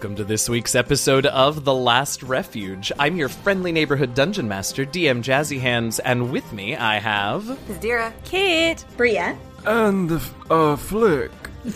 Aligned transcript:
Welcome 0.00 0.16
to 0.16 0.24
this 0.24 0.48
week's 0.48 0.74
episode 0.74 1.26
of 1.26 1.66
The 1.66 1.74
Last 1.74 2.22
Refuge. 2.22 2.90
I'm 2.98 3.18
your 3.18 3.28
friendly 3.28 3.70
neighborhood 3.70 4.14
dungeon 4.14 4.48
master, 4.48 4.86
DM 4.86 5.22
Jazzy 5.22 5.60
Hands, 5.60 5.98
and 5.98 6.32
with 6.32 6.50
me 6.54 6.74
I 6.74 6.98
have. 6.98 7.58
Dira. 7.82 8.10
Kit. 8.24 8.82
Bria. 8.96 9.36
And 9.66 10.18
uh, 10.48 10.76
Flick. 10.76 11.30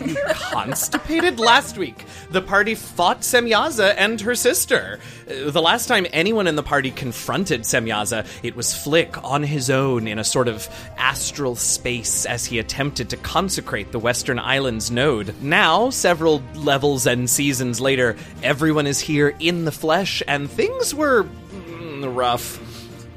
Constipated? 0.34 1.38
Last 1.40 1.76
week, 1.78 2.04
the 2.30 2.42
party 2.42 2.74
fought 2.74 3.20
Semyaza 3.20 3.94
and 3.96 4.20
her 4.20 4.34
sister. 4.34 4.98
Uh, 5.28 5.50
The 5.50 5.62
last 5.62 5.86
time 5.86 6.06
anyone 6.12 6.46
in 6.46 6.56
the 6.56 6.62
party 6.62 6.90
confronted 6.90 7.62
Semyaza, 7.62 8.26
it 8.42 8.56
was 8.56 8.74
Flick 8.74 9.22
on 9.24 9.42
his 9.42 9.70
own 9.70 10.06
in 10.06 10.18
a 10.18 10.24
sort 10.24 10.48
of 10.48 10.68
astral 10.96 11.56
space 11.56 12.26
as 12.26 12.44
he 12.44 12.58
attempted 12.58 13.10
to 13.10 13.16
consecrate 13.16 13.92
the 13.92 13.98
Western 13.98 14.38
Islands 14.38 14.90
node. 14.90 15.34
Now, 15.42 15.90
several 15.90 16.42
levels 16.54 17.06
and 17.06 17.28
seasons 17.28 17.80
later, 17.80 18.16
everyone 18.42 18.86
is 18.86 19.00
here 19.00 19.34
in 19.40 19.64
the 19.64 19.72
flesh, 19.72 20.22
and 20.26 20.50
things 20.50 20.94
were 20.94 21.24
mm, 21.24 22.16
rough. 22.16 22.59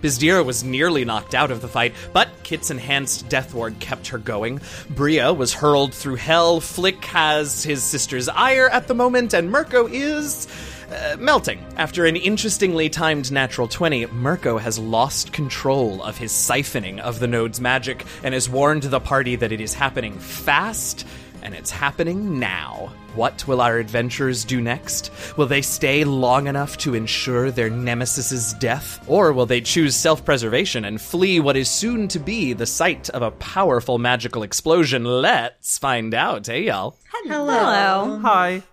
Bizdira 0.04 0.44
was 0.46 0.66
nearly 0.66 1.06
knocked 1.06 1.34
out 1.34 1.50
of 1.50 1.62
the 1.62 1.70
fight, 1.70 1.96
but 2.12 2.28
Kit's 2.44 2.70
enhanced 2.70 3.30
death 3.30 3.54
ward 3.54 3.80
kept 3.80 4.10
her 4.10 4.18
going. 4.18 4.60
Bria 4.90 5.32
was 5.32 5.54
hurled 5.54 5.94
through 5.94 6.16
hell. 6.16 6.60
Flick 6.60 7.06
has 7.06 7.64
his 7.64 7.82
sister's 7.82 8.28
ire 8.28 8.68
at 8.68 8.90
the 8.90 8.96
moment, 8.96 9.34
and 9.34 9.50
Mirko 9.50 9.88
is. 9.88 10.48
Uh, 10.92 11.16
melting. 11.18 11.66
After 11.78 12.06
an 12.06 12.16
interestingly 12.16 12.88
timed 12.88 13.32
natural 13.32 13.68
20, 13.68 14.08
Mirko 14.08 14.60
has 14.60 14.78
lost 14.78 15.34
control 15.34 16.04
of 16.04 16.18
his 16.18 16.32
siphoning 16.32 17.00
of 17.00 17.20
the 17.20 17.26
node's 17.26 17.60
magic 17.60 18.06
and 18.22 18.34
has 18.34 18.48
warned 18.48 18.84
the 18.84 19.00
party 19.00 19.36
that 19.38 19.52
it 19.52 19.62
is 19.62 19.74
happening 19.74 20.20
fast 20.20 21.08
and 21.44 21.54
it's 21.54 21.70
happening 21.70 22.40
now. 22.40 22.92
What 23.16 23.48
will 23.48 23.62
our 23.62 23.78
adventurers 23.78 24.44
do 24.44 24.60
next? 24.60 25.12
Will 25.38 25.46
they 25.46 25.62
stay 25.62 26.04
long 26.04 26.48
enough 26.48 26.78
to 26.80 26.96
ensure 26.96 27.52
their 27.52 27.70
nemesis's 27.70 28.54
death? 28.54 29.04
Or 29.08 29.32
will 29.34 29.46
they 29.46 29.62
choose 29.62 29.96
self 29.96 30.26
preservation 30.26 30.86
and 30.86 31.00
flee 31.00 31.40
what 31.40 31.56
is 31.56 31.70
soon 31.70 32.08
to 32.08 32.20
be 32.20 32.54
the 32.54 32.66
site 32.66 33.10
of 33.12 33.22
a 33.22 33.32
powerful 33.32 34.00
magical 34.00 34.42
explosion? 34.42 35.06
Let's 35.06 35.78
find 35.78 36.16
out, 36.16 36.48
hey 36.48 36.64
y'all. 36.64 36.98
Hello. 37.12 38.20
Hi. 38.20 38.64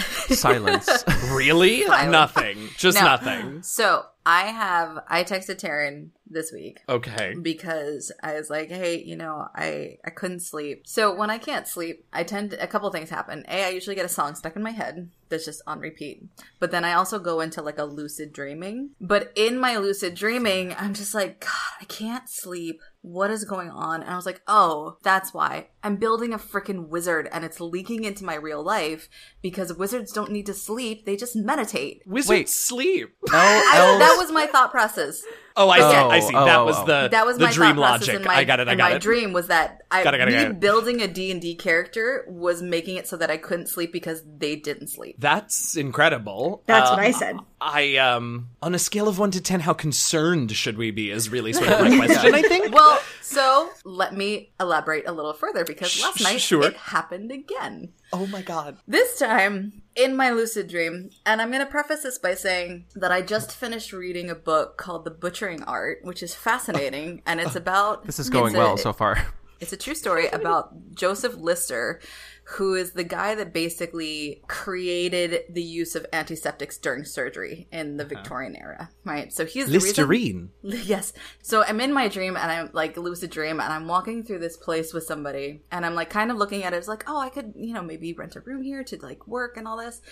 Silence. 0.00 1.04
Really? 1.30 1.84
Silence. 1.84 2.10
Nothing. 2.12 2.68
Just 2.76 2.98
No. 2.98 3.04
nothing. 3.04 3.62
So 3.62 4.04
I 4.26 4.46
have 4.46 4.98
I 5.08 5.22
texted 5.24 5.56
Taryn 5.60 6.08
this 6.28 6.52
week 6.52 6.80
Okay. 6.88 7.34
because 7.40 8.12
I 8.22 8.34
was 8.34 8.50
like, 8.50 8.68
hey, 8.68 9.02
you 9.02 9.16
know, 9.16 9.48
I 9.54 9.98
I 10.04 10.10
couldn't 10.10 10.40
sleep. 10.40 10.86
So 10.86 11.14
when 11.14 11.30
I 11.30 11.38
can't 11.38 11.66
sleep, 11.68 12.04
I 12.12 12.24
tend 12.24 12.50
to, 12.50 12.62
a 12.62 12.66
couple 12.66 12.90
things 12.90 13.10
happen. 13.10 13.44
A, 13.48 13.64
I 13.66 13.68
usually 13.70 13.96
get 13.96 14.04
a 14.04 14.08
song 14.10 14.34
stuck 14.34 14.56
in 14.56 14.62
my 14.62 14.70
head 14.72 15.08
that's 15.28 15.44
just 15.44 15.62
on 15.66 15.78
repeat. 15.80 16.24
But 16.58 16.70
then 16.72 16.84
I 16.84 16.94
also 16.94 17.18
go 17.18 17.40
into 17.40 17.62
like 17.62 17.78
a 17.78 17.84
lucid 17.84 18.32
dreaming. 18.32 18.90
But 19.00 19.32
in 19.36 19.58
my 19.58 19.76
lucid 19.78 20.14
dreaming, 20.14 20.74
I'm 20.78 20.94
just 20.94 21.14
like, 21.14 21.40
God, 21.40 21.50
I 21.80 21.84
can't 21.84 22.28
sleep. 22.28 22.80
What 23.02 23.30
is 23.30 23.44
going 23.44 23.70
on? 23.70 24.02
And 24.02 24.10
I 24.10 24.16
was 24.16 24.26
like, 24.26 24.42
oh, 24.46 24.98
that's 25.02 25.32
why. 25.32 25.68
I'm 25.82 25.96
building 25.96 26.34
a 26.34 26.38
freaking 26.38 26.88
wizard 26.88 27.26
and 27.32 27.44
it's 27.46 27.58
leaking 27.60 28.04
into 28.04 28.24
my 28.24 28.34
real 28.34 28.62
life 28.62 29.08
because 29.40 29.72
wizards 29.72 30.12
don't 30.12 30.30
need 30.30 30.44
to 30.46 30.54
sleep. 30.54 31.06
They 31.06 31.16
just 31.16 31.34
meditate. 31.34 32.02
Wizards 32.06 32.28
Wait. 32.28 32.48
sleep. 32.50 33.14
L- 33.32 33.38
I, 33.38 33.72
L- 33.78 33.98
that 33.98 34.16
was 34.18 34.30
my 34.30 34.46
thought 34.46 34.70
process. 34.70 35.22
Oh, 35.56 35.68
I 35.68 35.78
see. 35.78 35.84
Oh, 35.84 36.08
I 36.10 36.20
see. 36.20 36.34
oh, 36.34 36.44
that 36.44 36.58
oh, 36.58 36.64
was 36.64 36.76
oh. 36.78 36.84
the 36.86 37.08
that 37.10 37.26
was 37.26 37.36
the 37.38 37.46
my 37.46 37.52
dream 37.52 37.76
logic. 37.76 38.24
my, 38.24 38.34
I 38.36 38.44
got 38.44 38.60
it. 38.60 38.68
I 38.68 38.74
got 38.76 38.90
my 38.90 38.96
it. 38.96 39.02
dream 39.02 39.32
was 39.32 39.48
that 39.48 39.80
I 39.90 40.04
Got 40.04 40.14
it, 40.14 40.18
got 40.18 40.28
it, 40.28 40.32
me 40.32 40.42
got 40.42 40.50
it. 40.52 40.60
building 40.60 41.02
a 41.02 41.08
D&D 41.08 41.56
character 41.56 42.24
was 42.28 42.62
making 42.62 42.96
it 42.96 43.08
so 43.08 43.16
that 43.16 43.30
I 43.30 43.36
couldn't 43.36 43.66
sleep 43.66 43.92
because 43.92 44.22
they 44.38 44.56
didn't 44.56 44.88
sleep. 44.88 45.16
That's 45.18 45.76
incredible. 45.76 46.62
That's 46.66 46.88
Uh, 46.90 46.94
what 46.94 47.02
I 47.02 47.10
said. 47.10 47.36
I 47.60 47.96
um 47.96 48.48
on 48.62 48.74
a 48.74 48.78
scale 48.78 49.08
of 49.08 49.18
one 49.18 49.32
to 49.32 49.40
ten, 49.40 49.60
how 49.60 49.72
concerned 49.74 50.52
should 50.52 50.78
we 50.78 50.92
be? 50.92 51.10
Is 51.10 51.28
really 51.30 51.52
sort 51.52 51.68
of 51.68 51.80
my 51.90 52.06
question. 52.06 52.34
I 52.34 52.42
think. 52.42 52.72
Well, 52.72 52.89
so 53.20 53.70
let 53.84 54.14
me 54.14 54.52
elaborate 54.60 55.06
a 55.06 55.12
little 55.12 55.32
further 55.32 55.64
because 55.64 56.00
last 56.02 56.22
night 56.22 56.40
sure. 56.40 56.64
it 56.64 56.76
happened 56.76 57.30
again. 57.30 57.92
Oh 58.12 58.26
my 58.26 58.42
god. 58.42 58.78
This 58.86 59.18
time 59.18 59.82
in 59.94 60.16
my 60.16 60.30
lucid 60.30 60.68
dream, 60.68 61.10
and 61.26 61.40
I'm 61.40 61.50
going 61.50 61.64
to 61.64 61.70
preface 61.70 62.02
this 62.02 62.18
by 62.18 62.34
saying 62.34 62.86
that 62.94 63.12
I 63.12 63.22
just 63.22 63.52
finished 63.52 63.92
reading 63.92 64.30
a 64.30 64.34
book 64.34 64.76
called 64.76 65.04
The 65.04 65.10
Butchering 65.10 65.62
Art, 65.64 66.00
which 66.02 66.22
is 66.22 66.34
fascinating, 66.34 67.22
and 67.26 67.40
it's 67.40 67.56
about 67.56 68.06
this 68.06 68.18
is 68.18 68.30
going 68.30 68.54
a- 68.54 68.58
well 68.58 68.76
so 68.76 68.92
far. 68.92 69.26
It's 69.60 69.74
a 69.74 69.76
true 69.76 69.94
story 69.94 70.26
about 70.28 70.94
Joseph 70.94 71.36
Lister, 71.36 72.00
who 72.54 72.74
is 72.74 72.92
the 72.92 73.04
guy 73.04 73.36
that 73.36 73.52
basically 73.52 74.42
created 74.48 75.44
the 75.48 75.62
use 75.62 75.94
of 75.94 76.04
antiseptics 76.12 76.78
during 76.78 77.04
surgery 77.04 77.68
in 77.70 77.96
the 77.96 78.04
uh-huh. 78.04 78.16
Victorian 78.16 78.56
era, 78.56 78.90
right? 79.04 79.32
So 79.32 79.46
he's 79.46 79.66
the 79.66 79.74
reason- 79.74 79.86
Listerine. 79.88 80.50
Yes. 80.90 81.12
So 81.42 81.62
I'm 81.62 81.80
in 81.80 81.92
my 81.92 82.08
dream 82.08 82.36
and 82.36 82.50
I'm 82.50 82.70
like 82.72 82.96
lucid 82.96 83.30
dream 83.30 83.60
and 83.60 83.72
I'm 83.72 83.86
walking 83.86 84.24
through 84.24 84.40
this 84.40 84.56
place 84.56 84.92
with 84.92 85.04
somebody 85.04 85.62
and 85.70 85.86
I'm 85.86 85.94
like 85.94 86.10
kind 86.10 86.32
of 86.32 86.38
looking 86.38 86.64
at 86.64 86.72
it. 86.72 86.78
It's 86.78 86.88
like, 86.88 87.04
oh, 87.06 87.20
I 87.20 87.28
could, 87.28 87.52
you 87.54 87.72
know, 87.72 87.82
maybe 87.82 88.12
rent 88.14 88.34
a 88.34 88.40
room 88.40 88.62
here 88.62 88.82
to 88.82 88.96
like 89.00 89.28
work 89.28 89.56
and 89.56 89.68
all 89.68 89.76
this. 89.76 90.02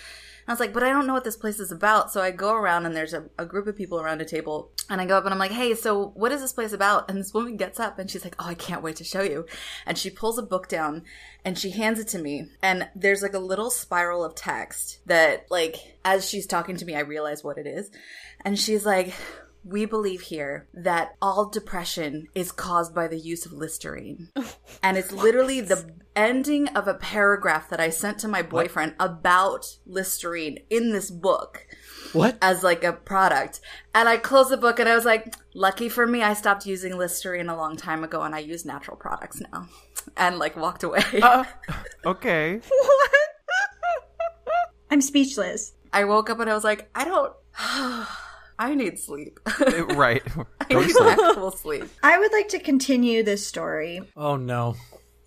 I 0.49 0.51
was 0.51 0.59
like, 0.59 0.73
but 0.73 0.81
I 0.81 0.89
don't 0.89 1.05
know 1.05 1.13
what 1.13 1.23
this 1.23 1.37
place 1.37 1.59
is 1.59 1.71
about. 1.71 2.11
So 2.11 2.21
I 2.21 2.31
go 2.31 2.55
around 2.55 2.87
and 2.87 2.95
there's 2.95 3.13
a, 3.13 3.25
a 3.37 3.45
group 3.45 3.67
of 3.67 3.77
people 3.77 4.01
around 4.01 4.19
a 4.19 4.25
table 4.25 4.71
and 4.89 4.99
I 4.99 5.05
go 5.05 5.15
up 5.15 5.23
and 5.25 5.31
I'm 5.31 5.37
like, 5.37 5.51
hey, 5.51 5.75
so 5.75 6.07
what 6.15 6.31
is 6.31 6.41
this 6.41 6.53
place 6.53 6.73
about? 6.73 7.07
And 7.07 7.19
this 7.19 7.35
woman 7.35 7.55
gets 7.55 7.79
up 7.79 7.99
and 7.99 8.09
she's 8.09 8.23
like, 8.23 8.35
oh, 8.39 8.47
I 8.47 8.55
can't 8.55 8.81
wait 8.81 8.95
to 8.95 9.03
show 9.03 9.21
you. 9.21 9.45
And 9.85 9.95
she 9.95 10.09
pulls 10.09 10.39
a 10.39 10.43
book 10.43 10.67
down 10.67 11.03
and 11.45 11.55
she 11.55 11.69
hands 11.69 11.99
it 11.99 12.07
to 12.09 12.17
me. 12.17 12.47
And 12.63 12.89
there's 12.95 13.21
like 13.21 13.35
a 13.35 13.39
little 13.39 13.69
spiral 13.69 14.25
of 14.25 14.33
text 14.33 15.01
that, 15.05 15.45
like, 15.51 15.75
as 16.03 16.27
she's 16.27 16.47
talking 16.47 16.77
to 16.77 16.85
me, 16.85 16.95
I 16.95 17.01
realize 17.01 17.43
what 17.43 17.59
it 17.59 17.67
is. 17.67 17.91
And 18.43 18.57
she's 18.57 18.87
like, 18.87 19.13
we 19.63 19.85
believe 19.85 20.21
here 20.21 20.67
that 20.73 21.15
all 21.21 21.49
depression 21.49 22.27
is 22.33 22.51
caused 22.51 22.95
by 22.95 23.07
the 23.07 23.19
use 23.19 23.45
of 23.45 23.53
Listerine. 23.53 24.29
and 24.83 24.97
it's 24.97 25.11
literally 25.11 25.61
the 25.61 25.91
ending 26.19 26.67
of 26.69 26.87
a 26.87 26.93
paragraph 26.93 27.69
that 27.69 27.79
I 27.79 27.89
sent 27.89 28.19
to 28.19 28.27
my 28.27 28.41
boyfriend 28.41 28.95
about 28.99 29.77
Listerine 29.85 30.59
in 30.69 30.91
this 30.91 31.09
book 31.11 31.65
What? 32.13 32.37
as 32.41 32.63
like 32.63 32.83
a 32.83 32.93
product. 32.93 33.61
And 33.95 34.09
I 34.09 34.17
closed 34.17 34.49
the 34.51 34.57
book 34.57 34.79
and 34.79 34.89
I 34.89 34.95
was 34.95 35.05
like, 35.05 35.33
lucky 35.53 35.89
for 35.89 36.05
me, 36.05 36.21
I 36.23 36.33
stopped 36.33 36.65
using 36.65 36.97
Listerine 36.97 37.49
a 37.49 37.55
long 37.55 37.77
time 37.77 38.03
ago 38.03 38.21
and 38.23 38.35
I 38.35 38.39
use 38.39 38.65
natural 38.65 38.97
products 38.97 39.41
now. 39.51 39.67
And 40.17 40.37
like 40.39 40.55
walked 40.57 40.83
away. 40.83 41.03
Uh, 41.21 41.43
okay. 42.05 42.57
what? 42.67 43.11
I'm 44.91 45.01
speechless. 45.01 45.73
I 45.93 46.03
woke 46.05 46.29
up 46.29 46.39
and 46.39 46.49
I 46.49 46.53
was 46.53 46.63
like, 46.63 46.89
I 46.95 47.05
don't. 47.05 47.33
I 48.61 48.75
need 48.75 48.99
sleep. 48.99 49.39
Eh, 49.47 49.81
right. 49.95 50.21
I 50.61 50.65
Go 50.69 50.81
to 50.81 50.85
need 50.87 50.93
sleep. 50.95 51.17
actual 51.17 51.51
sleep. 51.51 51.83
I 52.03 52.19
would 52.19 52.31
like 52.33 52.49
to 52.49 52.59
continue 52.59 53.23
this 53.23 53.45
story. 53.47 54.01
Oh 54.17 54.35
no. 54.35 54.75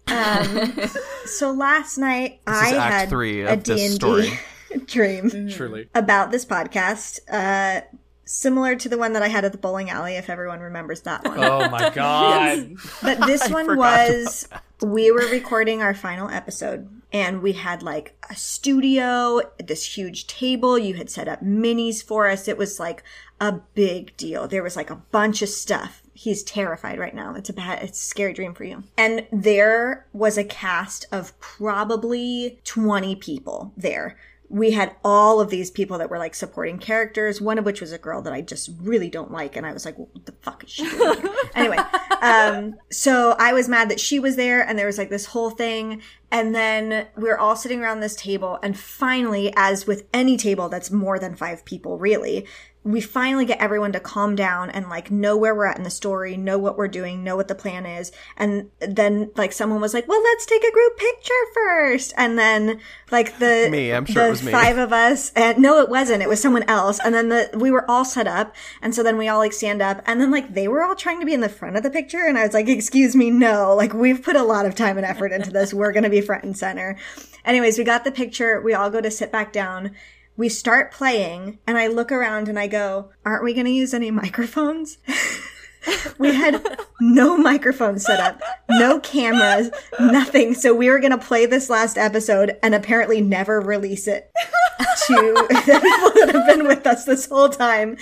So 1.27 1.53
last 1.53 1.99
night 1.99 2.41
I 2.47 2.69
had 2.71 3.09
three 3.09 3.43
a 3.43 3.57
D&D 3.57 4.33
dream 4.87 5.49
Truly. 5.51 5.89
about 5.95 6.31
this 6.31 6.45
podcast, 6.45 7.21
uh, 7.31 7.83
similar 8.25 8.75
to 8.77 8.89
the 8.89 8.99
one 8.99 9.13
that 9.13 9.23
I 9.23 9.29
had 9.29 9.45
at 9.45 9.53
the 9.53 9.59
bowling 9.59 9.89
alley, 9.91 10.17
if 10.17 10.29
everyone 10.29 10.61
remembers 10.61 11.03
that 11.03 11.25
one. 11.25 11.39
Oh 11.43 11.69
my 11.69 11.91
god. 11.95 12.75
But 13.03 13.27
this 13.27 13.49
one 13.49 13.77
was 13.77 14.49
we 14.81 15.11
were 15.13 15.27
recording 15.31 15.81
our 15.83 15.95
final 15.95 16.29
episode 16.29 16.89
and 17.13 17.41
we 17.43 17.53
had 17.53 17.83
like 17.83 18.17
a 18.29 18.35
studio, 18.35 19.41
this 19.65 19.97
huge 19.97 20.27
table. 20.27 20.79
You 20.79 20.95
had 20.95 21.11
set 21.11 21.29
up 21.29 21.43
minis 21.43 22.03
for 22.03 22.29
us. 22.29 22.49
It 22.49 22.59
was 22.59 22.81
like 22.81 23.03
a 23.41 23.53
big 23.75 24.17
deal. 24.17 24.49
There 24.49 24.63
was 24.63 24.77
like 24.77 24.91
a 24.91 24.97
bunch 24.97 25.43
of 25.43 25.49
stuff. 25.49 26.02
He's 26.23 26.45
terrified 26.45 27.01
right 27.01 27.17
now. 27.17 27.35
It's 27.35 27.51
a 27.51 27.53
bad, 27.53 27.83
it's 27.83 28.01
a 28.01 28.05
scary 28.05 28.33
dream 28.33 28.55
for 28.55 28.63
you. 28.63 28.85
And 28.97 29.27
there 29.33 30.07
was 30.13 30.39
a 30.39 30.45
cast 30.45 31.05
of 31.11 31.37
probably 31.41 32.61
20 32.63 33.17
people 33.17 33.73
there 33.77 34.17
we 34.53 34.73
had 34.73 34.95
all 35.03 35.41
of 35.41 35.49
these 35.49 35.71
people 35.71 35.97
that 35.97 36.11
were 36.11 36.19
like 36.19 36.35
supporting 36.35 36.79
characters, 36.79 37.41
one 37.41 37.57
of 37.57 37.65
which 37.65 37.81
was 37.81 37.91
a 37.91 37.97
girl 37.97 38.21
that 38.21 38.35
I 38.35 38.43
just 38.43 38.69
really 38.83 39.09
don't 39.09 39.33
like. 39.33 39.57
And 39.57 39.65
I 39.65 39.73
was 39.73 39.87
like, 39.87 39.97
what 39.97 40.27
the 40.27 40.33
fuck 40.43 40.63
is 40.63 40.71
she 40.71 40.85
doing 40.85 41.23
here? 41.23 41.31
anyway, 41.55 41.79
um, 42.21 42.75
so 42.91 43.35
I 43.39 43.55
was 43.55 43.67
mad 43.67 43.89
that 43.89 43.99
she 43.99 44.19
was 44.19 44.37
there 44.37 44.61
and 44.61 44.79
there 44.79 44.85
was 44.85 44.99
like 44.99 45.09
this 45.09 45.25
whole 45.25 45.49
thing. 45.49 46.03
And 46.31 46.55
then 46.55 47.07
we 47.17 47.23
were 47.23 47.39
all 47.39 47.57
sitting 47.57 47.81
around 47.81 48.01
this 48.01 48.15
table. 48.15 48.59
And 48.63 48.79
finally, 48.79 49.55
as 49.57 49.87
with 49.87 50.07
any 50.13 50.37
table 50.37 50.69
that's 50.69 50.91
more 50.91 51.19
than 51.19 51.35
five 51.35 51.65
people, 51.65 51.97
really, 51.97 52.47
we 52.85 53.01
finally 53.01 53.45
get 53.45 53.61
everyone 53.61 53.93
to 53.93 54.01
calm 54.01 54.35
down 54.35 54.69
and 54.69 54.89
like 54.89 55.11
know 55.11 55.37
where 55.37 55.55
we're 55.55 55.67
at 55.67 55.77
in 55.77 55.85
the 55.85 55.91
story, 55.91 56.37
know 56.37 56.59
what 56.59 56.77
we're 56.77 56.89
doing, 56.89 57.23
know 57.23 57.37
what 57.37 57.47
the 57.47 57.55
plan 57.55 57.87
is. 57.87 58.11
And 58.37 58.71
then 58.81 59.31
like 59.37 59.53
someone 59.53 59.81
was 59.81 59.95
like, 59.95 60.09
well, 60.09 60.23
let's 60.23 60.47
take 60.47 60.65
a 60.65 60.73
group 60.73 60.97
picture 60.97 61.33
first. 61.55 62.13
And 62.17 62.37
then 62.37 62.81
like 63.13 63.39
the, 63.39 63.69
Me, 63.71 63.93
I'm 63.93 64.05
sure 64.05 64.23
the 64.23 64.29
it 64.29 64.31
was 64.31 64.43
me. 64.43 64.51
five 64.51 64.79
of 64.79 64.93
us 64.93 65.31
and 65.37 65.59
no, 65.59 65.81
it 65.81 65.89
wasn't. 65.89 66.23
It 66.23 66.29
was 66.29 66.43
someone 66.43 66.65
else. 66.65 66.99
And 67.05 67.15
then 67.15 67.29
the, 67.29 67.51
we 67.55 67.71
were 67.71 67.89
all 67.89 68.05
set 68.05 68.27
up. 68.27 68.55
And 68.81 68.93
so 68.95 69.05
then 69.05 69.17
we 69.17 69.29
all 69.29 69.39
like 69.39 69.53
stand 69.53 69.81
up 69.81 70.03
and 70.07 70.21
then 70.21 70.33
like 70.33 70.55
they 70.55 70.67
were 70.67 70.83
all 70.83 70.97
trying 70.97 71.21
to 71.21 71.27
be 71.27 71.35
in 71.35 71.41
the 71.41 71.49
front 71.49 71.77
of 71.77 71.85
the 71.85 71.91
picture. 71.91 72.27
And 72.27 72.37
I 72.37 72.45
was 72.45 72.55
like, 72.55 72.69
excuse 72.69 73.15
me, 73.15 73.31
no, 73.31 73.77
like 73.77 73.95
we've 73.95 74.23
put 74.23 74.35
a 74.35 74.43
lot 74.43 74.67
of 74.67 74.75
time 74.75 74.97
and 74.97 75.07
effort 75.07 75.31
into 75.31 75.53
this. 75.53 75.73
We're 75.73 75.93
going 75.93 76.03
to 76.05 76.11
be 76.11 76.21
front 76.21 76.43
and 76.43 76.57
center. 76.59 76.99
Anyways, 77.45 77.79
we 77.79 77.85
got 77.85 78.05
the 78.05 78.13
picture. 78.13 78.61
We 78.61 78.75
all 78.75 78.91
go 78.91 79.01
to 79.01 79.11
sit 79.11 79.33
back 79.33 79.53
down. 79.53 79.95
We 80.37 80.49
start 80.49 80.93
playing, 80.93 81.59
and 81.67 81.77
I 81.79 81.89
look 81.89 82.11
around 82.11 82.49
and 82.49 82.59
I 82.59 82.67
go, 82.67 83.11
Aren't 83.25 83.45
we 83.45 83.53
going 83.55 83.67
to 83.67 83.73
use 83.73 83.93
any 83.95 84.11
microphones? 84.23 84.99
we 86.19 86.33
had 86.33 86.65
no 87.01 87.37
microphones 87.37 88.05
set 88.05 88.21
up, 88.21 88.41
no 88.71 89.01
cameras, 89.01 89.69
nothing. 89.99 90.55
So 90.55 90.73
we 90.75 90.89
were 90.89 91.01
going 91.01 91.11
to 91.11 91.19
play 91.19 91.45
this 91.47 91.69
last 91.69 91.99
episode 91.99 92.57
and 92.63 92.75
apparently 92.75 93.21
never 93.21 93.61
release 93.61 94.07
it 94.07 94.31
to 95.09 95.15
the 95.17 95.81
people 95.83 96.27
that 96.27 96.31
have 96.35 96.47
been 96.47 96.69
with 96.69 96.87
us 96.87 97.05
this 97.05 97.27
whole 97.27 97.49
time. 97.49 97.97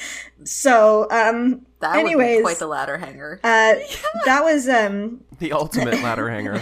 So, 0.45 1.07
um, 1.11 1.65
That 1.81 1.97
would 1.97 2.01
anyways, 2.01 2.39
be 2.39 2.43
quite 2.43 2.59
the 2.59 2.67
ladder 2.67 2.99
hanger. 2.99 3.41
uh, 3.43 3.75
that 4.27 4.43
was, 4.45 4.69
um, 4.69 5.23
The 5.39 5.53
ultimate 5.53 6.03
ladder 6.03 6.29
hanger. 6.29 6.61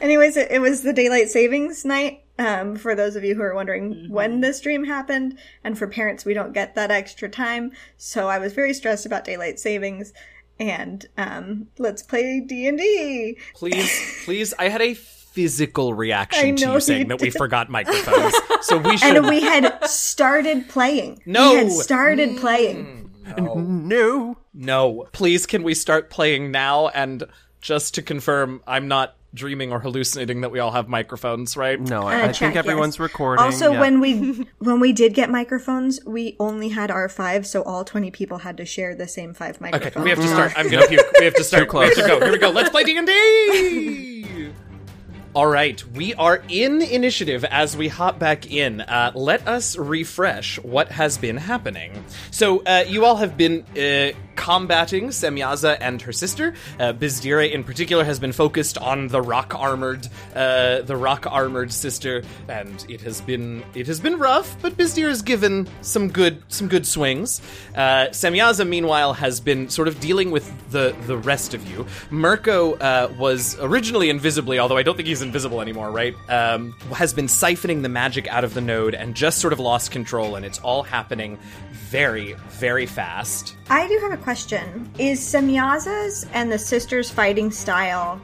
Anyways, 0.00 0.36
it, 0.36 0.50
it 0.50 0.58
was 0.60 0.82
the 0.82 0.92
daylight 0.92 1.28
savings 1.28 1.84
night. 1.84 2.24
Um, 2.40 2.74
for 2.74 2.94
those 2.94 3.16
of 3.16 3.22
you 3.24 3.34
who 3.34 3.42
are 3.42 3.54
wondering 3.54 4.06
when 4.08 4.40
this 4.40 4.60
dream 4.62 4.84
happened, 4.84 5.38
and 5.62 5.78
for 5.78 5.86
parents, 5.86 6.24
we 6.24 6.32
don't 6.32 6.54
get 6.54 6.74
that 6.74 6.90
extra 6.90 7.28
time. 7.28 7.70
So 7.98 8.28
I 8.28 8.38
was 8.38 8.54
very 8.54 8.72
stressed 8.72 9.04
about 9.04 9.24
daylight 9.24 9.60
savings. 9.60 10.14
And 10.58 11.06
um, 11.18 11.68
let's 11.78 12.02
play 12.02 12.40
D 12.40 12.66
and 12.66 12.78
D. 12.78 13.36
Please, 13.54 14.22
please. 14.24 14.54
I 14.58 14.70
had 14.70 14.80
a 14.80 14.94
physical 14.94 15.92
reaction 15.92 16.56
to 16.56 16.72
you 16.72 16.80
saying 16.80 17.02
you 17.02 17.08
that 17.08 17.20
we 17.20 17.28
forgot 17.28 17.68
microphones. 17.68 18.34
so 18.62 18.78
we 18.78 18.96
should. 18.98 19.16
And 19.18 19.28
we 19.28 19.42
had 19.42 19.84
started 19.84 20.66
playing. 20.68 21.20
No. 21.26 21.50
we 21.50 21.56
had 21.58 21.72
started 21.72 22.38
playing. 22.38 23.10
no. 23.36 24.38
no, 24.54 25.08
please. 25.12 25.44
Can 25.44 25.62
we 25.62 25.74
start 25.74 26.08
playing 26.08 26.50
now? 26.50 26.88
And 26.88 27.24
just 27.60 27.94
to 27.96 28.02
confirm, 28.02 28.62
I'm 28.66 28.88
not 28.88 29.14
dreaming 29.32 29.72
or 29.72 29.78
hallucinating 29.80 30.40
that 30.40 30.50
we 30.50 30.58
all 30.58 30.72
have 30.72 30.88
microphones, 30.88 31.56
right? 31.56 31.80
No, 31.80 32.02
Uh, 32.02 32.06
I, 32.06 32.22
I 32.22 32.26
check, 32.28 32.36
think 32.36 32.56
everyone's 32.56 32.96
yes. 32.96 33.00
recording. 33.00 33.44
Also, 33.44 33.72
yeah. 33.72 33.80
when 33.80 34.00
we 34.00 34.46
when 34.58 34.80
we 34.80 34.92
did 34.92 35.14
get 35.14 35.30
microphones, 35.30 36.00
we 36.04 36.36
only 36.40 36.68
had 36.68 36.90
our 36.90 37.08
five, 37.08 37.46
so 37.46 37.62
all 37.62 37.84
twenty 37.84 38.10
people 38.10 38.38
had 38.38 38.56
to 38.56 38.64
share 38.64 38.94
the 38.94 39.06
same 39.08 39.34
five 39.34 39.60
microphones. 39.60 39.94
Okay, 39.96 40.02
we 40.02 40.10
have 40.10 40.18
to 40.20 40.28
start. 40.28 40.52
I'm 40.56 40.68
gonna 40.68 40.86
puke. 40.86 41.06
We 41.18 41.24
have 41.24 41.34
to 41.34 41.44
start. 41.50 41.72
We 41.72 41.84
have 41.84 41.94
to 41.94 42.02
go. 42.02 42.20
Here 42.20 42.32
we 42.32 42.38
go. 42.38 42.50
Let's 42.50 42.70
play 42.70 42.84
D 42.84 42.96
and 42.96 43.06
D. 43.06 44.50
All 45.32 45.46
right, 45.46 45.80
we 45.94 46.12
are 46.14 46.42
in 46.48 46.82
initiative 46.82 47.44
as 47.44 47.76
we 47.76 47.86
hop 47.86 48.18
back 48.18 48.50
in. 48.50 48.80
Uh, 48.80 49.12
let 49.14 49.46
us 49.46 49.76
refresh 49.76 50.58
what 50.58 50.90
has 50.90 51.18
been 51.18 51.36
happening. 51.36 52.04
So, 52.32 52.64
uh, 52.64 52.82
you 52.88 53.04
all 53.04 53.14
have 53.14 53.36
been 53.36 53.64
uh, 53.78 54.10
combating 54.40 55.08
Semyaza 55.08 55.76
and 55.82 56.00
her 56.00 56.12
sister. 56.12 56.54
Uh, 56.78 56.94
Bizdira, 56.94 57.52
in 57.52 57.62
particular, 57.62 58.04
has 58.04 58.18
been 58.18 58.32
focused 58.32 58.78
on 58.78 59.08
the 59.08 59.20
rock 59.20 59.54
armored, 59.54 60.08
uh, 60.34 60.80
the 60.80 60.96
rock 60.96 61.26
armored 61.30 61.70
sister, 61.70 62.22
and 62.48 62.86
it 62.88 63.02
has 63.02 63.20
been 63.20 63.62
it 63.74 63.86
has 63.86 64.00
been 64.00 64.18
rough. 64.18 64.56
But 64.62 64.78
Bizdira 64.78 65.08
has 65.08 65.20
given 65.20 65.68
some 65.82 66.08
good 66.08 66.42
some 66.48 66.68
good 66.68 66.86
swings. 66.86 67.42
Uh, 67.74 68.08
Semyaza, 68.12 68.66
meanwhile, 68.66 69.12
has 69.12 69.40
been 69.40 69.68
sort 69.68 69.88
of 69.88 70.00
dealing 70.00 70.30
with 70.30 70.50
the 70.70 70.96
the 71.06 71.18
rest 71.18 71.52
of 71.52 71.68
you. 71.70 71.86
Mirko 72.10 72.76
uh, 72.76 73.12
was 73.18 73.58
originally 73.60 74.08
invisibly, 74.08 74.58
although 74.58 74.78
I 74.78 74.82
don't 74.82 74.96
think 74.96 75.08
he's 75.08 75.20
invisible 75.20 75.60
anymore, 75.60 75.90
right? 75.90 76.16
Um, 76.30 76.72
has 76.94 77.12
been 77.12 77.26
siphoning 77.26 77.82
the 77.82 77.90
magic 77.90 78.26
out 78.28 78.44
of 78.44 78.54
the 78.54 78.62
node 78.62 78.94
and 78.94 79.14
just 79.14 79.38
sort 79.38 79.52
of 79.52 79.60
lost 79.60 79.90
control, 79.90 80.34
and 80.34 80.46
it's 80.46 80.60
all 80.60 80.82
happening 80.82 81.38
very, 81.90 82.34
very 82.48 82.86
fast. 82.86 83.54
I 83.70 83.86
do 83.86 84.00
have 84.00 84.10
a 84.10 84.16
question. 84.16 84.90
Is 84.98 85.20
Semyaza's 85.20 86.26
and 86.32 86.50
the 86.50 86.58
sisters' 86.58 87.08
fighting 87.08 87.52
style 87.52 88.20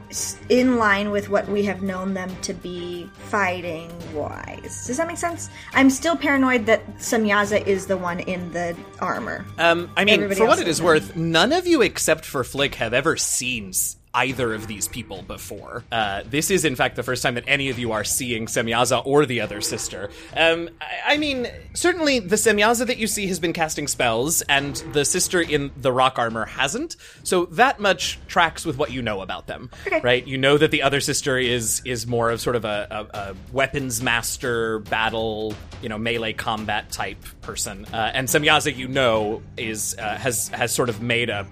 in 0.49 0.75
line 0.75 1.09
with 1.09 1.29
what 1.29 1.47
we 1.47 1.63
have 1.63 1.81
known 1.81 2.13
them 2.13 2.29
to 2.41 2.53
be 2.53 3.09
fighting 3.13 3.89
wise? 4.13 4.85
Does 4.85 4.97
that 4.97 5.07
make 5.07 5.15
sense? 5.15 5.49
I'm 5.71 5.89
still 5.89 6.17
paranoid 6.17 6.65
that 6.65 6.85
Semyaza 6.97 7.65
is 7.65 7.87
the 7.87 7.95
one 7.95 8.19
in 8.19 8.51
the 8.51 8.75
armor. 8.99 9.45
Um, 9.57 9.89
I 9.95 10.03
mean, 10.03 10.15
Everybody 10.15 10.37
for 10.37 10.47
what 10.47 10.59
it 10.59 10.67
is 10.67 10.81
worth, 10.81 11.15
none 11.15 11.53
of 11.53 11.65
you 11.65 11.81
except 11.81 12.25
for 12.25 12.43
Flick 12.43 12.75
have 12.75 12.93
ever 12.93 13.15
seen 13.15 13.71
either 14.17 14.53
of 14.53 14.65
these 14.67 14.87
people 14.87 15.21
before. 15.21 15.83
Uh, 15.91 16.23
this 16.25 16.49
is, 16.49 16.65
in 16.65 16.75
fact, 16.75 16.95
the 16.95 17.03
first 17.03 17.21
time 17.21 17.35
that 17.35 17.43
any 17.47 17.69
of 17.69 17.77
you 17.77 17.91
are 17.91 18.03
seeing 18.03 18.47
Semyaza 18.47 19.01
or 19.05 19.25
the 19.25 19.41
other 19.41 19.61
sister. 19.61 20.09
Um, 20.35 20.69
I, 20.81 21.13
I 21.13 21.17
mean, 21.17 21.47
certainly 21.73 22.19
the 22.19 22.35
Semyaza 22.35 22.87
that 22.87 22.97
you 22.97 23.05
see 23.07 23.27
has 23.27 23.39
been 23.39 23.53
casting 23.53 23.87
spells, 23.87 24.41
and 24.43 24.75
the 24.93 25.05
sister 25.05 25.39
in 25.39 25.71
the 25.77 25.91
rock 25.91 26.17
armor 26.17 26.45
hasn't. 26.45 26.95
So 27.23 27.45
that 27.45 27.79
much 27.79 28.17
tracks 28.27 28.65
with 28.65 28.77
what 28.77 28.91
you 28.91 29.01
know 29.01 29.21
about 29.21 29.45
them, 29.47 29.69
Okay. 29.85 30.01
right? 30.01 30.25
You 30.25 30.37
know 30.37 30.57
that 30.57 30.71
the 30.71 30.81
other 30.81 30.99
sister 30.99 31.37
is 31.37 31.81
is 31.85 32.07
more 32.07 32.31
of 32.31 32.41
sort 32.41 32.55
of 32.55 32.65
a, 32.65 32.87
a, 33.13 33.17
a 33.17 33.35
weapons 33.51 34.01
master, 34.01 34.79
battle, 34.79 35.53
you 35.81 35.89
know, 35.89 35.97
melee 35.97 36.33
combat 36.33 36.89
type 36.91 37.23
person, 37.47 37.85
uh, 37.93 38.11
and 38.13 38.27
Semyaza, 38.27 38.75
you 38.75 38.89
know, 38.89 39.41
is 39.55 39.95
uh, 39.97 40.17
has 40.17 40.49
has 40.49 40.75
sort 40.75 40.89
of 40.89 41.01
made 41.01 41.29
a. 41.29 41.47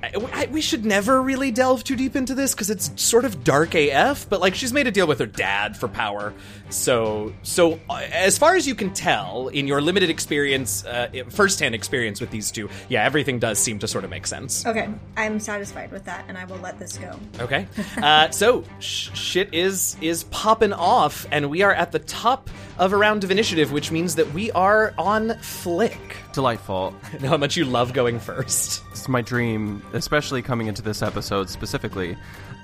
We 0.51 0.61
should 0.61 0.85
never 0.85 1.21
really 1.21 1.51
delve 1.51 1.83
too 1.85 1.95
deep 1.95 2.15
into 2.15 2.35
this 2.35 2.53
because 2.53 2.69
it's 2.69 2.91
sort 3.01 3.23
of 3.23 3.43
dark 3.43 3.73
AF, 3.73 4.29
but 4.29 4.41
like 4.41 4.53
she's 4.53 4.73
made 4.73 4.87
a 4.87 4.91
deal 4.91 5.07
with 5.07 5.19
her 5.19 5.25
dad 5.25 5.77
for 5.77 5.87
power. 5.87 6.33
So 6.69 7.33
so 7.43 7.79
uh, 7.89 8.01
as 8.11 8.37
far 8.37 8.55
as 8.55 8.67
you 8.67 8.75
can 8.75 8.93
tell, 8.93 9.47
in 9.49 9.67
your 9.67 9.81
limited 9.81 10.09
experience, 10.09 10.85
uh, 10.85 11.09
firsthand 11.29 11.75
experience 11.75 12.19
with 12.19 12.31
these 12.31 12.51
two, 12.51 12.69
yeah, 12.89 13.03
everything 13.03 13.39
does 13.39 13.59
seem 13.59 13.79
to 13.79 13.87
sort 13.87 14.03
of 14.03 14.09
make 14.09 14.27
sense. 14.27 14.65
Okay, 14.65 14.89
I'm 15.15 15.39
satisfied 15.39 15.91
with 15.91 16.05
that, 16.05 16.25
and 16.27 16.37
I 16.37 16.45
will 16.45 16.57
let 16.57 16.79
this 16.79 16.97
go. 16.97 17.17
Okay. 17.39 17.67
Uh, 18.05 18.29
so 18.29 18.63
sh- 18.79 19.09
shit 19.13 19.53
is 19.53 19.95
is 20.01 20.25
popping 20.25 20.73
off, 20.73 21.25
and 21.31 21.49
we 21.49 21.61
are 21.61 21.73
at 21.73 21.91
the 21.91 21.99
top 21.99 22.49
of 22.77 22.93
a 22.93 22.97
round 22.97 23.23
of 23.23 23.31
initiative, 23.31 23.71
which 23.71 23.89
means 23.91 24.15
that 24.15 24.31
we 24.33 24.51
are 24.51 24.93
on 24.97 25.37
Flick. 25.39 26.17
Delightful. 26.33 26.93
Know 27.21 27.29
how 27.29 27.37
much 27.37 27.55
you 27.55 27.65
love 27.65 27.93
going 27.93 28.19
first. 28.19 28.83
It's 28.91 29.07
my 29.07 29.21
dream, 29.21 29.81
especially 29.93 30.41
coming 30.41 30.67
into 30.67 30.81
this 30.81 31.01
episode 31.01 31.49
specifically. 31.49 32.17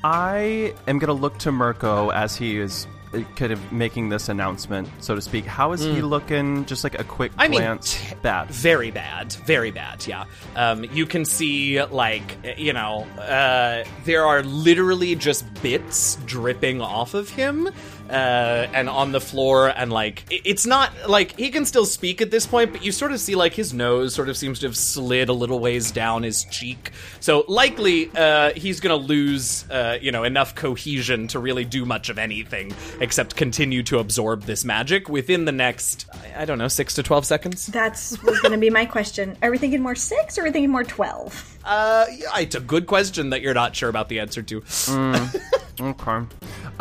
I 0.04 0.74
am 0.88 1.00
going 1.00 1.08
to 1.08 1.14
look 1.14 1.38
to 1.40 1.52
Mirko 1.52 2.10
as 2.10 2.36
he 2.36 2.58
is 2.58 2.88
kind 3.36 3.52
of 3.52 3.72
making 3.72 4.10
this 4.10 4.30
announcement, 4.30 4.88
so 5.00 5.16
to 5.16 5.22
speak. 5.22 5.46
How 5.46 5.72
is 5.74 5.82
he 5.82 6.02
looking? 6.02 6.66
Just 6.66 6.84
like 6.84 7.00
a 7.00 7.04
quick 7.04 7.32
Hmm. 7.34 7.40
I 7.42 7.48
mean, 7.48 7.60
glance. 7.60 7.94
t- 8.10 8.16
Bad. 8.22 8.48
Very 8.50 8.92
bad. 8.92 9.34
Very 9.46 9.72
bad. 9.72 10.06
Yeah. 10.08 10.26
Um, 10.56 10.86
you 10.94 11.06
can 11.06 11.26
see 11.26 11.84
like 11.84 12.38
you 12.58 12.74
know 12.74 13.04
uh, 13.20 13.84
there 14.06 14.26
are 14.26 14.44
literally 14.44 15.16
just 15.16 15.46
bits 15.62 16.16
dripping 16.26 16.82
off 16.82 17.14
of 17.14 17.30
him. 17.30 17.70
Uh, 18.12 18.68
and 18.74 18.90
on 18.90 19.14
the 19.14 19.22
floor, 19.22 19.70
and 19.70 19.90
like 19.92 20.26
it's 20.30 20.66
not 20.66 20.92
like 21.08 21.38
he 21.40 21.50
can 21.50 21.64
still 21.66 21.86
speak 21.86 22.22
at 22.22 22.30
this 22.30 22.46
point, 22.46 22.74
but 22.74 22.84
you 22.84 22.92
sort 22.92 23.14
of 23.14 23.20
see 23.22 23.36
like 23.36 23.54
his 23.54 23.74
nose 23.74 24.14
sort 24.14 24.28
of 24.28 24.36
seems 24.36 24.60
to 24.60 24.68
have 24.68 24.76
slid 24.76 25.30
a 25.30 25.34
little 25.34 25.60
ways 25.60 25.92
down 25.92 26.24
his 26.24 26.44
cheek. 26.44 26.92
So 27.22 27.46
likely, 27.48 28.12
uh, 28.14 28.52
he's 28.54 28.82
gonna 28.82 28.98
lose, 28.98 29.64
uh, 29.72 29.98
you 30.02 30.12
know, 30.12 30.26
enough 30.26 30.56
cohesion 30.56 31.28
to 31.30 31.40
really 31.40 31.64
do 31.64 31.86
much 31.86 32.10
of 32.10 32.18
anything 32.20 32.74
except 33.00 33.38
continue 33.38 33.82
to 33.84 34.00
absorb 34.00 34.44
this 34.44 34.66
magic 34.66 35.08
within 35.08 35.46
the 35.46 35.54
next, 35.54 36.06
I- 36.12 36.42
I 36.42 36.46
don't 36.46 36.58
know, 36.58 36.68
six 36.68 36.96
to 36.96 37.04
twelve 37.04 37.26
seconds. 37.26 37.68
That's 37.68 38.22
was 38.24 38.42
going 38.42 38.52
to 38.52 38.58
be 38.58 38.70
my 38.70 38.86
question. 38.86 39.38
Are 39.42 39.50
we 39.52 39.58
thinking 39.58 39.82
more 39.82 39.96
six, 39.96 40.38
or 40.38 40.42
are 40.42 40.44
we 40.44 40.52
thinking 40.52 40.70
more 40.72 40.84
twelve? 40.84 41.48
Uh, 41.64 42.08
yeah, 42.14 42.40
it's 42.40 42.56
a 42.56 42.60
good 42.60 42.88
question 42.88 43.30
that 43.30 43.42
you're 43.42 43.54
not 43.54 43.74
sure 43.74 43.88
about 43.88 44.10
the 44.10 44.20
answer 44.20 44.42
to. 44.42 44.62
Okay. 45.80 46.26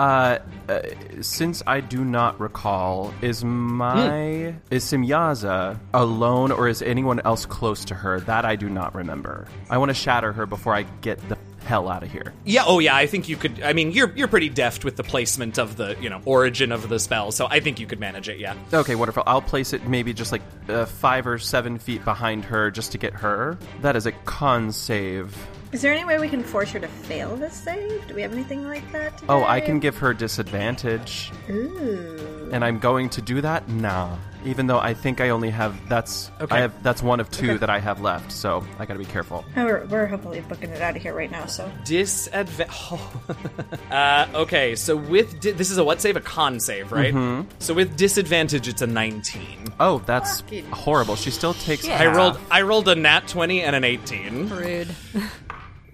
Uh, 0.00 0.38
uh, 0.70 0.80
since 1.20 1.62
I 1.66 1.80
do 1.80 2.06
not 2.06 2.40
recall, 2.40 3.12
is 3.20 3.44
my 3.44 4.54
is 4.70 4.82
Semyaza 4.82 5.78
alone, 5.92 6.52
or 6.52 6.68
is 6.68 6.80
anyone 6.80 7.20
else 7.20 7.44
close 7.44 7.84
to 7.84 7.94
her? 7.94 8.18
That 8.20 8.46
I 8.46 8.56
do 8.56 8.70
not 8.70 8.94
remember. 8.94 9.46
I 9.68 9.76
want 9.76 9.90
to 9.90 9.94
shatter 9.94 10.32
her 10.32 10.46
before 10.46 10.74
I 10.74 10.84
get 11.02 11.18
the 11.28 11.36
hell 11.66 11.86
out 11.90 12.02
of 12.02 12.10
here. 12.10 12.32
Yeah, 12.46 12.62
oh 12.66 12.78
yeah, 12.78 12.96
I 12.96 13.06
think 13.06 13.28
you 13.28 13.36
could. 13.36 13.60
I 13.62 13.74
mean, 13.74 13.92
you're 13.92 14.10
you're 14.16 14.26
pretty 14.26 14.48
deft 14.48 14.86
with 14.86 14.96
the 14.96 15.04
placement 15.04 15.58
of 15.58 15.76
the 15.76 15.94
you 16.00 16.08
know 16.08 16.22
origin 16.24 16.72
of 16.72 16.88
the 16.88 16.98
spell, 16.98 17.30
so 17.30 17.46
I 17.50 17.60
think 17.60 17.78
you 17.78 17.86
could 17.86 18.00
manage 18.00 18.30
it. 18.30 18.38
Yeah. 18.38 18.54
Okay, 18.72 18.94
wonderful. 18.94 19.22
I'll 19.26 19.42
place 19.42 19.74
it 19.74 19.86
maybe 19.86 20.14
just 20.14 20.32
like 20.32 20.40
uh, 20.70 20.86
five 20.86 21.26
or 21.26 21.38
seven 21.38 21.78
feet 21.78 22.06
behind 22.06 22.46
her, 22.46 22.70
just 22.70 22.92
to 22.92 22.98
get 22.98 23.12
her. 23.12 23.58
That 23.82 23.96
is 23.96 24.06
a 24.06 24.12
con 24.12 24.72
save. 24.72 25.36
Is 25.72 25.82
there 25.82 25.92
any 25.92 26.04
way 26.04 26.18
we 26.18 26.28
can 26.28 26.42
force 26.42 26.70
her 26.72 26.80
to 26.80 26.88
fail 26.88 27.36
this 27.36 27.54
save? 27.54 28.04
Do 28.08 28.14
we 28.14 28.22
have 28.22 28.32
anything 28.32 28.66
like 28.66 28.90
that? 28.90 29.16
Today? 29.18 29.26
Oh, 29.32 29.44
I 29.44 29.60
can 29.60 29.78
give 29.78 29.96
her 29.98 30.12
disadvantage, 30.12 31.30
Ooh. 31.48 32.48
and 32.52 32.64
I'm 32.64 32.80
going 32.80 33.08
to 33.10 33.22
do 33.22 33.40
that. 33.40 33.68
Nah, 33.68 34.16
even 34.44 34.66
though 34.66 34.80
I 34.80 34.94
think 34.94 35.20
I 35.20 35.28
only 35.28 35.50
have 35.50 35.88
that's 35.88 36.32
Okay. 36.40 36.56
I 36.56 36.60
have 36.60 36.82
that's 36.82 37.04
one 37.04 37.20
of 37.20 37.30
two 37.30 37.50
Okay. 37.50 37.56
that 37.58 37.70
I 37.70 37.78
have 37.78 38.00
left, 38.00 38.32
so 38.32 38.66
I 38.80 38.84
got 38.86 38.94
to 38.94 38.98
be 38.98 39.04
careful. 39.04 39.44
Oh, 39.56 39.64
we're, 39.64 39.86
we're 39.86 40.06
hopefully 40.06 40.40
booking 40.40 40.70
it 40.70 40.82
out 40.82 40.96
of 40.96 41.02
here 41.02 41.14
right 41.14 41.30
now. 41.30 41.46
So 41.46 41.70
Disadvantage. 41.84 42.98
uh, 43.92 44.26
okay, 44.34 44.74
so 44.74 44.96
with 44.96 45.38
di- 45.38 45.52
this 45.52 45.70
is 45.70 45.78
a 45.78 45.84
what 45.84 46.00
save? 46.00 46.16
A 46.16 46.20
con 46.20 46.58
save, 46.58 46.90
right? 46.90 47.14
Mm-hmm. 47.14 47.48
So 47.60 47.74
with 47.74 47.96
disadvantage, 47.96 48.66
it's 48.66 48.82
a 48.82 48.88
19. 48.88 49.68
Oh, 49.78 50.00
that's 50.04 50.40
Fucking 50.40 50.68
horrible. 50.72 51.14
She 51.14 51.30
still 51.30 51.54
takes. 51.54 51.84
shit. 51.84 51.92
I 52.00 52.06
rolled 52.06 52.40
I 52.50 52.62
rolled 52.62 52.88
a 52.88 52.96
nat 52.96 53.28
20 53.28 53.62
and 53.62 53.76
an 53.76 53.84
18. 53.84 54.48
Rude. 54.48 54.88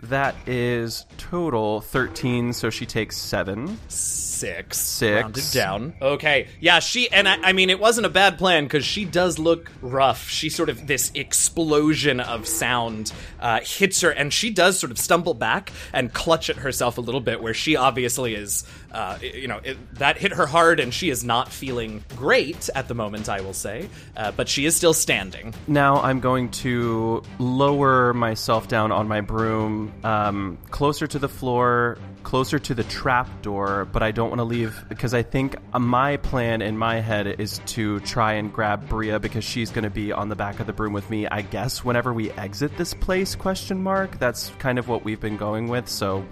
that 0.08 0.34
is 0.46 1.06
total 1.18 1.80
13, 1.80 2.52
so 2.52 2.70
she 2.70 2.86
takes 2.86 3.16
7. 3.16 3.78
Six. 4.36 4.76
Six. 4.76 5.22
Rounded 5.22 5.44
down. 5.52 5.94
Okay. 6.02 6.48
Yeah, 6.60 6.80
she, 6.80 7.10
and 7.10 7.26
I, 7.26 7.36
I 7.36 7.52
mean, 7.52 7.70
it 7.70 7.80
wasn't 7.80 8.06
a 8.06 8.10
bad 8.10 8.36
plan 8.36 8.64
because 8.64 8.84
she 8.84 9.04
does 9.04 9.38
look 9.38 9.70
rough. 9.80 10.28
She 10.28 10.50
sort 10.50 10.68
of, 10.68 10.86
this 10.86 11.10
explosion 11.14 12.20
of 12.20 12.46
sound 12.46 13.12
uh, 13.40 13.60
hits 13.62 14.02
her, 14.02 14.10
and 14.10 14.32
she 14.32 14.50
does 14.50 14.78
sort 14.78 14.90
of 14.90 14.98
stumble 14.98 15.34
back 15.34 15.72
and 15.92 16.12
clutch 16.12 16.50
at 16.50 16.56
herself 16.56 16.98
a 16.98 17.00
little 17.00 17.20
bit, 17.20 17.42
where 17.42 17.54
she 17.54 17.76
obviously 17.76 18.34
is, 18.34 18.64
uh, 18.92 19.18
you 19.22 19.48
know, 19.48 19.60
it, 19.64 19.78
that 19.94 20.18
hit 20.18 20.32
her 20.32 20.46
hard, 20.46 20.80
and 20.80 20.92
she 20.92 21.08
is 21.08 21.24
not 21.24 21.50
feeling 21.50 22.04
great 22.16 22.68
at 22.74 22.88
the 22.88 22.94
moment, 22.94 23.28
I 23.28 23.40
will 23.40 23.54
say. 23.54 23.88
Uh, 24.16 24.32
but 24.32 24.48
she 24.48 24.66
is 24.66 24.76
still 24.76 24.94
standing. 24.94 25.54
Now 25.66 25.96
I'm 26.02 26.20
going 26.20 26.50
to 26.50 27.22
lower 27.38 28.12
myself 28.12 28.68
down 28.68 28.92
on 28.92 29.08
my 29.08 29.22
broom, 29.22 29.92
um, 30.04 30.58
closer 30.70 31.06
to 31.06 31.18
the 31.18 31.28
floor, 31.28 31.98
closer 32.26 32.58
to 32.58 32.74
the 32.74 32.82
trap 32.82 33.28
door, 33.40 33.84
but 33.92 34.02
I 34.02 34.10
don't 34.10 34.30
want 34.30 34.40
to 34.40 34.44
leave 34.44 34.84
because 34.88 35.14
I 35.14 35.22
think 35.22 35.54
my 35.78 36.16
plan 36.16 36.60
in 36.60 36.76
my 36.76 36.98
head 36.98 37.28
is 37.38 37.60
to 37.66 38.00
try 38.00 38.32
and 38.32 38.52
grab 38.52 38.88
Bria 38.88 39.20
because 39.20 39.44
she's 39.44 39.70
going 39.70 39.84
to 39.84 39.90
be 39.90 40.10
on 40.10 40.28
the 40.28 40.34
back 40.34 40.58
of 40.58 40.66
the 40.66 40.72
broom 40.72 40.92
with 40.92 41.08
me. 41.08 41.28
I 41.28 41.42
guess 41.42 41.84
whenever 41.84 42.12
we 42.12 42.32
exit 42.32 42.76
this 42.76 42.94
place? 42.94 43.36
Question 43.36 43.80
mark. 43.80 44.18
That's 44.18 44.48
kind 44.58 44.80
of 44.80 44.88
what 44.88 45.04
we've 45.04 45.20
been 45.20 45.36
going 45.36 45.68
with. 45.68 45.88
So. 45.88 46.26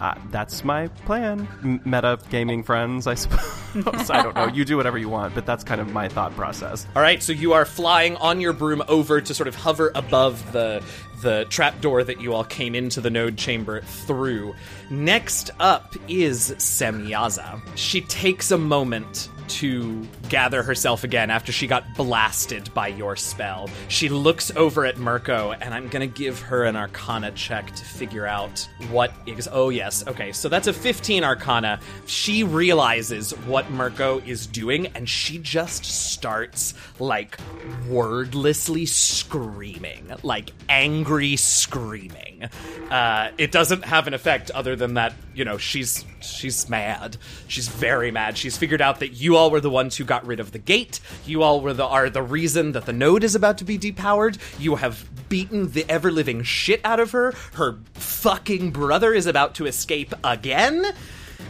Uh, 0.00 0.14
that's 0.30 0.64
my 0.64 0.88
plan. 1.04 1.80
Meta 1.84 2.18
gaming 2.30 2.62
friends, 2.62 3.06
I 3.06 3.14
suppose. 3.14 4.10
I 4.10 4.22
don't 4.22 4.34
know. 4.34 4.46
You 4.46 4.64
do 4.64 4.76
whatever 4.76 4.96
you 4.96 5.08
want, 5.08 5.34
but 5.34 5.44
that's 5.44 5.62
kind 5.62 5.80
of 5.80 5.92
my 5.92 6.08
thought 6.08 6.34
process. 6.34 6.86
All 6.96 7.02
right, 7.02 7.22
so 7.22 7.32
you 7.32 7.52
are 7.52 7.64
flying 7.66 8.16
on 8.16 8.40
your 8.40 8.54
broom 8.54 8.82
over 8.88 9.20
to 9.20 9.34
sort 9.34 9.46
of 9.46 9.54
hover 9.54 9.92
above 9.94 10.52
the 10.52 10.82
the 11.20 11.44
trapdoor 11.50 12.02
that 12.02 12.20
you 12.22 12.32
all 12.32 12.44
came 12.44 12.74
into 12.74 12.98
the 13.00 13.10
node 13.10 13.36
chamber 13.36 13.82
through. 13.82 14.54
Next 14.88 15.50
up 15.60 15.94
is 16.08 16.54
Semyaza. 16.56 17.60
She 17.76 18.00
takes 18.00 18.50
a 18.50 18.56
moment 18.56 19.28
to 19.50 20.06
gather 20.28 20.62
herself 20.62 21.04
again 21.04 21.30
after 21.30 21.52
she 21.52 21.66
got 21.66 21.84
blasted 21.96 22.72
by 22.72 22.88
your 22.88 23.16
spell. 23.16 23.68
She 23.88 24.08
looks 24.08 24.50
over 24.56 24.86
at 24.86 24.98
Mirko, 24.98 25.52
and 25.52 25.74
I'm 25.74 25.88
gonna 25.88 26.06
give 26.06 26.40
her 26.40 26.64
an 26.64 26.76
Arcana 26.76 27.32
check 27.32 27.74
to 27.74 27.84
figure 27.84 28.26
out 28.26 28.68
what 28.90 29.12
is. 29.26 29.48
Oh 29.50 29.68
yes, 29.70 30.06
okay. 30.06 30.32
So 30.32 30.48
that's 30.48 30.66
a 30.68 30.72
15 30.72 31.24
Arcana. 31.24 31.80
She 32.06 32.44
realizes 32.44 33.32
what 33.46 33.70
Mirko 33.70 34.20
is 34.20 34.46
doing, 34.46 34.86
and 34.88 35.08
she 35.08 35.38
just 35.38 35.84
starts 35.84 36.74
like 36.98 37.38
wordlessly 37.88 38.86
screaming, 38.86 40.12
like 40.22 40.52
angry 40.68 41.36
screaming. 41.36 42.48
Uh, 42.90 43.30
it 43.38 43.52
doesn't 43.52 43.84
have 43.84 44.06
an 44.06 44.14
effect 44.14 44.50
other 44.52 44.76
than 44.76 44.94
that, 44.94 45.14
you 45.34 45.44
know, 45.44 45.58
she's 45.58 46.04
she's 46.20 46.68
mad. 46.68 47.16
She's 47.48 47.68
very 47.68 48.10
mad. 48.10 48.36
She's 48.36 48.56
figured 48.56 48.80
out 48.80 49.00
that 49.00 49.08
you 49.08 49.36
all 49.40 49.50
were 49.50 49.60
the 49.60 49.70
ones 49.70 49.96
who 49.96 50.04
got 50.04 50.26
rid 50.26 50.38
of 50.38 50.52
the 50.52 50.58
gate. 50.58 51.00
You 51.24 51.42
all 51.42 51.62
were 51.62 51.72
the 51.72 51.86
are 51.86 52.10
the 52.10 52.20
reason 52.20 52.72
that 52.72 52.84
the 52.84 52.92
node 52.92 53.24
is 53.24 53.34
about 53.34 53.56
to 53.58 53.64
be 53.64 53.78
depowered. 53.78 54.36
You 54.60 54.76
have 54.76 55.08
beaten 55.30 55.72
the 55.72 55.86
ever 55.88 56.12
living 56.12 56.42
shit 56.42 56.82
out 56.84 57.00
of 57.00 57.12
her. 57.12 57.32
Her 57.54 57.78
fucking 57.94 58.70
brother 58.70 59.14
is 59.14 59.24
about 59.24 59.54
to 59.54 59.64
escape 59.64 60.12
again. 60.22 60.84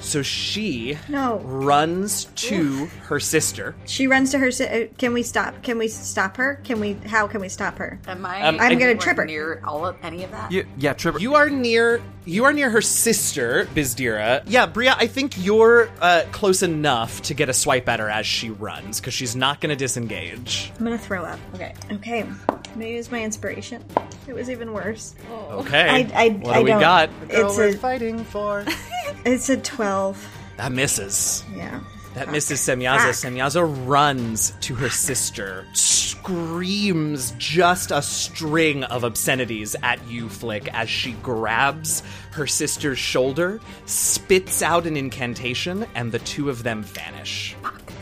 So 0.00 0.22
she 0.22 0.98
No. 1.08 1.38
runs 1.44 2.24
to 2.36 2.86
her 3.02 3.20
sister. 3.20 3.74
She 3.86 4.06
runs 4.06 4.30
to 4.32 4.38
her. 4.38 4.50
si- 4.50 4.64
uh, 4.66 4.86
Can 4.98 5.12
we 5.12 5.22
stop? 5.22 5.62
Can 5.62 5.78
we 5.78 5.88
stop 5.88 6.36
her? 6.36 6.60
Can 6.64 6.80
we? 6.80 6.94
How 7.06 7.26
can 7.26 7.40
we 7.40 7.48
stop 7.48 7.78
her? 7.78 7.98
Am 8.06 8.24
I? 8.24 8.42
Um, 8.42 8.58
I'm 8.60 8.78
gonna 8.78 8.94
trip 8.94 9.16
her. 9.18 9.24
near 9.24 9.60
all 9.64 9.86
of 9.86 9.96
any 10.02 10.24
of 10.24 10.30
that. 10.30 10.50
Yeah, 10.52 10.62
yeah 10.78 10.92
Trevor. 10.94 11.18
You 11.18 11.34
are 11.34 11.50
near. 11.50 12.00
You 12.26 12.44
are 12.44 12.52
near 12.52 12.70
her 12.70 12.82
sister, 12.82 13.66
Bizdira. 13.74 14.42
Yeah, 14.46 14.66
Bria. 14.66 14.94
I 14.96 15.06
think 15.06 15.42
you're 15.42 15.88
uh, 16.00 16.22
close 16.32 16.62
enough 16.62 17.22
to 17.22 17.34
get 17.34 17.48
a 17.48 17.52
swipe 17.54 17.88
at 17.88 17.98
her 17.98 18.10
as 18.10 18.26
she 18.26 18.50
runs 18.50 19.00
because 19.00 19.14
she's 19.14 19.34
not 19.34 19.60
going 19.60 19.70
to 19.70 19.76
disengage. 19.76 20.70
I'm 20.78 20.84
gonna 20.84 20.98
throw 20.98 21.24
up. 21.24 21.38
Okay. 21.54 21.74
Okay. 21.92 22.20
I'm 22.22 22.38
gonna 22.74 22.86
use 22.86 23.10
my 23.10 23.22
inspiration. 23.22 23.82
It 24.28 24.34
was 24.34 24.48
even 24.50 24.72
worse. 24.72 25.14
Okay. 25.50 25.88
I- 26.14 26.24
I- 26.24 26.28
what 26.28 26.54
I 26.54 26.58
do 26.58 26.64
we 26.64 26.70
don't- 26.70 26.80
got? 26.80 27.10
It's 27.28 27.58
a 27.58 27.72
fighting 27.72 28.22
for. 28.24 28.64
it's 29.24 29.48
a 29.48 29.56
twelve. 29.56 30.16
that 30.56 30.72
misses. 30.72 31.44
Yeah. 31.54 31.80
That 32.14 32.32
misses 32.32 32.58
Semyaza. 32.60 32.98
Fuck. 32.98 33.14
Semyaza 33.32 33.86
runs 33.88 34.50
to 34.62 34.74
her 34.74 34.90
sister, 34.90 35.64
screams 35.74 37.32
just 37.38 37.92
a 37.92 38.02
string 38.02 38.82
of 38.84 39.04
obscenities 39.04 39.76
at 39.82 40.04
you, 40.08 40.28
Flick, 40.28 40.68
as 40.74 40.90
she 40.90 41.12
grabs 41.22 42.02
her 42.32 42.48
sister's 42.48 42.98
shoulder, 42.98 43.60
spits 43.86 44.60
out 44.60 44.86
an 44.86 44.96
incantation, 44.96 45.86
and 45.94 46.10
the 46.10 46.18
two 46.20 46.50
of 46.50 46.62
them 46.64 46.82
vanish. 46.82 47.54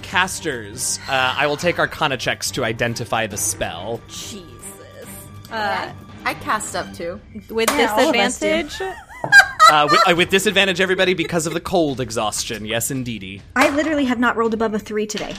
Casters, 0.03 0.99
uh, 1.09 1.35
I 1.37 1.47
will 1.47 1.59
take 1.59 1.79
Arcana 1.79 2.17
checks 2.17 2.51
to 2.53 2.65
identify 2.65 3.27
the 3.27 3.37
spell. 3.37 4.01
Jesus. 4.09 4.49
Uh, 5.53 5.93
I 6.25 6.35
cast 6.35 6.75
up 6.75 6.93
too. 6.95 7.21
With 7.51 7.69
Yeah, 7.71 7.93
all 7.93 8.09
of 8.09 8.17
us 8.17 8.41
do. 8.41 8.47
disadvantage. 8.47 8.97
Uh, 9.71 9.87
with, 9.91 10.09
uh, 10.09 10.15
with 10.17 10.31
disadvantage, 10.31 10.81
everybody, 10.81 11.13
because 11.13 11.47
of 11.47 11.53
the 11.53 11.61
cold 11.61 12.01
exhaustion. 12.01 12.65
Yes, 12.65 12.91
indeedy. 12.91 13.43
I 13.55 13.69
literally 13.69 14.07
have 14.07 14.19
not 14.19 14.35
rolled 14.35 14.55
above 14.55 14.73
a 14.73 14.79
three 14.79 15.07
today. 15.07 15.35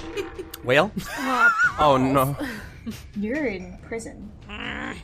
Well, 0.63 0.91
oh 1.79 1.97
no. 1.97 2.37
You're 3.15 3.47
in 3.47 3.79
prison. 3.87 4.31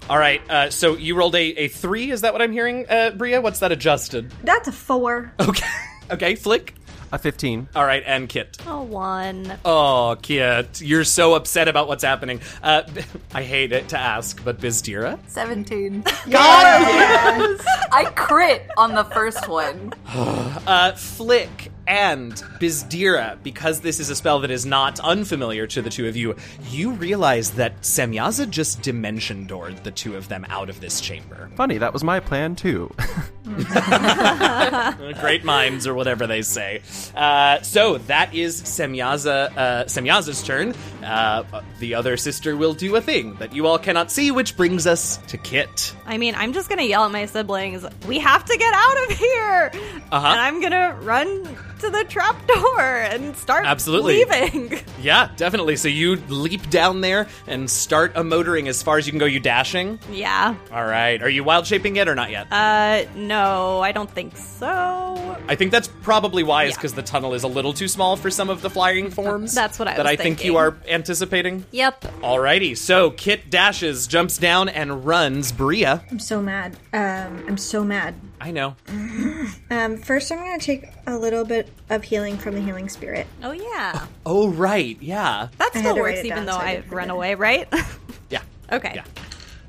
all 0.08 0.20
right. 0.20 0.48
Uh, 0.48 0.70
so 0.70 0.96
you 0.96 1.16
rolled 1.16 1.34
a, 1.34 1.42
a 1.42 1.68
three. 1.70 2.12
Is 2.12 2.22
that 2.22 2.34
what 2.34 2.44
I'm 2.44 2.52
hearing, 2.52 2.86
uh, 2.88 3.12
Bria? 3.18 3.42
What's 3.42 3.62
that 3.62 3.72
adjusted? 3.72 4.32
That's 4.44 4.68
a 4.68 4.72
four. 4.72 5.34
Okay. 5.40 5.66
Okay, 6.12 6.36
Flick. 6.36 6.76
A 7.16 7.18
15. 7.18 7.70
All 7.74 7.86
right, 7.86 8.04
and 8.06 8.28
Kit. 8.28 8.58
A 8.68 8.84
one. 8.84 9.58
Oh, 9.64 10.18
Kit, 10.22 10.82
you're 10.82 11.06
so 11.06 11.36
upset 11.36 11.70
about 11.70 11.88
what's 11.88 12.04
happening. 12.04 12.42
Uh, 12.62 12.82
I 13.34 13.42
hate 13.42 13.72
it 13.72 13.88
to 13.90 13.98
ask, 13.98 14.44
but 14.44 14.60
Bizdira? 14.60 15.18
Seventeen. 15.30 16.02
God, 16.30 17.58
I 17.94 18.12
crit 18.18 18.70
on 18.76 18.96
the 18.96 19.06
first 19.06 19.48
one. 19.48 19.94
Uh, 20.66 20.94
Flick 20.94 21.72
and 21.88 22.34
Bizdira, 22.60 23.42
because 23.44 23.82
this 23.82 24.00
is 24.00 24.10
a 24.10 24.16
spell 24.16 24.40
that 24.40 24.50
is 24.50 24.66
not 24.66 25.00
unfamiliar 25.00 25.68
to 25.68 25.82
the 25.84 25.92
two 25.92 26.08
of 26.08 26.16
you, 26.16 26.36
you 26.70 26.92
realize 26.92 27.52
that 27.52 27.82
Semyaza 27.82 28.50
just 28.50 28.82
dimension 28.82 29.46
doored 29.46 29.84
the 29.84 29.92
two 29.92 30.16
of 30.16 30.28
them 30.28 30.44
out 30.50 30.70
of 30.70 30.82
this 30.82 31.02
chamber. 31.02 31.52
Funny, 31.56 31.78
that 31.78 31.94
was 31.94 32.04
my 32.04 32.20
plan 32.20 32.56
too. 32.56 32.92
Great 35.20 35.44
minds, 35.44 35.88
or 35.88 35.94
whatever 35.94 36.28
they 36.28 36.42
say. 36.42 36.82
Uh, 37.16 37.62
so 37.62 37.98
that 38.00 38.34
is 38.34 38.62
Semyaza, 38.62 39.56
uh, 39.56 39.86
Semyaza's 39.86 40.42
turn. 40.44 40.74
Uh, 41.04 41.44
the 41.80 41.94
other 41.96 42.18
sister 42.18 42.56
will 42.58 42.74
do 42.74 42.96
a 42.96 43.02
thing 43.02 43.36
that 43.36 43.54
you 43.54 43.68
all 43.68 43.78
cannot 43.78 44.12
see, 44.12 44.32
which 44.32 44.58
brings 44.58 44.88
us 44.88 45.18
to 45.28 45.38
Kit. 45.38 45.94
I 46.06 46.18
mean, 46.18 46.36
I'm 46.36 46.54
just 46.54 46.70
gonna 46.70 46.84
yell 46.84 47.06
at 47.06 47.12
my 47.12 47.26
siblings, 47.26 47.86
we 48.08 48.20
have 48.20 48.46
to 48.46 48.58
get 48.58 48.74
out 48.74 49.10
of 49.12 49.18
here! 49.18 49.72
Uh-huh. 50.12 50.28
And 50.28 50.40
I'm 50.40 50.62
gonna 50.62 50.98
run 51.02 51.44
to 51.80 51.90
the 51.90 52.04
trap 52.06 52.48
door 52.48 52.82
and 52.82 53.36
start 53.36 53.66
Absolutely. 53.66 54.24
leaving. 54.26 54.80
Yeah, 55.02 55.30
definitely. 55.36 55.76
So 55.76 55.88
you 55.88 56.16
leap 56.30 56.70
down 56.70 57.02
there 57.02 57.28
and 57.48 57.70
start 57.70 58.14
a 58.16 58.24
motoring 58.24 58.68
as 58.68 58.82
far 58.82 58.98
as 58.98 59.06
you 59.06 59.12
can 59.12 59.20
go. 59.20 59.26
You 59.26 59.40
dashing? 59.40 60.00
yeah. 60.12 60.56
All 60.72 60.86
right. 60.86 61.22
Are 61.22 61.30
you 61.30 61.44
wild 61.44 61.68
shaping 61.68 61.96
yet 61.98 62.08
or 62.08 62.16
not 62.16 62.32
yet? 62.32 62.48
Uh, 62.52 63.06
no, 63.16 63.35
I 63.36 63.92
don't 63.92 64.10
think 64.10 64.38
so. 64.38 65.38
I 65.48 65.56
think 65.56 65.72
that's 65.72 65.88
probably 65.88 66.44
wise 66.44 66.72
yeah. 66.72 66.78
because 66.78 66.94
the 66.94 67.02
tunnel 67.04 67.34
is 67.34 67.44
a 67.44 67.48
little 67.48 67.74
too 67.74 67.88
small 67.88 68.16
for 68.18 68.30
some 68.30 68.50
of 68.50 68.62
the 68.62 68.70
flying 68.70 69.10
forms. 69.12 69.54
That's 69.54 69.78
what 69.78 69.88
I 69.88 69.96
that 69.96 70.04
was 70.04 70.12
I 70.12 70.16
think 70.16 70.44
you 70.44 70.54
thinking. 70.54 70.58
are 70.58 70.78
anticipating. 70.88 71.66
Yep. 71.72 72.02
Alrighty, 72.22 72.78
so 72.78 73.12
Kit 73.12 73.50
dashes, 73.50 74.08
jumps 74.08 74.38
down, 74.38 74.70
and 74.70 75.06
runs. 75.06 75.52
Bria, 75.52 76.04
I'm 76.10 76.20
so 76.20 76.42
mad. 76.42 76.76
Um, 76.94 77.44
I'm 77.48 77.58
so 77.58 77.84
mad. 77.84 78.16
I 78.42 78.52
know. 78.52 78.76
Um, 79.70 79.98
first, 79.98 80.32
I'm 80.32 80.40
gonna 80.40 80.60
take 80.60 80.90
a 81.08 81.18
little 81.18 81.44
bit 81.44 81.70
of 81.90 82.04
healing 82.04 82.38
from 82.38 82.56
the 82.56 82.62
healing 82.62 82.88
spirit. 82.90 83.28
Oh, 83.44 83.52
yeah. 83.52 84.06
Oh 84.26 84.50
right, 84.50 84.98
yeah, 85.02 85.50
That 85.58 85.72
I 85.74 85.78
had 85.78 85.84
still 85.84 85.96
to 85.96 86.02
works 86.02 86.20
it 86.20 86.26
even 86.26 86.38
down 86.40 86.46
though 86.46 86.52
so 86.54 86.58
I 86.60 86.64
I 86.70 86.76
didn't 86.76 86.92
run 86.92 87.04
forget. 87.06 87.16
away, 87.16 87.36
right? 87.36 87.74
yeah. 88.30 88.42
okay. 88.72 88.94
Yeah. 88.96 89.04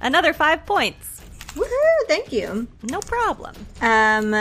Another 0.00 0.32
five 0.32 0.64
points. 0.66 1.15
Woohoo! 1.56 2.06
Thank 2.08 2.32
you. 2.32 2.68
No 2.84 3.00
problem. 3.00 3.54
Um, 3.80 4.34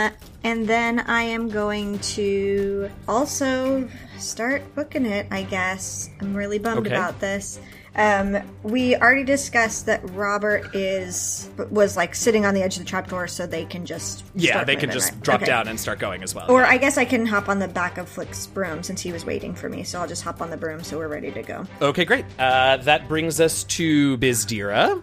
and 0.44 0.66
then 0.68 1.00
I 1.00 1.22
am 1.22 1.48
going 1.48 1.98
to 2.00 2.90
also 3.08 3.88
start 4.18 4.62
booking 4.74 5.06
it. 5.06 5.26
I 5.30 5.42
guess 5.42 6.10
I'm 6.20 6.36
really 6.36 6.58
bummed 6.58 6.86
Okay. 6.86 6.94
about 6.94 7.18
this. 7.18 7.58
Um, 7.98 8.36
we 8.62 8.94
already 8.94 9.24
discussed 9.24 9.86
that 9.86 10.02
Robert 10.10 10.74
is 10.76 11.48
was 11.70 11.96
like 11.96 12.14
sitting 12.14 12.44
on 12.44 12.52
the 12.52 12.62
edge 12.62 12.76
of 12.76 12.80
the 12.82 12.88
trapdoor, 12.88 13.26
so 13.26 13.46
they 13.46 13.64
can 13.64 13.86
just 13.86 14.22
Yeah, 14.34 14.64
they 14.64 14.76
can 14.76 14.90
just 14.90 15.12
right? 15.12 15.22
drop 15.22 15.36
Okay. 15.40 15.46
down 15.46 15.66
and 15.66 15.80
start 15.80 15.98
going 15.98 16.22
as 16.22 16.34
well. 16.34 16.44
Or 16.50 16.60
yeah. 16.60 16.68
I 16.68 16.76
guess 16.76 16.98
I 16.98 17.06
can 17.06 17.24
hop 17.24 17.48
on 17.48 17.58
the 17.58 17.68
back 17.68 17.96
of 17.96 18.06
Flick's 18.06 18.46
broom 18.48 18.82
since 18.82 19.00
he 19.00 19.12
was 19.12 19.24
waiting 19.24 19.54
for 19.54 19.70
me. 19.70 19.82
So 19.82 19.98
I'll 19.98 20.06
just 20.06 20.22
hop 20.24 20.42
on 20.42 20.50
the 20.50 20.58
broom, 20.58 20.84
so 20.84 20.98
we're 20.98 21.08
ready 21.08 21.30
to 21.32 21.42
go. 21.42 21.64
Okay, 21.80 22.04
great. 22.04 22.26
Uh, 22.38 22.76
that 22.78 23.08
brings 23.08 23.40
us 23.40 23.64
to 23.64 24.18
Bizdira. 24.18 25.02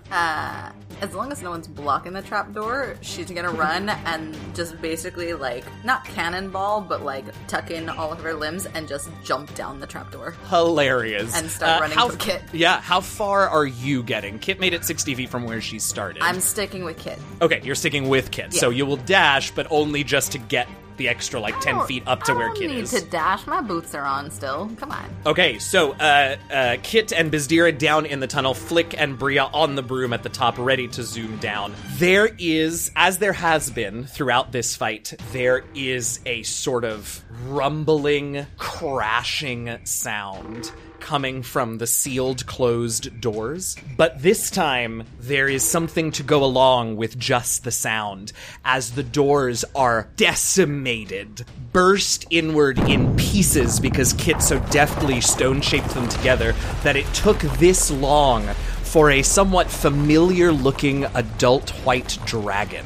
As 1.01 1.13
long 1.13 1.31
as 1.31 1.41
no 1.41 1.49
one's 1.49 1.67
blocking 1.67 2.13
the 2.13 2.21
trapdoor, 2.21 2.95
she's 3.01 3.29
gonna 3.31 3.51
run 3.51 3.89
and 3.89 4.37
just 4.53 4.81
basically 4.81 5.33
like 5.33 5.63
not 5.83 6.05
cannonball, 6.05 6.81
but 6.81 7.03
like 7.03 7.25
tuck 7.47 7.71
in 7.71 7.89
all 7.89 8.11
of 8.11 8.21
her 8.21 8.33
limbs 8.33 8.65
and 8.67 8.87
just 8.87 9.09
jump 9.23 9.53
down 9.55 9.79
the 9.79 9.87
trapdoor. 9.87 10.35
Hilarious. 10.49 11.35
And 11.35 11.49
start 11.49 11.77
uh, 11.77 11.81
running 11.81 11.97
how, 11.97 12.09
Kit. 12.15 12.41
Yeah, 12.51 12.81
how 12.81 13.01
far 13.01 13.47
are 13.49 13.65
you 13.65 14.03
getting? 14.03 14.39
Kit 14.39 14.59
made 14.59 14.73
it 14.73 14.85
60 14.85 15.15
feet 15.15 15.29
from 15.29 15.43
where 15.45 15.61
she 15.61 15.79
started. 15.79 16.21
I'm 16.21 16.39
sticking 16.39 16.83
with 16.83 16.97
Kit. 16.97 17.19
Okay, 17.41 17.61
you're 17.63 17.75
sticking 17.75 18.09
with 18.09 18.31
Kit. 18.31 18.53
So 18.53 18.69
you 18.69 18.85
will 18.85 18.97
dash, 18.97 19.51
but 19.51 19.67
only 19.69 20.03
just 20.03 20.31
to 20.33 20.37
get 20.37 20.67
the 20.97 21.07
extra 21.09 21.39
like 21.39 21.59
10 21.61 21.85
feet 21.85 22.03
up 22.05 22.23
to 22.23 22.33
where 22.33 22.51
Kit 22.53 22.69
need 22.69 22.79
is. 22.83 22.91
to 22.91 23.01
dash. 23.01 23.45
My 23.47 23.61
boots 23.61 23.93
are 23.95 24.03
on 24.03 24.31
still. 24.31 24.71
Come 24.77 24.91
on. 24.91 25.09
Okay, 25.25 25.59
so 25.59 25.93
uh, 25.93 26.37
uh, 26.51 26.77
Kit 26.83 27.11
and 27.11 27.31
Bizdira 27.31 27.77
down 27.77 28.05
in 28.05 28.19
the 28.19 28.27
tunnel, 28.27 28.53
Flick 28.53 28.99
and 28.99 29.17
Bria 29.17 29.43
on 29.45 29.75
the 29.75 29.83
broom 29.83 30.13
at 30.13 30.23
the 30.23 30.29
top, 30.29 30.57
ready 30.57 30.87
to 30.89 31.03
zoom 31.03 31.37
down. 31.37 31.73
There 31.97 32.29
is, 32.37 32.91
as 32.95 33.17
there 33.19 33.33
has 33.33 33.69
been 33.69 34.05
throughout 34.05 34.51
this 34.51 34.75
fight, 34.75 35.13
there 35.31 35.63
is 35.75 36.19
a 36.25 36.43
sort 36.43 36.83
of 36.83 37.23
rumbling, 37.47 38.45
crashing 38.57 39.79
sound 39.85 40.71
coming 41.03 41.43
from 41.43 41.79
the 41.79 41.85
sealed, 41.85 42.45
closed 42.45 43.19
doors. 43.19 43.75
But 43.97 44.21
this 44.21 44.49
time, 44.49 45.03
there 45.19 45.49
is 45.49 45.69
something 45.69 46.11
to 46.13 46.23
go 46.23 46.45
along 46.45 46.95
with 46.95 47.19
just 47.19 47.65
the 47.65 47.71
sound, 47.71 48.31
as 48.63 48.91
the 48.91 49.03
doors 49.03 49.65
are 49.75 50.07
decimated, 50.15 51.45
burst 51.73 52.25
inward 52.29 52.79
in 52.79 53.13
pieces 53.17 53.81
because 53.81 54.13
Kit 54.13 54.41
so 54.41 54.59
deftly 54.71 55.19
stone 55.19 55.59
shaped 55.59 55.89
them 55.89 56.07
together 56.07 56.55
that 56.83 56.95
it 56.95 57.05
took 57.13 57.39
this 57.39 57.91
long 57.91 58.45
for 58.83 59.11
a 59.11 59.21
somewhat 59.23 59.69
familiar 59.69 60.53
looking 60.53 61.03
adult 61.15 61.71
white 61.85 62.17
dragon 62.25 62.85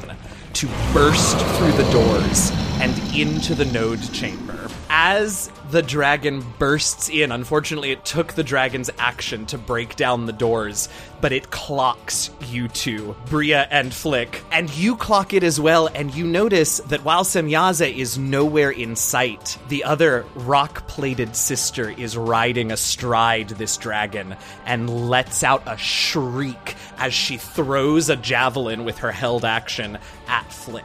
to 0.54 0.66
burst 0.92 1.38
through 1.56 1.72
the 1.72 1.88
doors 1.92 2.50
and 2.80 2.98
into 3.14 3.54
the 3.54 3.66
node 3.66 4.02
chamber. 4.12 4.68
As 4.90 5.52
the 5.70 5.82
dragon 5.82 6.44
bursts 6.58 7.08
in, 7.08 7.32
unfortunately, 7.32 7.90
it 7.90 8.04
took 8.04 8.32
the 8.32 8.44
dragon's 8.44 8.90
action 8.98 9.46
to 9.46 9.58
break 9.58 9.96
down 9.96 10.26
the 10.26 10.32
doors, 10.32 10.88
but 11.20 11.32
it 11.32 11.50
clocks 11.50 12.30
you 12.46 12.68
two, 12.68 13.16
Bria 13.26 13.66
and 13.70 13.92
Flick, 13.92 14.42
and 14.50 14.74
you 14.76 14.96
clock 14.96 15.34
it 15.34 15.42
as 15.42 15.60
well. 15.60 15.88
And 15.88 16.14
you 16.14 16.26
notice 16.26 16.78
that 16.78 17.04
while 17.04 17.24
Semyaza 17.24 17.94
is 17.94 18.16
nowhere 18.16 18.70
in 18.70 18.96
sight, 18.96 19.58
the 19.68 19.84
other 19.84 20.24
rock 20.34 20.86
plated 20.86 21.36
sister 21.36 21.90
is 21.90 22.16
riding 22.16 22.72
astride 22.72 23.50
this 23.50 23.76
dragon 23.76 24.36
and 24.64 25.08
lets 25.08 25.42
out 25.42 25.62
a 25.66 25.76
shriek 25.76 26.76
as 26.98 27.12
she 27.12 27.36
throws 27.36 28.08
a 28.08 28.16
javelin 28.16 28.84
with 28.84 28.98
her 28.98 29.12
held 29.12 29.44
action 29.44 29.98
at 30.28 30.50
Flick. 30.52 30.84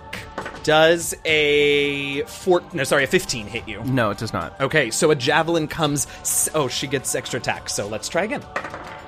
Does 0.63 1.13
a 1.25 2.21
four? 2.23 2.63
No, 2.71 2.85
sorry, 2.85 3.03
a 3.03 3.07
fifteen 3.07 3.47
hit 3.47 3.67
you? 3.67 3.83
No, 3.83 4.11
it 4.11 4.17
does 4.17 4.31
not. 4.31 4.59
Okay, 4.61 4.72
so 4.91 5.11
a 5.11 5.15
javelin 5.15 5.67
comes. 5.67 6.07
Oh, 6.53 6.67
she 6.67 6.87
gets 6.87 7.13
extra 7.15 7.39
attack. 7.39 7.69
So 7.69 7.87
let's 7.87 8.09
try 8.09 8.23
again. 8.23 8.43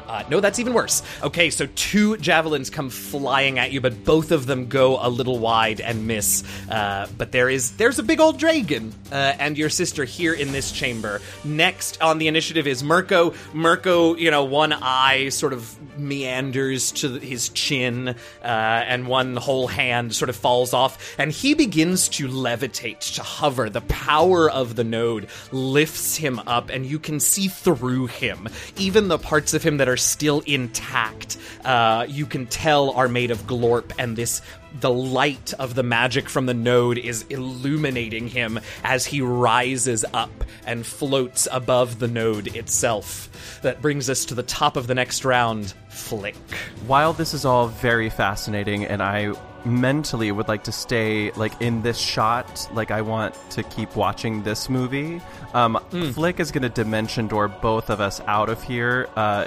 Uh, 0.08 0.24
no, 0.30 0.40
that's 0.40 0.60
even 0.60 0.74
worse. 0.74 1.02
Okay, 1.24 1.50
so 1.50 1.68
two 1.76 2.18
javelins 2.18 2.70
come 2.70 2.90
flying 2.90 3.60
at 3.60 3.72
you, 3.72 3.82
but 3.82 4.04
both 4.04 4.32
of 4.32 4.46
them 4.46 4.68
go 4.68 4.98
a 5.02 5.10
little 5.10 5.40
wide 5.40 5.82
and 5.82 6.08
miss. 6.08 6.44
Uh, 6.70 7.08
but 7.18 7.32
there 7.32 7.50
is 7.50 7.72
there's 7.78 8.00
a 8.00 8.04
big 8.04 8.20
old 8.20 8.38
dragon 8.38 8.94
uh, 9.12 9.34
and 9.40 9.58
your 9.58 9.70
sister 9.70 10.04
here 10.04 10.34
in 10.34 10.52
this 10.52 10.72
chamber. 10.72 11.22
Next 11.44 12.02
on 12.02 12.18
the 12.18 12.28
initiative 12.28 12.68
is 12.68 12.84
Mirko. 12.84 13.34
Mirko, 13.54 14.16
you 14.16 14.32
know, 14.32 14.44
one 14.44 14.74
eye 14.74 15.30
sort 15.30 15.54
of 15.54 15.76
meanders 15.98 16.92
to 16.94 17.20
his 17.20 17.50
chin, 17.50 18.10
uh, 18.10 18.16
and 18.44 19.08
one 19.08 19.36
whole 19.36 19.68
hand 19.68 20.14
sort 20.16 20.30
of 20.30 20.36
falls 20.36 20.74
off, 20.74 21.16
and 21.18 21.32
he 21.32 21.54
begins 21.54 22.10
to 22.10 22.28
levitate, 22.28 23.16
to 23.16 23.24
hover. 23.24 23.70
The 23.70 23.82
power 23.82 24.50
of 24.50 24.76
the 24.76 24.84
node 24.84 25.28
lifts 25.52 26.16
him 26.16 26.40
up, 26.48 26.70
and 26.70 26.86
you 26.86 27.00
can 27.00 27.20
see 27.20 27.48
through 27.48 28.08
him. 28.08 28.48
Even 28.78 29.08
the 29.08 29.18
parts 29.18 29.54
of 29.54 29.64
him 29.64 29.78
that 29.78 29.90
are 29.90 29.95
still 29.98 30.42
intact, 30.46 31.38
uh, 31.64 32.06
you 32.08 32.26
can 32.26 32.46
tell 32.48 32.92
are 32.92 33.08
made 33.08 33.32
of 33.32 33.48
glorp, 33.48 33.92
and 33.98 34.16
this 34.16 34.42
the 34.80 34.92
light 34.92 35.54
of 35.54 35.74
the 35.74 35.84
magic 35.84 36.28
from 36.28 36.46
the 36.48 36.54
node 36.54 36.98
is 36.98 37.24
illuminating 37.30 38.28
him 38.28 38.60
as 38.84 39.06
he 39.06 39.22
rises 39.22 40.04
up 40.14 40.44
and 40.66 40.86
floats 40.86 41.48
above 41.52 42.00
the 42.00 42.08
node 42.08 42.54
itself. 42.56 43.60
That 43.62 43.82
brings 43.82 44.10
us 44.10 44.26
to 44.26 44.36
the 44.36 44.44
top 44.44 44.76
of 44.76 44.88
the 44.88 44.96
next 44.96 45.24
round. 45.24 45.74
Flick. 45.90 46.36
While 46.88 47.14
this 47.14 47.34
is 47.34 47.46
all 47.46 47.68
very 47.68 48.10
fascinating, 48.10 48.84
and 48.84 49.02
I 49.02 49.34
mentally 49.66 50.32
would 50.32 50.48
like 50.48 50.64
to 50.66 50.72
stay 50.72 51.32
like 51.32 51.60
in 51.62 51.82
this 51.82 51.98
shot, 51.98 52.70
like 52.74 52.92
I 52.92 53.02
want 53.02 53.36
to 53.52 53.64
keep 53.64 53.96
watching 53.96 54.44
this 54.44 54.70
movie. 54.70 55.22
Um, 55.54 55.80
Flick 56.14 56.40
is 56.40 56.52
going 56.52 56.64
to 56.64 56.70
dimension 56.70 57.28
door 57.28 57.48
both 57.48 57.90
of 57.90 58.02
us 58.02 58.22
out 58.28 58.50
of 58.50 58.62
here, 58.62 59.10
uh, 59.16 59.46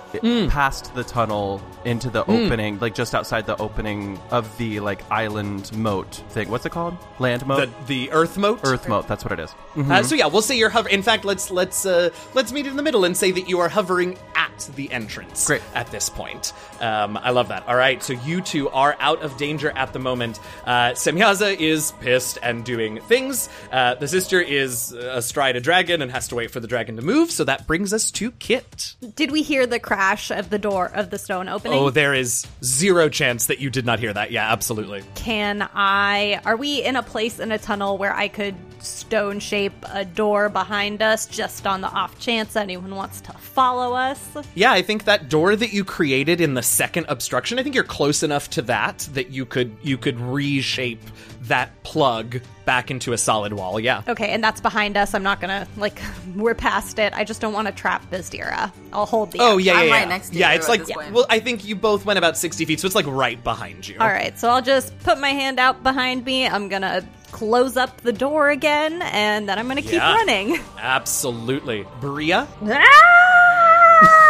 past 0.48 0.94
the 0.94 1.04
tunnel 1.04 1.62
into 1.85 2.11
the 2.11 2.22
opening, 2.22 2.78
like 2.81 2.94
just 2.94 3.14
outside 3.14 3.46
the 3.46 3.57
opening 3.59 4.18
of 4.31 4.57
the 4.59 4.81
like 4.81 5.09
island 5.11 5.72
moat 5.76 6.22
thing. 6.31 6.48
What's 6.48 6.66
it 6.66 6.72
called? 6.72 6.96
Land 7.18 7.46
moat. 7.46 7.68
The 7.87 7.98
the 8.09 8.11
Earth 8.12 8.37
moat. 8.38 8.61
Earth 8.64 8.88
moat. 8.88 9.07
That's 9.07 9.24
what 9.24 9.33
it 9.33 9.40
is. 9.40 9.54
Uh, 9.76 10.02
so 10.02 10.14
yeah, 10.14 10.26
we'll 10.26 10.42
say 10.42 10.57
you're 10.57 10.70
hovering. 10.70 10.94
In 10.94 11.02
fact, 11.02 11.24
let's 11.24 11.50
let's 11.50 11.87
uh, 11.87 12.11
let's 12.35 12.52
meet 12.52 12.66
in 12.66 12.76
the 12.76 12.83
middle 12.83 13.04
and 13.04 13.16
say 13.16 13.31
that 13.31 13.48
you 13.48 13.61
are 13.61 13.68
hovering 13.68 14.18
at 14.35 14.68
the 14.74 14.90
entrance. 14.90 15.46
Great. 15.46 15.62
At 15.74 15.90
this 15.90 16.09
point, 16.09 16.52
um, 16.81 17.16
I 17.16 17.31
love 17.31 17.48
that. 17.48 17.66
All 17.68 17.76
right, 17.76 18.02
so 18.02 18.14
you 18.14 18.40
two 18.40 18.68
are 18.70 18.96
out 18.98 19.22
of 19.22 19.37
danger 19.37 19.70
at 19.70 19.92
the 19.92 19.98
moment. 19.98 20.07
Moment, 20.08 20.40
uh, 20.64 20.92
Semyaza 20.92 21.54
is 21.60 21.92
pissed 22.00 22.38
and 22.42 22.64
doing 22.64 22.98
things. 23.02 23.50
Uh, 23.70 23.94
the 23.94 24.08
sister 24.08 24.40
is 24.40 24.92
astride 24.92 25.54
a 25.56 25.60
dragon 25.60 26.00
and 26.00 26.10
has 26.10 26.28
to 26.28 26.34
wait 26.34 26.50
for 26.50 26.60
the 26.60 26.66
dragon 26.66 26.96
to 26.96 27.02
move. 27.02 27.30
So 27.30 27.44
that 27.44 27.66
brings 27.66 27.92
us 27.92 28.10
to 28.12 28.30
Kit. 28.30 28.94
Did 29.16 29.30
we 29.30 29.42
hear 29.42 29.66
the 29.66 29.78
crash 29.78 30.30
of 30.30 30.48
the 30.48 30.58
door 30.58 30.90
of 30.94 31.10
the 31.10 31.18
stone 31.18 31.46
opening? 31.50 31.78
Oh, 31.78 31.90
there 31.90 32.14
is 32.14 32.46
zero 32.64 33.10
chance 33.10 33.48
that 33.48 33.58
you 33.58 33.68
did 33.68 33.84
not 33.84 33.98
hear 33.98 34.14
that. 34.14 34.30
Yeah, 34.30 34.50
absolutely. 34.50 35.04
Can 35.14 35.68
I? 35.74 36.40
Are 36.46 36.56
we 36.56 36.82
in 36.82 36.96
a 36.96 37.02
place 37.02 37.38
in 37.38 37.52
a 37.52 37.58
tunnel 37.58 37.98
where 37.98 38.14
I 38.14 38.28
could 38.28 38.54
stone 38.80 39.40
shape 39.40 39.74
a 39.92 40.04
door 40.04 40.48
behind 40.48 41.02
us 41.02 41.26
just 41.26 41.66
on 41.66 41.80
the 41.80 41.88
off 41.88 42.18
chance 42.18 42.56
anyone 42.56 42.94
wants 42.94 43.20
to 43.22 43.32
follow 43.32 43.94
us? 43.94 44.36
Yeah, 44.54 44.72
I 44.72 44.80
think 44.80 45.04
that 45.04 45.28
door 45.28 45.54
that 45.54 45.72
you 45.72 45.84
created 45.84 46.40
in 46.40 46.54
the 46.54 46.62
second 46.62 47.06
obstruction, 47.08 47.58
I 47.58 47.62
think 47.62 47.74
you're 47.74 47.84
close 47.84 48.22
enough 48.22 48.48
to 48.50 48.62
that 48.62 49.08
that 49.12 49.30
you 49.30 49.44
could 49.44 49.76
you 49.82 49.97
could 49.98 50.18
reshape 50.20 51.02
that 51.42 51.82
plug 51.82 52.40
back 52.64 52.90
into 52.90 53.12
a 53.12 53.18
solid 53.18 53.52
wall. 53.52 53.78
Yeah. 53.80 54.02
Okay, 54.08 54.28
and 54.30 54.42
that's 54.44 54.61
behind 54.61 54.96
us. 54.96 55.14
I'm 55.14 55.22
not 55.22 55.40
gonna 55.40 55.66
like 55.76 56.00
we're 56.37 56.54
past 56.54 56.98
it. 56.98 57.12
I 57.14 57.24
just 57.24 57.40
don't 57.40 57.52
want 57.52 57.66
to 57.68 57.72
trap 57.74 58.11
Bizdira. 58.11 58.70
I'll 58.92 59.06
hold 59.06 59.32
the. 59.32 59.38
Oh 59.40 59.54
action. 59.58 59.61
yeah, 59.66 59.72
yeah, 59.72 59.78
I'm 59.80 59.87
yeah. 59.88 59.92
right 59.94 60.08
next 60.08 60.30
to 60.30 60.38
yeah, 60.38 60.52
you 60.52 60.58
it's 60.58 60.68
like 60.68 60.84
this 60.87 60.92
point. 60.92 61.12
well, 61.12 61.26
I 61.28 61.40
think 61.40 61.64
you 61.64 61.76
both 61.76 62.04
went 62.04 62.18
about 62.18 62.37
sixty 62.37 62.64
feet, 62.64 62.80
so 62.80 62.87
it's 62.87 62.94
like 62.94 63.06
right 63.06 63.42
behind 63.42 63.87
you. 63.88 63.96
All 64.00 64.08
right, 64.08 64.38
so 64.38 64.48
I'll 64.50 64.62
just 64.62 64.98
put 65.00 65.18
my 65.20 65.30
hand 65.30 65.58
out 65.58 65.82
behind 65.82 66.24
me. 66.24 66.46
I'm 66.46 66.68
gonna 66.68 67.06
close 67.32 67.76
up 67.76 68.00
the 68.00 68.12
door 68.12 68.50
again, 68.50 69.02
and 69.02 69.48
then 69.48 69.58
I'm 69.58 69.68
gonna 69.68 69.82
keep 69.82 69.92
Yeah. 69.92 70.14
running. 70.14 70.58
Absolutely, 70.78 71.87
Bria. 72.00 72.46
Ah! 72.64 74.24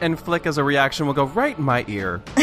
And 0.00 0.18
Flick, 0.20 0.46
as 0.46 0.58
a 0.58 0.64
reaction, 0.64 1.06
will 1.06 1.14
go 1.14 1.24
right 1.24 1.56
in 1.56 1.64
my 1.64 1.82
ear. 1.88 2.22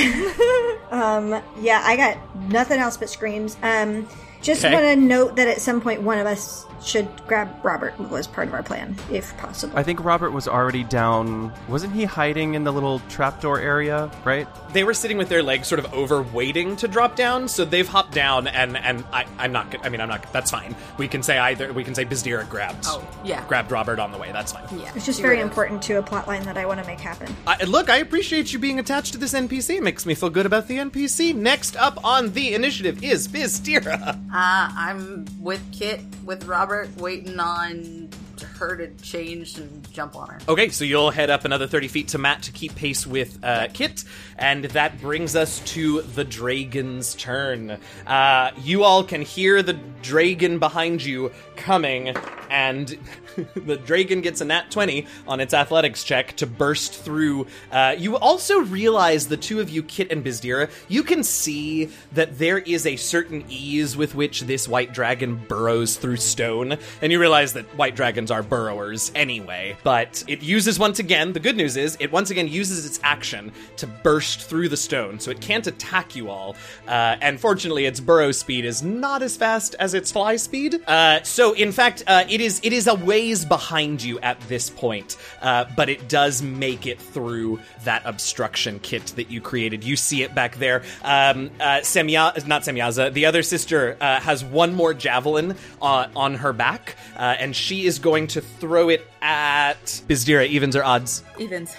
Yeah, 1.60 1.82
I 1.86 1.96
got 1.96 2.18
nothing 2.50 2.80
else 2.80 2.98
but 2.98 3.10
screams. 3.10 3.58
Um, 3.64 4.08
just 4.42 4.64
Okay. 4.66 4.74
want 4.74 4.86
to 4.86 4.96
note 4.96 5.36
that 5.36 5.48
at 5.48 5.62
some 5.62 5.82
point 5.82 6.02
one 6.02 6.18
of 6.20 6.28
us 6.28 6.66
should 6.84 7.08
grab 7.28 7.48
Robert 7.64 7.98
was 8.10 8.26
part 8.26 8.48
of 8.48 8.56
our 8.56 8.64
plan, 8.64 8.96
if 9.12 9.38
possible. 9.38 9.78
I 9.78 9.84
think 9.84 10.04
Robert 10.04 10.32
was 10.32 10.48
already 10.48 10.84
down. 10.84 11.54
Wasn't 11.68 11.94
he 11.94 12.06
hiding 12.06 12.56
in 12.56 12.64
the 12.64 12.74
little 12.74 13.00
trapdoor 13.08 13.60
area? 13.60 14.10
Right. 14.26 14.48
They 14.74 14.84
were 14.84 14.96
sitting 14.96 15.18
with 15.20 15.30
their 15.30 15.44
legs 15.44 15.68
sort 15.68 15.78
of 15.78 15.94
over, 15.94 16.24
waiting 16.24 16.76
to 16.78 16.88
drop 16.88 17.16
down. 17.16 17.48
So 17.50 17.66
they've 17.66 17.88
hopped 17.88 18.14
down, 18.14 18.48
and 18.48 18.76
and 18.78 19.04
I, 19.14 19.26
I'm 19.38 19.52
not. 19.52 19.76
I 19.86 19.90
mean, 19.90 20.02
I'm 20.02 20.10
not. 20.10 20.34
That's 20.34 20.50
fine. 20.50 20.76
We 20.98 21.08
can 21.08 21.22
say 21.22 21.38
either. 21.38 21.72
We 21.72 21.84
can 21.84 21.94
say 21.94 22.04
Bizdira 22.04 22.50
grabbed. 22.50 22.86
Oh, 22.88 23.08
yeah. 23.24 23.46
Grabbed 23.48 23.72
Robert 23.72 24.00
on 24.00 24.12
the 24.12 24.18
way. 24.18 24.32
That's 24.32 24.52
fine. 24.54 24.64
Yeah, 24.80 24.92
it's 24.96 25.06
just 25.06 25.22
very 25.22 25.38
would've. 25.38 25.52
important 25.52 25.84
to 25.84 26.00
a 26.00 26.02
plot 26.02 26.28
line 26.28 26.42
that 26.46 26.58
I 26.58 26.66
want 26.66 26.80
to 26.82 26.88
make 26.88 27.00
happen. 27.00 27.36
I, 27.46 27.64
look, 27.66 27.92
I 27.92 27.98
appreciate 27.98 28.52
you 28.54 28.58
being 28.58 28.80
attached 28.80 29.12
to 29.14 29.20
this 29.20 29.34
NPC. 29.34 29.76
It 29.78 29.84
makes 29.84 30.08
me 30.08 30.16
feel 30.16 30.32
good 30.32 30.48
about 30.48 30.68
the 30.68 30.78
NPC. 30.78 31.36
Next 31.36 31.76
up 31.76 32.04
on 32.04 32.34
the 32.34 32.56
initiative 32.56 33.04
is 33.04 33.28
Bizdira. 33.28 34.18
Uh, 34.34 34.72
I'm 34.76 35.26
with 35.42 35.62
Kit, 35.74 36.00
with 36.24 36.46
Robert, 36.46 36.96
waiting 36.98 37.40
on 37.40 38.10
her 38.58 38.78
to 38.78 38.88
change 39.04 39.58
and 39.58 39.92
jump 39.92 40.16
on 40.16 40.30
her. 40.30 40.40
Okay, 40.48 40.70
so 40.70 40.86
you'll 40.86 41.12
head 41.12 41.30
up 41.30 41.46
another 41.46 41.68
30 41.68 41.88
feet 41.88 42.08
to 42.10 42.18
Matt 42.18 42.44
to 42.44 42.52
keep 42.52 42.74
pace 42.76 43.06
with 43.06 43.38
uh, 43.44 43.68
Kit, 43.74 44.04
and 44.38 44.66
that 44.66 45.02
brings 45.02 45.36
us 45.36 45.60
to 45.72 46.02
the 46.02 46.24
Dragon's 46.24 47.14
turn. 47.16 47.78
Uh, 48.08 48.52
you 48.62 48.84
all 48.84 49.04
can 49.04 49.22
hear 49.22 49.62
the 49.62 49.74
Dragon 50.02 50.60
behind 50.60 51.04
you 51.04 51.32
coming, 51.56 52.16
and 52.50 52.98
the 53.56 53.78
Dragon 53.78 54.22
gets 54.22 54.42
a 54.42 54.46
nat 54.46 54.72
20 54.72 55.06
on 55.28 55.40
its 55.40 55.54
athletics 55.54 56.04
check 56.04 56.36
to 56.38 56.48
burst 56.48 56.96
through. 56.96 57.48
Uh, 57.72 57.96
you 57.98 58.18
also 58.18 58.60
realize, 58.60 59.28
the 59.28 59.38
two 59.38 59.60
of 59.60 59.70
you, 59.70 59.84
Kit 59.84 60.12
and 60.12 60.24
Bizdira, 60.24 60.70
you 60.88 61.04
can 61.04 61.24
see 61.24 61.90
that 62.14 62.38
there 62.38 62.60
is 62.60 62.86
a 62.86 62.96
certain 62.96 63.44
ease 63.50 63.96
with 63.96 64.16
which 64.16 64.42
this 64.42 64.68
white 64.68 64.94
dragon 64.94 65.36
burrows 65.48 65.98
through 65.98 66.18
stone, 66.18 66.78
and 67.02 67.12
you 67.12 67.20
realize 67.20 67.54
that 67.54 67.66
white 67.78 67.96
dragons 67.96 68.32
are 68.32 68.44
burrowers 68.44 69.12
anyway. 69.16 69.78
But 69.84 70.24
it 70.28 70.42
uses 70.42 70.80
once 70.80 71.00
again, 71.00 71.34
the 71.34 71.40
good 71.40 71.58
news 71.58 71.78
is, 71.78 71.98
it 72.00 72.12
once 72.12 72.30
again 72.30 72.48
uses 72.48 72.86
its 72.86 73.00
action 73.04 73.52
to 73.78 73.88
burst 73.88 74.42
through 74.42 74.70
the 74.70 74.78
stone, 74.78 75.20
so 75.20 75.32
it 75.32 75.42
can't 75.42 75.68
attack 75.68 76.16
you 76.16 76.30
all. 76.30 76.56
Uh, 76.88 77.18
and 77.22 77.40
fortunately, 77.40 77.86
its 77.86 78.00
burrow 78.00 78.32
speed 78.32 78.66
is 78.66 78.84
not 78.84 79.22
as 79.22 79.38
fast 79.38 79.76
as 79.80 79.94
its 79.94 80.12
fly 80.12 80.36
speed. 80.36 80.82
Uh, 80.88 81.22
so, 81.24 81.54
in 81.54 81.72
fact, 81.72 82.04
uh, 82.08 82.24
it 82.30 82.42
is 82.42 82.60
it 82.64 82.74
is 82.74 82.88
a 82.88 82.96
ways 83.22 83.46
behind 83.46 84.02
you 84.02 84.20
at 84.22 84.40
this 84.42 84.70
point, 84.70 85.16
uh, 85.44 85.66
but 85.76 85.90
it 85.90 86.10
does 86.10 86.42
make 86.42 86.88
it 86.88 87.00
through 87.00 87.60
that 87.84 88.02
obstruction 88.04 88.80
kit 88.80 89.06
that 89.16 89.30
you 89.30 89.40
created. 89.40 89.84
You 89.84 89.96
see 89.96 90.24
it 90.24 90.34
back 90.34 90.56
there. 90.56 90.82
Um, 91.04 91.52
uh, 91.60 91.82
Semya, 91.82 92.48
not 92.48 92.64
Semyaza, 92.64 93.14
the 93.14 93.28
other 93.28 93.44
sister 93.44 93.96
uh, 94.02 94.20
has 94.20 94.44
one 94.44 94.74
more 94.74 94.96
javelin 94.96 95.56
uh, 95.82 96.08
on 96.16 96.34
her 96.34 96.52
back, 96.52 96.96
uh, 97.16 97.36
and 97.38 97.56
she 97.56 97.86
is 97.86 98.00
going 98.00 98.26
to 98.28 98.42
throw 98.42 98.90
it 98.90 99.08
at 99.22 99.86
Bizdira. 100.08 100.48
Evens 100.48 100.76
or 100.76 100.84
odds? 100.84 101.24
Evens. 101.40 101.76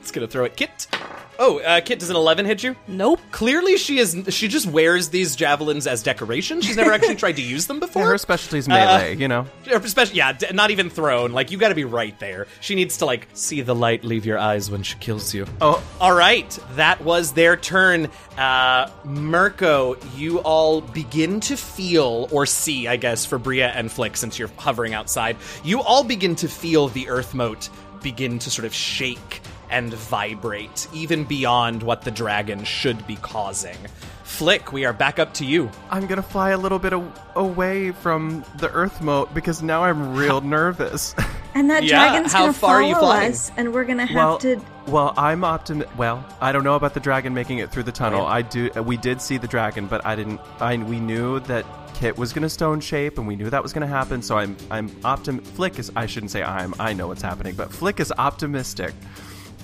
It's 0.00 0.10
gonna 0.10 0.26
throw 0.26 0.44
it. 0.44 0.56
Kit. 0.56 0.88
Oh, 1.38 1.58
uh, 1.60 1.80
Kit, 1.80 1.98
does 1.98 2.10
an 2.10 2.16
eleven 2.16 2.46
hit 2.46 2.62
you? 2.62 2.76
Nope. 2.88 3.20
Clearly, 3.30 3.76
she 3.76 3.98
is. 3.98 4.16
She 4.30 4.48
just 4.48 4.66
wears 4.66 5.10
these 5.10 5.36
javelins 5.36 5.86
as 5.86 6.02
decoration. 6.02 6.60
She's 6.60 6.76
never 6.76 6.92
actually 6.92 7.14
tried 7.24 7.36
to 7.36 7.42
use 7.42 7.66
them 7.66 7.80
before. 7.80 8.06
Her 8.06 8.18
specialty's 8.18 8.68
melee, 8.68 9.16
you 9.16 9.28
know. 9.28 9.46
Especially, 9.70 10.16
yeah, 10.16 10.32
d- 10.32 10.46
not 10.52 10.70
even 10.70 10.90
thrown. 10.90 11.32
Like 11.32 11.50
you 11.50 11.58
got 11.58 11.68
to 11.68 11.74
be 11.74 11.84
right 11.84 12.18
there. 12.20 12.46
She 12.60 12.74
needs 12.74 12.98
to 12.98 13.06
like 13.06 13.28
see 13.34 13.60
the 13.60 13.74
light 13.74 14.04
leave 14.04 14.24
your 14.26 14.38
eyes 14.38 14.70
when 14.70 14.82
she 14.82 14.96
kills 14.98 15.34
you. 15.34 15.46
Oh. 15.60 15.82
all 16.00 16.14
right. 16.14 16.58
That 16.72 17.00
was 17.02 17.32
their 17.32 17.56
turn. 17.56 18.10
Uh, 18.36 18.90
Mirko, 19.04 19.96
you 20.16 20.38
all 20.40 20.80
begin 20.80 21.40
to 21.40 21.56
feel 21.56 22.28
or 22.30 22.46
see, 22.46 22.86
I 22.88 22.96
guess, 22.96 23.24
for 23.24 23.38
Bria 23.38 23.68
and 23.68 23.90
Flick, 23.90 24.16
since 24.16 24.38
you're 24.38 24.50
hovering 24.56 24.94
outside. 24.94 25.36
You 25.64 25.80
all 25.82 26.04
begin 26.04 26.36
to 26.36 26.48
feel 26.48 26.88
the 26.88 27.08
Earth 27.08 27.34
moat 27.34 27.68
begin 28.02 28.38
to 28.38 28.50
sort 28.50 28.66
of 28.66 28.74
shake 28.74 29.40
and 29.70 29.92
vibrate, 29.92 30.88
even 30.92 31.24
beyond 31.24 31.82
what 31.82 32.02
the 32.02 32.10
dragon 32.10 32.64
should 32.64 33.06
be 33.06 33.16
causing. 33.16 33.76
Flick, 34.24 34.72
we 34.72 34.84
are 34.84 34.92
back 34.92 35.18
up 35.18 35.32
to 35.34 35.44
you. 35.44 35.70
I'm 35.90 36.06
gonna 36.06 36.22
fly 36.22 36.50
a 36.50 36.58
little 36.58 36.78
bit 36.80 36.92
a- 36.92 37.12
away 37.36 37.92
from 37.92 38.44
the 38.58 38.70
Earth 38.72 39.00
moat 39.00 39.32
because 39.32 39.62
now 39.62 39.84
I'm 39.84 40.14
real 40.16 40.40
nervous. 40.42 41.14
And 41.54 41.70
that 41.70 41.84
Yeah, 41.84 42.10
dragon's 42.10 42.32
how 42.32 42.40
gonna 42.40 42.52
far 42.52 42.76
are 42.76 42.82
you 42.82 42.94
follow 42.94 43.06
flying? 43.06 43.32
us, 43.32 43.50
and 43.56 43.72
we're 43.72 43.84
gonna 43.84 44.04
have 44.04 44.16
well, 44.16 44.38
to. 44.38 44.60
well, 44.88 45.14
I'm 45.16 45.40
optim. 45.42 45.86
Well, 45.96 46.24
I 46.40 46.50
don't 46.52 46.64
know 46.64 46.74
about 46.74 46.92
the 46.94 47.00
dragon 47.00 47.34
making 47.34 47.58
it 47.58 47.70
through 47.70 47.84
the 47.84 47.92
tunnel. 47.92 48.22
Right. 48.24 48.38
I 48.38 48.42
do. 48.42 48.68
We 48.82 48.96
did 48.96 49.20
see 49.22 49.38
the 49.38 49.48
dragon, 49.48 49.86
but 49.86 50.04
I 50.04 50.16
didn't. 50.16 50.40
I 50.60 50.76
we 50.76 50.98
knew 51.00 51.38
that 51.40 51.64
Kit 51.94 52.18
was 52.18 52.32
gonna 52.34 52.48
stone 52.50 52.80
shape, 52.80 53.16
and 53.18 53.26
we 53.28 53.36
knew 53.36 53.48
that 53.48 53.62
was 53.62 53.72
gonna 53.72 53.86
happen. 53.86 54.20
So 54.22 54.36
I'm 54.36 54.56
I'm 54.72 54.90
optim. 55.02 55.40
Flick 55.40 55.78
is. 55.78 55.90
I 55.96 56.06
shouldn't 56.06 56.32
say 56.32 56.42
I'm. 56.42 56.74
I 56.80 56.92
know 56.92 57.06
what's 57.06 57.22
happening, 57.22 57.54
but 57.54 57.72
Flick 57.72 58.00
is 58.00 58.12
optimistic 58.18 58.92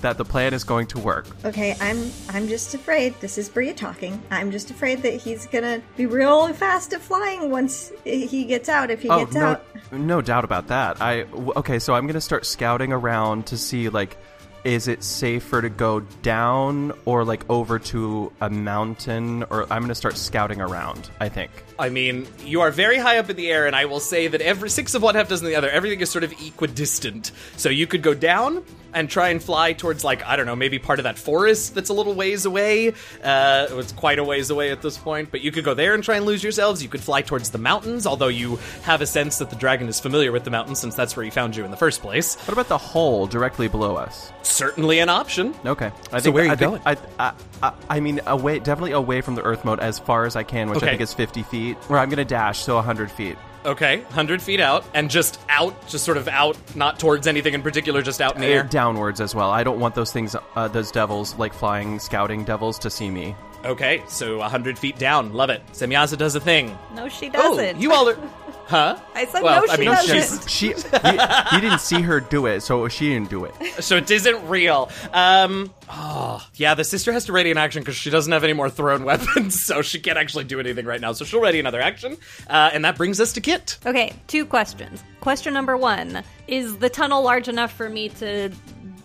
that 0.03 0.17
the 0.17 0.23
plan 0.25 0.53
is 0.53 0.63
going 0.63 0.85
to 0.87 0.99
work. 0.99 1.25
Okay, 1.43 1.75
I'm 1.81 2.11
I'm 2.29 2.47
just 2.47 2.75
afraid. 2.75 3.15
This 3.19 3.37
is 3.37 3.49
Bria 3.49 3.73
talking. 3.73 4.21
I'm 4.29 4.51
just 4.51 4.69
afraid 4.69 5.01
that 5.01 5.15
he's 5.15 5.47
gonna 5.47 5.81
be 5.97 6.05
real 6.05 6.53
fast 6.53 6.93
at 6.93 7.01
flying 7.01 7.49
once 7.49 7.91
he 8.03 8.45
gets 8.45 8.69
out. 8.69 8.91
If 8.91 9.01
he 9.01 9.09
Oh 9.09 9.19
gets 9.25 9.33
no, 9.35 9.45
out, 9.45 9.65
no 9.91 10.21
doubt 10.21 10.43
about 10.45 10.67
that. 10.67 11.01
I 11.01 11.23
okay, 11.57 11.79
so 11.79 11.95
I'm 11.95 12.05
gonna 12.05 12.21
start 12.21 12.45
scouting 12.45 12.93
around 12.93 13.47
to 13.47 13.57
see 13.57 13.89
like, 13.89 14.17
is 14.63 14.87
it 14.87 15.03
safer 15.03 15.61
to 15.61 15.69
go 15.69 16.01
down 16.21 16.91
or 17.05 17.25
like 17.25 17.49
over 17.49 17.79
to 17.79 18.31
a 18.41 18.49
mountain? 18.49 19.43
Or 19.49 19.63
I'm 19.71 19.81
gonna 19.81 19.95
start 19.95 20.17
scouting 20.17 20.61
around. 20.61 21.09
I 21.19 21.29
think. 21.29 21.51
I 21.79 21.89
mean, 21.89 22.27
you 22.45 22.61
are 22.61 22.71
very 22.71 22.97
high 22.97 23.17
up 23.17 23.29
in 23.29 23.35
the 23.35 23.49
air, 23.51 23.65
and 23.67 23.75
I 23.75 23.85
will 23.85 23.99
say 23.99 24.27
that 24.27 24.41
every 24.41 24.69
six 24.69 24.93
of 24.93 25.01
one, 25.01 25.15
half 25.15 25.27
dozen 25.29 25.47
of 25.47 25.51
the 25.51 25.55
other, 25.55 25.69
everything 25.69 26.01
is 26.01 26.09
sort 26.09 26.23
of 26.23 26.31
equidistant. 26.33 27.31
So 27.57 27.69
you 27.69 27.87
could 27.87 28.01
go 28.01 28.13
down 28.13 28.63
and 28.95 29.09
try 29.09 29.29
and 29.29 29.41
fly 29.41 29.73
towards, 29.73 30.03
like, 30.03 30.23
I 30.23 30.35
don't 30.35 30.45
know, 30.45 30.55
maybe 30.55 30.77
part 30.77 30.99
of 30.99 31.03
that 31.03 31.17
forest 31.17 31.73
that's 31.73 31.89
a 31.89 31.93
little 31.93 32.13
ways 32.13 32.45
away. 32.45 32.89
Uh, 33.23 33.65
it's 33.71 33.91
quite 33.91 34.19
a 34.19 34.23
ways 34.23 34.51
away 34.51 34.69
at 34.71 34.83
this 34.83 34.99
point, 34.99 35.31
but 35.31 35.41
you 35.41 35.51
could 35.51 35.65
go 35.65 35.73
there 35.73 35.95
and 35.95 36.03
try 36.03 36.15
and 36.17 36.27
lose 36.27 36.43
yourselves. 36.43 36.83
You 36.83 36.89
could 36.89 37.01
fly 37.01 37.23
towards 37.23 37.49
the 37.49 37.57
mountains, 37.57 38.05
although 38.05 38.27
you 38.27 38.59
have 38.83 39.01
a 39.01 39.07
sense 39.07 39.39
that 39.39 39.49
the 39.49 39.55
dragon 39.55 39.87
is 39.87 39.99
familiar 39.99 40.31
with 40.31 40.43
the 40.43 40.51
mountains 40.51 40.77
since 40.79 40.93
that's 40.93 41.17
where 41.17 41.23
he 41.23 41.31
found 41.31 41.55
you 41.55 41.65
in 41.65 41.71
the 41.71 41.77
first 41.77 42.01
place. 42.01 42.35
What 42.41 42.53
about 42.53 42.67
the 42.67 42.77
hole 42.77 43.25
directly 43.25 43.67
below 43.67 43.95
us? 43.95 44.31
Certainly 44.43 44.99
an 44.99 45.09
option. 45.09 45.55
Okay. 45.65 45.91
I 46.11 46.19
So 46.21 46.29
where 46.29 46.43
are 46.43 46.45
you 46.45 46.51
I 46.51 46.55
going? 46.55 46.81
I, 46.85 46.97
I, 47.17 47.33
I, 47.63 47.73
I 47.89 47.99
mean, 47.99 48.21
away, 48.27 48.59
definitely 48.59 48.91
away 48.91 49.21
from 49.21 49.33
the 49.33 49.41
Earth 49.41 49.65
moat 49.65 49.79
as 49.79 49.97
far 49.97 50.25
as 50.25 50.35
I 50.35 50.43
can, 50.43 50.69
which 50.69 50.77
Okay. 50.77 50.85
I 50.85 50.89
think 50.91 51.01
is 51.01 51.15
50 51.15 51.41
feet. 51.43 51.62
Or 51.89 51.97
I'm 51.97 52.09
gonna 52.09 52.25
dash, 52.25 52.59
so 52.59 52.75
100 52.75 53.11
feet. 53.11 53.37
Okay, 53.65 53.99
100 54.01 54.41
feet 54.41 54.59
out, 54.59 54.83
and 54.93 55.09
just 55.09 55.39
out, 55.47 55.87
just 55.87 56.03
sort 56.03 56.17
of 56.17 56.27
out, 56.27 56.57
not 56.75 56.99
towards 56.99 57.27
anything 57.27 57.53
in 57.53 57.61
particular, 57.61 58.01
just 58.01 58.19
out 58.21 58.35
in 58.35 58.41
the 58.41 58.47
air. 58.47 58.63
downwards 58.63 59.21
as 59.21 59.33
well. 59.33 59.49
I 59.51 59.63
don't 59.63 59.79
want 59.79 59.95
those 59.95 60.11
things, 60.11 60.35
uh, 60.55 60.67
those 60.67 60.91
devils, 60.91 61.33
like 61.37 61.53
flying, 61.53 61.97
scouting 61.99 62.43
devils, 62.43 62.77
to 62.79 62.89
see 62.89 63.09
me. 63.09 63.35
Okay, 63.63 64.03
so 64.09 64.39
100 64.39 64.77
feet 64.77 64.97
down. 64.99 65.31
Love 65.31 65.49
it. 65.49 65.61
Semyaza 65.71 66.17
does 66.17 66.35
a 66.35 66.41
thing. 66.41 66.77
No, 66.93 67.07
she 67.07 67.27
Oh, 67.29 67.55
doesn't. 67.55 67.79
you 67.79 67.93
all 67.93 68.09
are. 68.09 68.17
Huh? 68.65 68.97
I 69.13 69.25
said 69.25 69.43
Well, 69.43 69.65
no, 69.65 69.71
I 69.71 69.75
she 69.75 69.81
mean, 69.81 69.89
doesn't. 69.91 70.49
she's- 70.49 70.49
She, 70.49 70.67
he, 70.67 71.53
he 71.55 71.61
didn't 71.61 71.79
see 71.81 72.01
her 72.01 72.19
do 72.19 72.45
it, 72.45 72.61
so 72.61 72.87
she 72.87 73.09
didn't 73.09 73.29
do 73.29 73.45
it. 73.45 73.53
So 73.83 73.97
it 73.97 74.09
isn't 74.09 74.47
real. 74.49 74.89
Um. 75.13 75.71
Oh, 75.89 76.45
yeah. 76.55 76.73
The 76.73 76.83
sister 76.83 77.11
has 77.11 77.25
to 77.25 77.33
ready 77.33 77.51
an 77.51 77.57
action 77.57 77.81
because 77.81 77.95
she 77.95 78.09
doesn't 78.09 78.31
have 78.31 78.43
any 78.43 78.53
more 78.53 78.69
thrown 78.69 79.03
weapons, 79.05 79.61
so 79.61 79.81
she 79.81 79.99
can't 79.99 80.17
actually 80.17 80.45
do 80.45 80.59
anything 80.59 80.85
right 80.85 81.01
now. 81.01 81.11
So 81.13 81.25
she'll 81.25 81.41
ready 81.41 81.59
another 81.59 81.81
action, 81.81 82.17
uh, 82.49 82.71
and 82.73 82.85
that 82.85 82.95
brings 82.97 83.19
us 83.19 83.33
to 83.33 83.41
Kit. 83.41 83.77
Okay, 83.85 84.13
two 84.27 84.45
questions. 84.45 85.03
Question 85.21 85.53
number 85.53 85.77
one 85.77 86.23
Is 86.47 86.77
the 86.77 86.89
tunnel 86.89 87.21
large 87.21 87.47
enough 87.47 87.73
for 87.73 87.89
me 87.89 88.09
to 88.09 88.49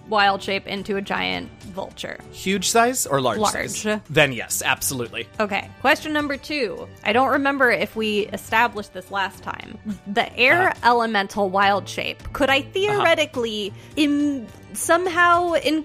wild 0.08 0.42
shape 0.42 0.66
into 0.66 0.96
a 0.96 1.02
giant 1.02 1.50
vulture? 1.78 2.18
Huge 2.32 2.68
size 2.68 3.06
or 3.06 3.20
large, 3.20 3.38
Large. 3.38 3.70
size? 3.70 4.00
Then 4.10 4.32
yes, 4.32 4.62
absolutely. 4.64 5.28
Okay. 5.38 5.70
Question 5.80 6.12
number 6.12 6.36
two. 6.36 6.88
I 7.04 7.12
don't 7.12 7.30
remember 7.30 7.70
if 7.70 7.94
we 7.94 8.26
established 8.32 8.94
this 8.94 9.12
last 9.12 9.44
time. 9.44 9.78
The 10.08 10.26
air 10.36 10.72
elemental 10.82 11.48
wild 11.50 11.88
shape. 11.88 12.20
Could 12.32 12.50
I 12.50 12.62
theoretically 12.62 13.72
in 13.94 14.46
somehow 14.72 15.52
in 15.54 15.84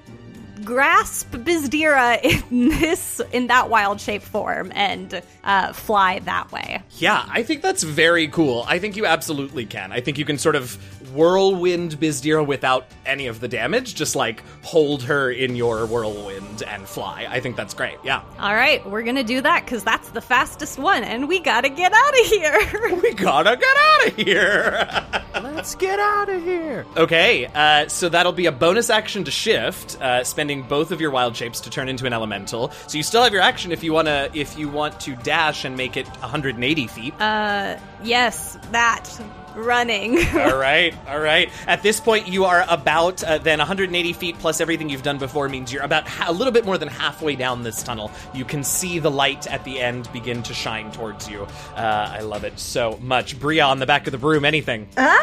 grasp 0.64 1.32
Bizdira 1.32 2.20
in 2.52 2.70
this 2.70 3.22
in 3.32 3.48
that 3.48 3.70
wild 3.70 4.00
shape 4.00 4.22
form 4.24 4.72
and 4.74 5.22
uh, 5.44 5.74
fly 5.74 6.20
that 6.20 6.52
way? 6.52 6.82
Yeah, 6.98 7.24
I 7.30 7.44
think 7.44 7.62
that's 7.62 7.84
very 7.84 8.28
cool. 8.30 8.66
I 8.68 8.80
think 8.80 8.96
you 8.96 9.06
absolutely 9.06 9.66
can. 9.66 9.92
I 9.92 10.00
think 10.02 10.18
you 10.18 10.26
can 10.26 10.38
sort 10.38 10.56
of 10.56 10.72
whirlwind 11.14 12.00
Bizdira 12.00 12.46
without 12.46 12.86
any 13.06 13.28
of 13.28 13.40
the 13.40 13.48
damage, 13.48 13.96
just 13.96 14.16
like 14.16 14.44
hold 14.64 15.04
her 15.04 15.32
in 15.32 15.56
your 15.56 15.86
whirlwind 15.86 16.64
and 16.64 16.88
fly. 16.88 17.28
I 17.30 17.40
think 17.40 17.56
that's 17.56 17.74
great. 17.74 17.98
Yeah. 18.04 18.24
All 18.40 18.54
right, 18.54 18.86
we're 18.90 19.04
gonna 19.04 19.24
do 19.24 19.42
that 19.42 19.66
because 19.66 19.84
that's 19.84 20.10
the 20.10 20.22
fastest 20.22 20.80
one, 20.80 21.04
and 21.04 21.28
we 21.28 21.40
gotta 21.40 21.70
get 21.70 21.94
out 21.94 22.20
of 22.20 22.26
here. 22.28 22.60
We 23.04 23.14
gotta 23.14 23.58
get 23.58 23.78
out 23.78 24.08
of 24.08 24.16
here. 24.16 25.04
Let's 25.42 25.76
get 25.76 26.00
out 26.00 26.30
of 26.30 26.44
here. 26.44 26.86
Okay, 26.96 27.46
uh, 27.48 27.88
so 27.88 28.08
that'll 28.08 28.32
be 28.32 28.46
a 28.46 28.52
bonus 28.52 28.90
action 28.90 29.24
to 29.26 29.32
shift, 29.32 30.00
uh, 30.02 30.24
spending 30.24 30.64
both 30.64 30.92
of 30.92 31.02
your 31.02 31.12
wild 31.12 31.36
shapes 31.36 31.60
to 31.62 31.70
turn 31.70 31.90
into 31.90 32.06
an 32.06 32.14
elemental. 32.14 32.72
So 32.88 32.98
you 32.98 33.04
still 33.04 33.24
have 33.24 33.34
your 33.34 33.42
action 33.42 33.72
if 33.72 33.84
you 33.84 33.94
wanna 33.94 34.30
if 34.34 34.58
you 34.58 34.70
want 34.70 35.00
to 35.02 35.16
dash 35.18 35.66
and 35.66 35.76
make 35.76 35.98
it 35.98 36.08
180 36.08 36.88
feet. 36.88 37.14
Uh, 37.20 37.78
yes, 38.04 38.58
that 38.72 39.10
running. 39.56 40.18
all 40.36 40.58
right, 40.58 40.94
all 41.08 41.20
right. 41.20 41.50
At 41.68 41.84
this 41.84 42.00
point, 42.00 42.28
you 42.28 42.46
are 42.46 42.66
about 42.70 43.24
uh, 43.24 43.38
then 43.38 43.60
180 43.60 44.14
feet 44.14 44.38
plus 44.40 44.62
everything 44.62 44.90
you've 44.90 45.04
done 45.04 45.18
before 45.18 45.50
means 45.50 45.72
you're 45.72 45.84
about 45.84 46.08
ha- 46.08 46.30
a 46.30 46.34
little 46.34 46.54
bit 46.54 46.66
more 46.66 46.78
than 46.78 46.88
halfway 46.88 47.36
down 47.36 47.64
this 47.64 47.84
tunnel. 47.84 48.12
You 48.34 48.46
can 48.46 48.64
see 48.64 49.00
the 49.00 49.12
light 49.12 49.48
at 49.48 49.64
the 49.64 49.80
end 49.80 50.12
begin 50.14 50.44
to 50.44 50.54
shine 50.54 50.92
towards 50.92 51.30
you. 51.30 51.44
Uh, 51.76 52.10
I 52.12 52.22
love 52.22 52.44
it 52.44 52.60
so 52.60 52.98
much. 53.02 53.40
Bria 53.40 53.66
on 53.66 53.80
the 53.80 53.86
back 53.86 54.08
of 54.08 54.12
the 54.12 54.18
broom. 54.18 54.46
Anything? 54.46 54.88
ah! 54.98 55.20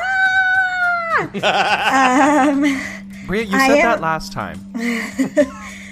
um, 2.50 2.60
Bria, 3.26 3.42
you 3.44 3.50
said 3.50 3.70
am- 3.70 3.82
that 3.82 4.00
last 4.00 4.32
time. 4.32 4.58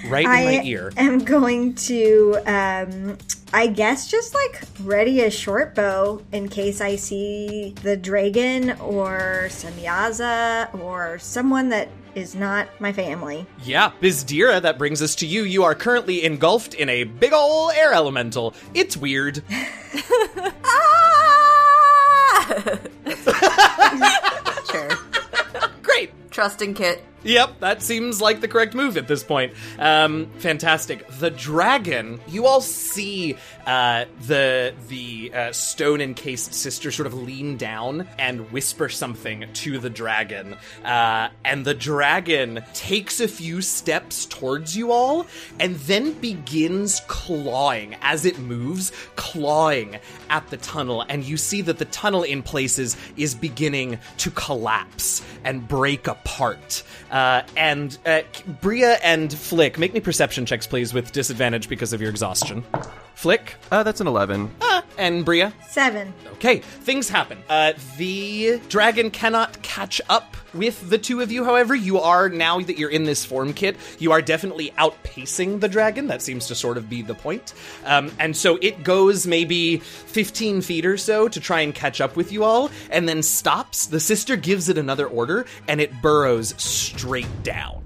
right 0.09 0.25
in 0.25 0.31
I 0.31 0.45
my 0.45 0.63
ear. 0.65 0.93
I 0.97 1.03
am 1.03 1.19
going 1.19 1.75
to, 1.75 2.39
um, 2.47 3.19
I 3.53 3.67
guess, 3.67 4.11
just 4.11 4.35
like 4.35 4.61
ready 4.83 5.23
a 5.23 5.31
short 5.31 5.75
bow 5.75 6.21
in 6.33 6.49
case 6.49 6.81
I 6.83 6.97
see 6.97 7.75
the 7.83 7.97
dragon 7.97 8.73
or 8.73 9.47
Semyaza 9.49 10.75
or 10.83 11.19
someone 11.19 11.71
that 11.71 11.89
is 12.15 12.35
not 12.35 12.69
my 12.81 12.93
family. 12.93 13.47
Yeah, 13.63 13.93
Bizdira, 14.03 14.61
that 14.61 14.77
brings 14.77 15.01
us 15.01 15.15
to 15.17 15.27
you. 15.27 15.45
You 15.45 15.65
are 15.65 15.75
currently 15.75 16.25
engulfed 16.25 16.75
in 16.75 16.89
a 16.91 17.05
big 17.05 17.33
ol' 17.33 17.71
air 17.71 17.95
elemental. 17.95 18.55
It's 18.75 18.97
weird. 18.97 19.43
Ah! 20.71 22.79
sure. 24.71 24.91
Great. 25.83 26.11
Trusting 26.31 26.75
Kit. 26.75 27.05
Yep, 27.25 27.61
that 27.61 27.83
seems 27.83 28.21
like 28.21 28.41
the 28.41 28.47
correct 28.47 28.75
move 28.75 28.97
at 28.97 29.09
this 29.09 29.25
point. 29.25 29.53
Um, 29.79 30.31
fantastic. 30.39 31.07
The 31.19 31.31
dragon. 31.31 32.21
You 32.29 32.47
all 32.47 32.61
see 32.61 33.37
uh, 33.67 34.05
the 34.21 34.73
the 34.89 35.33
uh, 35.35 35.53
stone 35.53 36.01
encased 36.01 36.55
sister 36.55 36.93
sort 36.93 37.09
of 37.09 37.15
lean 37.15 37.57
down 37.57 38.09
and 38.19 38.53
whisper 38.53 38.89
something 38.89 39.47
to 39.53 39.79
the 39.79 39.91
dragon, 39.91 40.57
uh, 40.85 41.29
and 41.45 41.65
the 41.65 41.75
dragon 41.75 42.63
takes 42.73 43.21
a 43.21 43.27
few 43.27 43.63
steps 43.63 44.25
towards 44.25 44.77
you 44.77 44.93
all, 44.93 45.27
and 45.59 45.75
then 45.77 46.13
begins 46.21 47.03
clawing 47.09 47.97
as 48.01 48.25
it 48.25 48.39
moves, 48.39 48.93
clawing 49.17 49.99
at 50.31 50.49
the 50.51 50.57
tunnel, 50.59 51.05
and 51.09 51.25
you 51.25 51.37
see 51.37 51.63
that 51.63 51.79
the 51.79 51.85
tunnel 51.87 52.23
in 52.23 52.43
places 52.43 52.97
is 53.17 53.35
beginning 53.35 53.99
to 54.19 54.31
collapse 54.31 55.21
and 55.45 55.67
break 55.67 56.07
apart. 56.07 56.85
Uh, 57.11 57.43
and 57.57 57.99
uh, 58.05 58.23
Bria 58.61 58.95
and 59.03 59.33
Flick, 59.33 59.79
make 59.79 59.95
me 59.95 60.01
perception 60.01 60.47
checks, 60.47 60.67
please, 60.67 60.93
with 60.93 61.13
disadvantage 61.13 61.69
because 61.69 61.93
of 61.93 62.01
your 62.01 62.11
exhaustion. 62.11 62.65
Flick 63.19 63.57
Uh, 63.73 63.83
that's 63.83 64.01
an 64.01 64.07
11. 64.07 64.49
ah, 64.63 64.85
and 64.97 65.25
Bria. 65.25 65.53
Seven. 65.69 66.15
Okay, 66.35 66.59
things 66.59 67.09
happen. 67.09 67.39
Uh, 67.49 67.73
the 67.97 68.61
dragon 68.69 69.11
cannot 69.11 69.61
catch 69.61 70.01
up 70.09 70.37
with 70.55 70.89
the 70.89 70.99
two 70.99 71.21
of 71.21 71.33
you. 71.33 71.45
However, 71.45 71.75
you 71.75 71.99
are 71.99 72.29
now 72.29 72.61
that 72.61 72.79
you're 72.79 72.91
in 72.91 73.03
this 73.03 73.25
form 73.25 73.53
kit, 73.55 73.77
you 73.99 74.13
are 74.13 74.23
definitely 74.23 74.71
outpacing 74.79 75.59
the 75.59 75.69
dragon. 75.69 76.07
That 76.07 76.23
seems 76.23 76.47
to 76.47 76.55
sort 76.55 76.77
of 76.77 76.89
be 76.89 77.03
the 77.03 77.15
point. 77.15 77.55
Um, 77.85 78.13
and 78.21 78.37
so 78.37 78.57
it 78.63 78.85
goes 78.85 79.27
maybe 79.27 79.79
15 79.79 80.63
feet 80.63 80.87
or 80.87 80.97
so 80.97 81.27
to 81.27 81.41
try 81.41 81.63
and 81.63 81.75
catch 81.75 82.01
up 82.01 82.15
with 82.15 82.31
you 82.31 82.45
all, 82.45 82.71
and 82.89 83.09
then 83.09 83.25
stops. 83.25 83.87
The 83.87 84.01
sister 84.01 84.37
gives 84.37 84.69
it 84.69 84.79
another 84.79 85.09
order, 85.09 85.45
and 85.67 85.81
it 85.81 86.01
burrows 86.01 86.55
straight 86.57 87.43
down. 87.43 87.83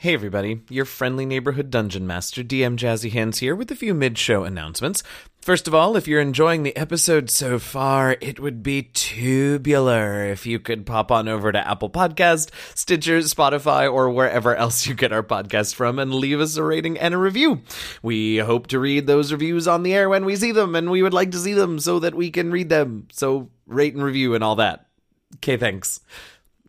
Hey 0.00 0.14
everybody, 0.14 0.60
your 0.70 0.84
friendly 0.84 1.26
neighborhood 1.26 1.72
dungeon 1.72 2.06
master, 2.06 2.44
DM 2.44 2.76
Jazzy 2.76 3.10
Hands 3.10 3.36
here 3.36 3.56
with 3.56 3.68
a 3.72 3.74
few 3.74 3.94
mid 3.94 4.16
show 4.16 4.44
announcements. 4.44 5.02
First 5.42 5.66
of 5.66 5.74
all, 5.74 5.96
if 5.96 6.06
you're 6.06 6.20
enjoying 6.20 6.62
the 6.62 6.76
episode 6.76 7.28
so 7.30 7.58
far, 7.58 8.16
it 8.20 8.38
would 8.38 8.62
be 8.62 8.84
tubular 8.94 10.24
if 10.26 10.46
you 10.46 10.60
could 10.60 10.86
pop 10.86 11.10
on 11.10 11.26
over 11.26 11.50
to 11.50 11.68
Apple 11.68 11.90
Podcast, 11.90 12.52
Stitcher, 12.76 13.18
Spotify, 13.22 13.92
or 13.92 14.08
wherever 14.08 14.54
else 14.54 14.86
you 14.86 14.94
get 14.94 15.12
our 15.12 15.24
podcast 15.24 15.74
from 15.74 15.98
and 15.98 16.14
leave 16.14 16.38
us 16.38 16.56
a 16.56 16.62
rating 16.62 16.96
and 16.96 17.12
a 17.12 17.18
review. 17.18 17.62
We 18.00 18.36
hope 18.36 18.68
to 18.68 18.78
read 18.78 19.08
those 19.08 19.32
reviews 19.32 19.66
on 19.66 19.82
the 19.82 19.94
air 19.94 20.08
when 20.08 20.24
we 20.24 20.36
see 20.36 20.52
them, 20.52 20.76
and 20.76 20.92
we 20.92 21.02
would 21.02 21.12
like 21.12 21.32
to 21.32 21.38
see 21.38 21.54
them 21.54 21.80
so 21.80 21.98
that 21.98 22.14
we 22.14 22.30
can 22.30 22.52
read 22.52 22.68
them. 22.68 23.08
So 23.10 23.50
rate 23.66 23.94
and 23.94 24.04
review 24.04 24.36
and 24.36 24.44
all 24.44 24.54
that. 24.54 24.86
Okay, 25.38 25.56
thanks. 25.56 25.98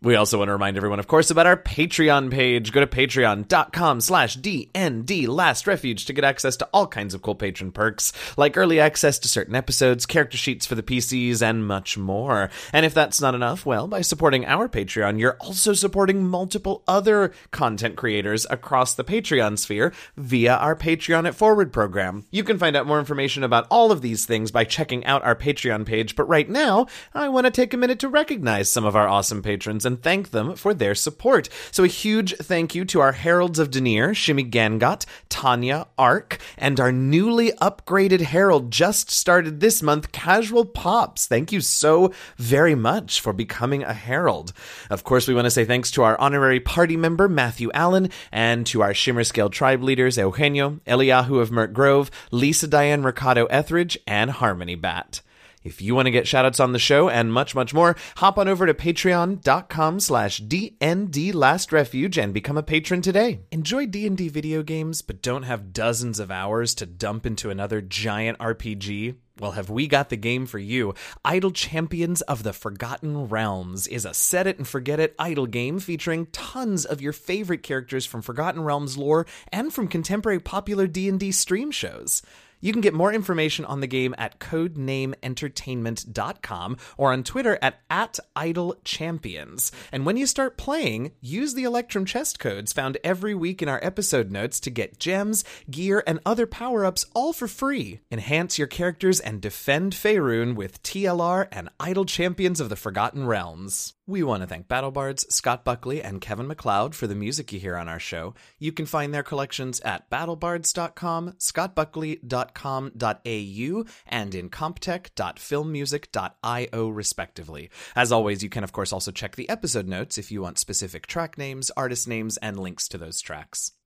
We 0.02 0.14
also 0.14 0.38
want 0.38 0.48
to 0.48 0.54
remind 0.54 0.78
everyone, 0.78 0.98
of 0.98 1.08
course, 1.08 1.30
about 1.30 1.46
our 1.46 1.58
Patreon 1.58 2.30
page. 2.30 2.72
Go 2.72 2.80
to 2.80 2.86
patreon.com 2.86 4.00
slash 4.00 4.38
DND 4.38 5.28
Last 5.28 5.66
Refuge 5.66 6.06
to 6.06 6.14
get 6.14 6.24
access 6.24 6.56
to 6.56 6.68
all 6.72 6.86
kinds 6.86 7.12
of 7.12 7.20
cool 7.20 7.34
patron 7.34 7.70
perks, 7.70 8.10
like 8.38 8.56
early 8.56 8.80
access 8.80 9.18
to 9.18 9.28
certain 9.28 9.54
episodes, 9.54 10.06
character 10.06 10.38
sheets 10.38 10.64
for 10.64 10.74
the 10.74 10.82
PCs, 10.82 11.42
and 11.42 11.66
much 11.66 11.98
more. 11.98 12.48
And 12.72 12.86
if 12.86 12.94
that's 12.94 13.20
not 13.20 13.34
enough, 13.34 13.66
well, 13.66 13.86
by 13.86 14.00
supporting 14.00 14.46
our 14.46 14.70
Patreon, 14.70 15.20
you're 15.20 15.36
also 15.38 15.74
supporting 15.74 16.26
multiple 16.26 16.82
other 16.88 17.34
content 17.50 17.96
creators 17.96 18.46
across 18.48 18.94
the 18.94 19.04
Patreon 19.04 19.58
sphere 19.58 19.92
via 20.16 20.54
our 20.54 20.74
Patreon 20.74 21.28
at 21.28 21.34
Forward 21.34 21.74
program. 21.74 22.24
You 22.30 22.42
can 22.42 22.56
find 22.56 22.74
out 22.74 22.86
more 22.86 23.00
information 23.00 23.44
about 23.44 23.66
all 23.70 23.92
of 23.92 24.00
these 24.00 24.24
things 24.24 24.50
by 24.50 24.64
checking 24.64 25.04
out 25.04 25.22
our 25.24 25.36
Patreon 25.36 25.84
page, 25.84 26.16
but 26.16 26.24
right 26.24 26.48
now, 26.48 26.86
I 27.12 27.28
want 27.28 27.44
to 27.44 27.50
take 27.50 27.74
a 27.74 27.76
minute 27.76 27.98
to 27.98 28.08
recognize 28.08 28.70
some 28.70 28.86
of 28.86 28.96
our 28.96 29.06
awesome 29.06 29.42
patrons 29.42 29.89
and 29.90 30.02
thank 30.02 30.30
them 30.30 30.54
for 30.54 30.72
their 30.72 30.94
support. 30.94 31.48
So 31.72 31.82
a 31.82 31.88
huge 31.88 32.36
thank 32.36 32.74
you 32.74 32.84
to 32.86 33.00
our 33.00 33.12
Heralds 33.12 33.58
of 33.58 33.70
Denier, 33.70 34.10
Shimi 34.10 34.48
Gangot, 34.48 35.04
Tanya, 35.28 35.88
Ark, 35.98 36.38
and 36.56 36.78
our 36.78 36.92
newly 36.92 37.50
upgraded 37.60 38.20
Herald 38.20 38.70
just 38.70 39.10
started 39.10 39.58
this 39.58 39.82
month, 39.82 40.12
Casual 40.12 40.64
Pops. 40.64 41.26
Thank 41.26 41.50
you 41.50 41.60
so 41.60 42.12
very 42.36 42.76
much 42.76 43.20
for 43.20 43.32
becoming 43.32 43.82
a 43.82 43.92
Herald. 43.92 44.52
Of 44.88 45.02
course, 45.02 45.26
we 45.26 45.34
want 45.34 45.46
to 45.46 45.50
say 45.50 45.64
thanks 45.64 45.90
to 45.92 46.04
our 46.04 46.18
honorary 46.20 46.60
party 46.60 46.96
member, 46.96 47.28
Matthew 47.28 47.70
Allen, 47.74 48.10
and 48.30 48.64
to 48.68 48.82
our 48.82 48.94
Shimmer 48.94 49.24
Scale 49.24 49.50
tribe 49.50 49.82
leaders, 49.82 50.16
Eugenio, 50.16 50.78
Eliahu 50.86 51.40
of 51.40 51.50
Mert 51.50 51.72
Grove, 51.72 52.10
Lisa 52.30 52.68
Diane 52.68 53.02
Mercado 53.02 53.46
Etheridge, 53.46 53.98
and 54.06 54.30
Harmony 54.30 54.76
Bat. 54.76 55.20
If 55.62 55.82
you 55.82 55.94
want 55.94 56.06
to 56.06 56.10
get 56.10 56.24
shoutouts 56.24 56.58
on 56.58 56.72
the 56.72 56.78
show 56.78 57.10
and 57.10 57.34
much, 57.34 57.54
much 57.54 57.74
more, 57.74 57.94
hop 58.16 58.38
on 58.38 58.48
over 58.48 58.64
to 58.64 58.72
patreon.com 58.72 60.00
slash 60.00 60.40
DND 60.40 61.34
Last 61.34 61.70
Refuge 61.70 62.16
and 62.16 62.32
become 62.32 62.56
a 62.56 62.62
patron 62.62 63.02
today. 63.02 63.40
Enjoy 63.50 63.84
D&D 63.84 64.30
video 64.30 64.62
games, 64.62 65.02
but 65.02 65.20
don't 65.20 65.42
have 65.42 65.74
dozens 65.74 66.18
of 66.18 66.30
hours 66.30 66.74
to 66.76 66.86
dump 66.86 67.26
into 67.26 67.50
another 67.50 67.82
giant 67.82 68.38
RPG? 68.38 69.16
Well, 69.38 69.52
have 69.52 69.68
we 69.68 69.86
got 69.86 70.08
the 70.08 70.16
game 70.16 70.46
for 70.46 70.58
you? 70.58 70.94
Idle 71.26 71.50
Champions 71.50 72.22
of 72.22 72.42
the 72.42 72.54
Forgotten 72.54 73.28
Realms 73.28 73.86
is 73.86 74.06
a 74.06 74.14
set 74.14 74.46
it 74.46 74.56
and 74.56 74.66
forget 74.66 74.98
it 74.98 75.14
idle 75.18 75.46
game 75.46 75.78
featuring 75.78 76.26
tons 76.26 76.86
of 76.86 77.02
your 77.02 77.12
favorite 77.12 77.62
characters 77.62 78.06
from 78.06 78.22
Forgotten 78.22 78.64
Realms 78.64 78.96
lore 78.96 79.26
and 79.52 79.74
from 79.74 79.88
contemporary 79.88 80.40
popular 80.40 80.86
D&D 80.86 81.32
stream 81.32 81.70
shows. 81.70 82.22
You 82.60 82.72
can 82.72 82.80
get 82.80 82.94
more 82.94 83.12
information 83.12 83.64
on 83.64 83.80
the 83.80 83.86
game 83.86 84.14
at 84.18 84.38
codenameentertainment.com 84.38 86.76
or 86.96 87.12
on 87.12 87.24
Twitter 87.24 87.58
at, 87.62 87.80
at 87.88 88.18
idlechampions. 88.36 89.70
And 89.92 90.06
when 90.06 90.16
you 90.16 90.26
start 90.26 90.56
playing, 90.56 91.12
use 91.20 91.54
the 91.54 91.64
Electrum 91.64 92.04
chest 92.04 92.38
codes 92.38 92.72
found 92.72 92.98
every 93.02 93.34
week 93.34 93.62
in 93.62 93.68
our 93.68 93.80
episode 93.82 94.30
notes 94.30 94.60
to 94.60 94.70
get 94.70 94.98
gems, 94.98 95.44
gear, 95.70 96.02
and 96.06 96.20
other 96.24 96.46
power-ups 96.46 97.06
all 97.14 97.32
for 97.32 97.48
free. 97.48 98.00
Enhance 98.10 98.58
your 98.58 98.66
characters 98.66 99.20
and 99.20 99.40
defend 99.40 99.94
Faerun 99.94 100.54
with 100.54 100.82
TLR 100.82 101.48
and 101.50 101.68
Idle 101.78 102.04
Champions 102.04 102.60
of 102.60 102.68
the 102.68 102.76
Forgotten 102.76 103.26
Realms. 103.26 103.94
We 104.10 104.22
want 104.24 104.42
to 104.42 104.48
thank 104.48 104.66
BattleBards, 104.66 105.30
Scott 105.30 105.64
Buckley, 105.64 106.02
and 106.02 106.20
Kevin 106.20 106.48
MacLeod 106.48 106.96
for 106.96 107.06
the 107.06 107.14
music 107.14 107.52
you 107.52 107.60
hear 107.60 107.76
on 107.76 107.88
our 107.88 108.00
show. 108.00 108.34
You 108.58 108.72
can 108.72 108.84
find 108.84 109.14
their 109.14 109.22
collections 109.22 109.78
at 109.84 110.10
battlebards.com, 110.10 111.34
scottbuckley.com.au, 111.38 113.84
and 114.08 114.32
incompetech.filmmusic.io, 114.32 116.88
respectively. 116.88 117.70
As 117.94 118.10
always, 118.10 118.42
you 118.42 118.48
can, 118.48 118.64
of 118.64 118.72
course, 118.72 118.92
also 118.92 119.12
check 119.12 119.36
the 119.36 119.48
episode 119.48 119.86
notes 119.86 120.18
if 120.18 120.32
you 120.32 120.42
want 120.42 120.58
specific 120.58 121.06
track 121.06 121.38
names, 121.38 121.70
artist 121.76 122.08
names, 122.08 122.36
and 122.38 122.58
links 122.58 122.88
to 122.88 122.98
those 122.98 123.20
tracks. 123.20 123.70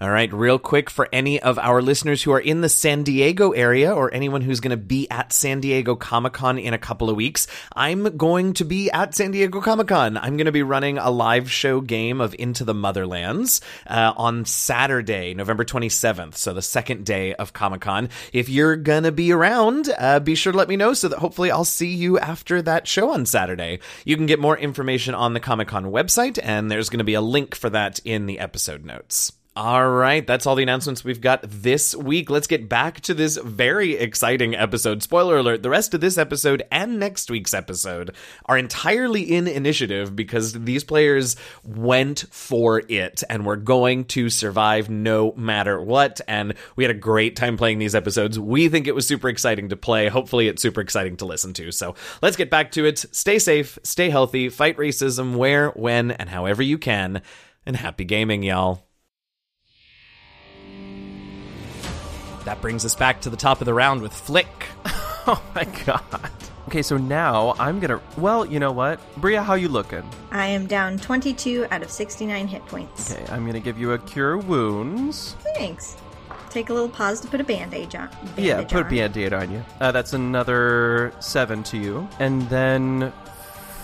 All 0.00 0.10
right, 0.10 0.32
real 0.32 0.58
quick 0.58 0.90
for 0.90 1.08
any 1.12 1.40
of 1.40 1.58
our 1.58 1.80
listeners 1.80 2.22
who 2.22 2.32
are 2.32 2.40
in 2.40 2.60
the 2.60 2.68
San 2.68 3.02
Diego 3.02 3.52
area 3.52 3.94
or 3.94 4.12
anyone 4.12 4.40
who's 4.40 4.60
going 4.60 4.70
to 4.70 4.76
be 4.76 5.08
at 5.10 5.32
San 5.32 5.60
Diego 5.60 5.94
Comic 5.94 6.32
Con 6.32 6.58
in 6.58 6.74
a 6.74 6.78
couple 6.78 7.08
of 7.08 7.16
weeks, 7.16 7.46
I'm 7.76 8.16
going 8.16 8.54
to 8.54 8.64
be 8.64 8.90
at 8.90 9.14
San 9.14 9.30
Diego 9.30 9.60
Comic 9.60 9.88
Con. 9.88 10.16
I'm 10.16 10.36
going 10.36 10.46
to 10.46 10.52
be 10.52 10.62
running 10.62 10.98
a 10.98 11.10
live 11.10 11.50
show 11.50 11.80
game 11.80 12.20
of 12.20 12.34
Into 12.38 12.64
the 12.64 12.74
Motherlands 12.74 13.60
uh, 13.86 14.12
on 14.16 14.44
Saturday, 14.44 15.34
November 15.34 15.64
27th, 15.64 16.34
so 16.34 16.52
the 16.52 16.62
second 16.62 17.06
day 17.06 17.34
of 17.34 17.52
Comic 17.52 17.82
Con. 17.82 18.08
If 18.32 18.48
you're 18.48 18.76
going 18.76 19.04
to 19.04 19.12
be 19.12 19.32
around, 19.32 19.92
uh, 19.96 20.20
be 20.20 20.34
sure 20.34 20.52
to 20.52 20.58
let 20.58 20.68
me 20.68 20.76
know 20.76 20.92
so 20.94 21.08
that 21.08 21.18
hopefully 21.18 21.50
I'll 21.50 21.64
see 21.64 21.94
you 21.94 22.18
after 22.18 22.62
that 22.62 22.88
show 22.88 23.10
on 23.10 23.26
Saturday. 23.26 23.78
You 24.04 24.16
can 24.16 24.26
get 24.26 24.40
more 24.40 24.58
information 24.58 25.14
on 25.14 25.34
the 25.34 25.40
Comic 25.40 25.68
Con 25.68 25.84
website, 25.86 26.38
and 26.42 26.70
there's 26.70 26.88
going 26.88 26.98
to 26.98 27.04
be 27.04 27.14
a 27.14 27.20
link 27.20 27.54
for 27.54 27.70
that 27.70 28.00
in 28.04 28.26
the 28.26 28.38
episode 28.38 28.84
notes. 28.84 29.32
All 29.54 29.86
right, 29.86 30.26
that's 30.26 30.46
all 30.46 30.54
the 30.54 30.62
announcements 30.62 31.04
we've 31.04 31.20
got 31.20 31.42
this 31.42 31.94
week. 31.94 32.30
Let's 32.30 32.46
get 32.46 32.70
back 32.70 33.02
to 33.02 33.12
this 33.12 33.36
very 33.36 33.96
exciting 33.96 34.54
episode. 34.54 35.02
Spoiler 35.02 35.36
alert, 35.36 35.62
the 35.62 35.68
rest 35.68 35.92
of 35.92 36.00
this 36.00 36.16
episode 36.16 36.62
and 36.70 36.98
next 36.98 37.30
week's 37.30 37.52
episode 37.52 38.16
are 38.46 38.56
entirely 38.56 39.20
in 39.20 39.46
initiative 39.46 40.16
because 40.16 40.54
these 40.54 40.84
players 40.84 41.36
went 41.64 42.24
for 42.30 42.82
it 42.88 43.22
and 43.28 43.44
we're 43.44 43.56
going 43.56 44.06
to 44.06 44.30
survive 44.30 44.88
no 44.88 45.34
matter 45.34 45.78
what. 45.78 46.22
And 46.26 46.54
we 46.74 46.84
had 46.84 46.90
a 46.90 46.98
great 46.98 47.36
time 47.36 47.58
playing 47.58 47.78
these 47.78 47.94
episodes. 47.94 48.38
We 48.38 48.70
think 48.70 48.86
it 48.86 48.94
was 48.94 49.06
super 49.06 49.28
exciting 49.28 49.68
to 49.68 49.76
play. 49.76 50.08
Hopefully, 50.08 50.48
it's 50.48 50.62
super 50.62 50.80
exciting 50.80 51.18
to 51.18 51.26
listen 51.26 51.52
to. 51.52 51.72
So 51.72 51.94
let's 52.22 52.38
get 52.38 52.48
back 52.48 52.70
to 52.70 52.86
it. 52.86 53.04
Stay 53.12 53.38
safe, 53.38 53.78
stay 53.82 54.08
healthy, 54.08 54.48
fight 54.48 54.78
racism 54.78 55.36
where, 55.36 55.68
when, 55.72 56.10
and 56.10 56.30
however 56.30 56.62
you 56.62 56.78
can. 56.78 57.20
And 57.66 57.76
happy 57.76 58.06
gaming, 58.06 58.42
y'all. 58.42 58.86
That 62.44 62.60
brings 62.60 62.84
us 62.84 62.94
back 62.94 63.20
to 63.22 63.30
the 63.30 63.36
top 63.36 63.60
of 63.60 63.66
the 63.66 63.74
round 63.74 64.02
with 64.02 64.12
Flick. 64.12 64.48
Oh 65.24 65.40
my 65.54 65.62
god. 65.86 66.02
Okay, 66.66 66.82
so 66.82 66.96
now 66.96 67.54
I'm 67.60 67.78
gonna. 67.78 68.00
Well, 68.16 68.44
you 68.44 68.58
know 68.58 68.72
what, 68.72 68.98
Bria, 69.18 69.40
how 69.40 69.54
you 69.54 69.68
looking? 69.68 70.02
I 70.32 70.46
am 70.48 70.66
down 70.66 70.98
22 70.98 71.68
out 71.70 71.80
of 71.80 71.92
69 71.92 72.48
hit 72.48 72.66
points. 72.66 73.12
Okay, 73.14 73.24
I'm 73.32 73.46
gonna 73.46 73.60
give 73.60 73.78
you 73.78 73.92
a 73.92 73.98
cure 73.98 74.36
wounds. 74.36 75.36
Thanks. 75.54 75.96
Take 76.50 76.70
a 76.70 76.72
little 76.74 76.88
pause 76.88 77.20
to 77.20 77.28
put 77.28 77.40
a 77.40 77.44
band-aid 77.44 77.94
on. 77.94 78.08
yeah, 78.36 78.62
put 78.64 78.74
on. 78.74 78.90
band-aid 78.90 79.32
on 79.32 79.52
you. 79.52 79.64
Uh, 79.80 79.92
that's 79.92 80.12
another 80.12 81.12
seven 81.20 81.62
to 81.62 81.78
you, 81.78 82.08
and 82.18 82.42
then 82.48 83.12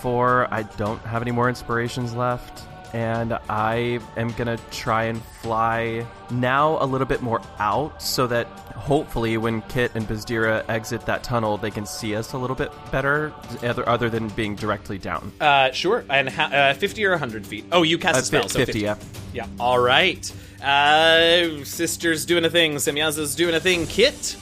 four. 0.01 0.53
I 0.53 0.63
don't 0.63 1.01
have 1.03 1.21
any 1.21 1.31
more 1.31 1.47
inspirations 1.47 2.13
left, 2.13 2.63
and 2.93 3.33
I 3.49 3.99
am 4.17 4.29
gonna 4.33 4.57
try 4.71 5.03
and 5.05 5.21
fly 5.41 6.05
now 6.31 6.77
a 6.81 6.85
little 6.85 7.07
bit 7.07 7.21
more 7.21 7.41
out, 7.59 8.01
so 8.01 8.27
that 8.27 8.47
hopefully 8.75 9.37
when 9.37 9.61
Kit 9.63 9.91
and 9.95 10.07
Bizdira 10.07 10.63
exit 10.69 11.05
that 11.05 11.23
tunnel, 11.23 11.57
they 11.57 11.71
can 11.71 11.85
see 11.85 12.15
us 12.15 12.33
a 12.33 12.37
little 12.37 12.55
bit 12.55 12.71
better, 12.91 13.33
other 13.63 13.87
other 13.87 14.09
than 14.09 14.27
being 14.29 14.55
directly 14.55 14.97
down. 14.97 15.31
Uh, 15.39 15.71
sure. 15.71 16.03
And 16.09 16.29
ha- 16.29 16.49
uh, 16.51 16.73
50 16.73 17.05
or 17.05 17.11
100 17.11 17.45
feet. 17.45 17.65
Oh, 17.71 17.83
you 17.83 17.97
cast 17.97 18.15
Uh, 18.15 18.19
a 18.19 18.23
spell, 18.23 18.49
so 18.49 18.59
50, 18.59 18.79
yeah. 18.79 18.95
Yeah. 19.33 19.45
All 19.59 19.79
right. 19.79 20.31
Uh, 20.63 21.63
sister's 21.63 22.25
doing 22.25 22.45
a 22.45 22.49
thing. 22.49 22.75
Semyaza's 22.75 23.35
doing 23.35 23.55
a 23.55 23.59
thing. 23.59 23.85
Kit. 23.87 24.35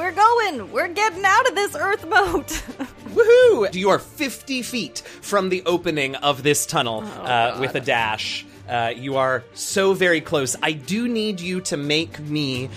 We're 0.00 0.12
going. 0.12 0.72
We're 0.72 0.88
getting 0.88 1.26
out 1.26 1.46
of 1.46 1.54
this 1.54 1.76
Earth 1.76 2.08
moat. 2.08 2.46
Woohoo! 3.14 3.74
You 3.74 3.90
are 3.90 3.98
50 3.98 4.62
feet 4.62 5.00
from 5.00 5.50
the 5.50 5.62
opening 5.66 6.16
of 6.16 6.42
this 6.42 6.64
tunnel 6.64 7.02
uh, 7.04 7.58
with 7.60 7.74
a 7.74 7.80
dash. 7.80 8.46
Uh, 8.66 8.94
you 8.96 9.18
are 9.18 9.44
so 9.52 9.92
very 9.92 10.22
close. 10.22 10.56
I 10.62 10.72
do 10.72 11.06
need 11.06 11.38
you 11.38 11.60
to 11.60 11.76
make 11.76 12.18
me 12.18 12.70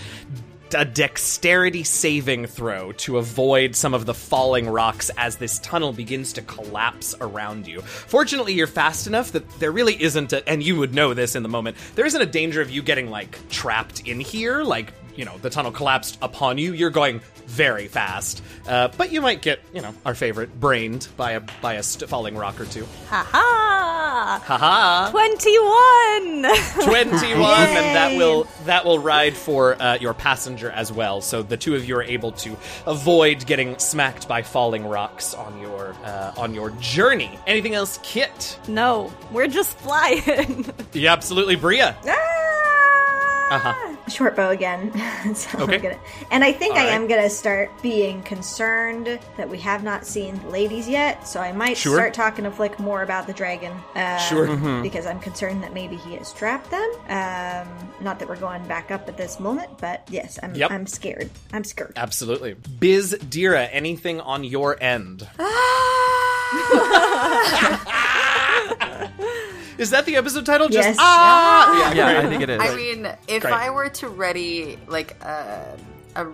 a 0.74 0.84
dexterity 0.84 1.82
saving 1.82 2.46
throw 2.46 2.92
to 2.92 3.16
avoid 3.16 3.74
some 3.74 3.94
of 3.94 4.04
the 4.04 4.12
falling 4.12 4.68
rocks 4.68 5.10
as 5.16 5.36
this 5.36 5.58
tunnel 5.60 5.94
begins 5.94 6.34
to 6.34 6.42
collapse 6.42 7.14
around 7.22 7.66
you. 7.66 7.80
Fortunately, 7.80 8.52
you're 8.52 8.66
fast 8.66 9.06
enough 9.06 9.32
that 9.32 9.48
there 9.60 9.72
really 9.72 10.00
isn't, 10.02 10.34
a, 10.34 10.46
and 10.46 10.62
you 10.62 10.76
would 10.76 10.92
know 10.92 11.14
this 11.14 11.36
in 11.36 11.42
the 11.42 11.48
moment, 11.48 11.78
there 11.94 12.04
isn't 12.04 12.20
a 12.20 12.26
danger 12.26 12.60
of 12.60 12.68
you 12.68 12.82
getting 12.82 13.08
like 13.08 13.38
trapped 13.48 14.00
in 14.06 14.20
here, 14.20 14.62
like, 14.62 14.92
you 15.16 15.24
know, 15.24 15.38
the 15.38 15.50
tunnel 15.50 15.72
collapsed 15.72 16.18
upon 16.22 16.58
you. 16.58 16.72
You're 16.72 16.90
going 16.90 17.20
very 17.46 17.88
fast, 17.88 18.42
uh, 18.66 18.88
but 18.96 19.12
you 19.12 19.20
might 19.20 19.42
get, 19.42 19.60
you 19.72 19.82
know, 19.82 19.94
our 20.06 20.14
favorite, 20.14 20.58
brained 20.58 21.08
by 21.16 21.32
a 21.32 21.40
by 21.60 21.74
a 21.74 21.82
st- 21.82 22.08
falling 22.08 22.36
rock 22.36 22.60
or 22.60 22.64
two. 22.66 22.86
ha 23.08 23.26
ha! 23.30 24.40
Haha. 24.44 25.10
21! 25.10 26.42
21 26.84 27.32
and 27.32 27.96
that 27.96 28.16
will 28.16 28.46
that 28.64 28.84
will 28.84 28.98
ride 28.98 29.36
for 29.36 29.80
uh, 29.80 29.98
your 30.00 30.14
passenger 30.14 30.70
as 30.70 30.90
well 30.92 31.20
so 31.20 31.42
the 31.42 31.56
two 31.56 31.74
of 31.74 31.86
you 31.86 31.96
are 31.96 32.02
able 32.02 32.32
to 32.32 32.56
avoid 32.86 33.44
getting 33.46 33.76
smacked 33.78 34.26
by 34.28 34.40
falling 34.42 34.86
rocks 34.86 35.34
on 35.34 35.60
your 35.60 35.94
uh, 36.04 36.32
on 36.36 36.54
your 36.54 36.70
journey 36.80 37.38
anything 37.46 37.74
else 37.74 37.98
kit 38.02 38.58
no, 38.68 39.12
we're 39.32 39.48
just 39.48 39.76
flying. 39.78 40.72
yeah 40.92 41.12
absolutely 41.12 41.56
bria 41.56 41.96
Ah! 42.06 43.54
Uh-huh. 43.56 43.93
Short 44.08 44.36
bow 44.36 44.50
again. 44.50 44.92
so 45.34 45.60
Okay. 45.60 45.76
I'm 45.76 45.82
gonna, 45.82 45.98
and 46.30 46.44
I 46.44 46.52
think 46.52 46.74
All 46.74 46.80
I 46.80 46.84
right. 46.84 46.92
am 46.92 47.06
gonna 47.08 47.30
start 47.30 47.70
being 47.82 48.22
concerned 48.22 49.18
that 49.38 49.48
we 49.48 49.58
have 49.60 49.82
not 49.82 50.04
seen 50.06 50.38
the 50.42 50.48
ladies 50.50 50.86
yet. 50.88 51.26
So 51.26 51.40
I 51.40 51.52
might 51.52 51.76
Sure. 51.78 51.94
start 51.96 52.12
talking 52.12 52.44
to 52.44 52.50
Flick 52.50 52.78
more 52.78 53.02
about 53.02 53.26
the 53.26 53.32
dragon. 53.32 53.72
Um, 53.94 54.18
Sure. 54.18 54.46
Mm-hmm. 54.48 54.82
Because 54.82 55.06
I'm 55.06 55.20
concerned 55.20 55.62
that 55.62 55.72
maybe 55.72 55.96
he 55.96 56.14
has 56.16 56.32
trapped 56.34 56.70
them. 56.70 56.90
Um, 57.08 57.66
not 58.00 58.18
that 58.18 58.28
we're 58.28 58.36
going 58.36 58.66
back 58.68 58.90
up 58.90 59.08
at 59.08 59.16
this 59.16 59.40
moment, 59.40 59.70
but 59.78 60.06
yes, 60.10 60.38
I'm. 60.42 60.54
Yep. 60.54 60.70
I'm 60.70 60.86
scared. 60.86 61.30
I'm 61.52 61.64
scared. 61.64 61.94
absolutely 61.96 62.54
biz 62.54 63.16
dira 63.30 63.64
anything 63.66 64.20
on 64.20 64.44
your 64.44 64.76
end 64.82 65.26
is 69.78 69.90
that 69.90 70.06
the 70.06 70.16
episode 70.16 70.46
title 70.46 70.68
just 70.68 70.88
Yes. 70.88 70.96
ah 71.00 71.92
Yeah, 71.94 72.12
great. 72.12 72.24
I 72.24 72.28
think 72.30 72.42
it 72.42 72.50
is. 72.50 72.60
I 72.60 72.74
mean, 72.76 73.06
if 73.28 73.42
Great. 73.42 73.54
I 73.54 73.70
were 73.70 73.88
to 73.88 74.08
ready 74.08 74.78
like 74.86 75.16
a, 75.22 75.76
a 76.16 76.26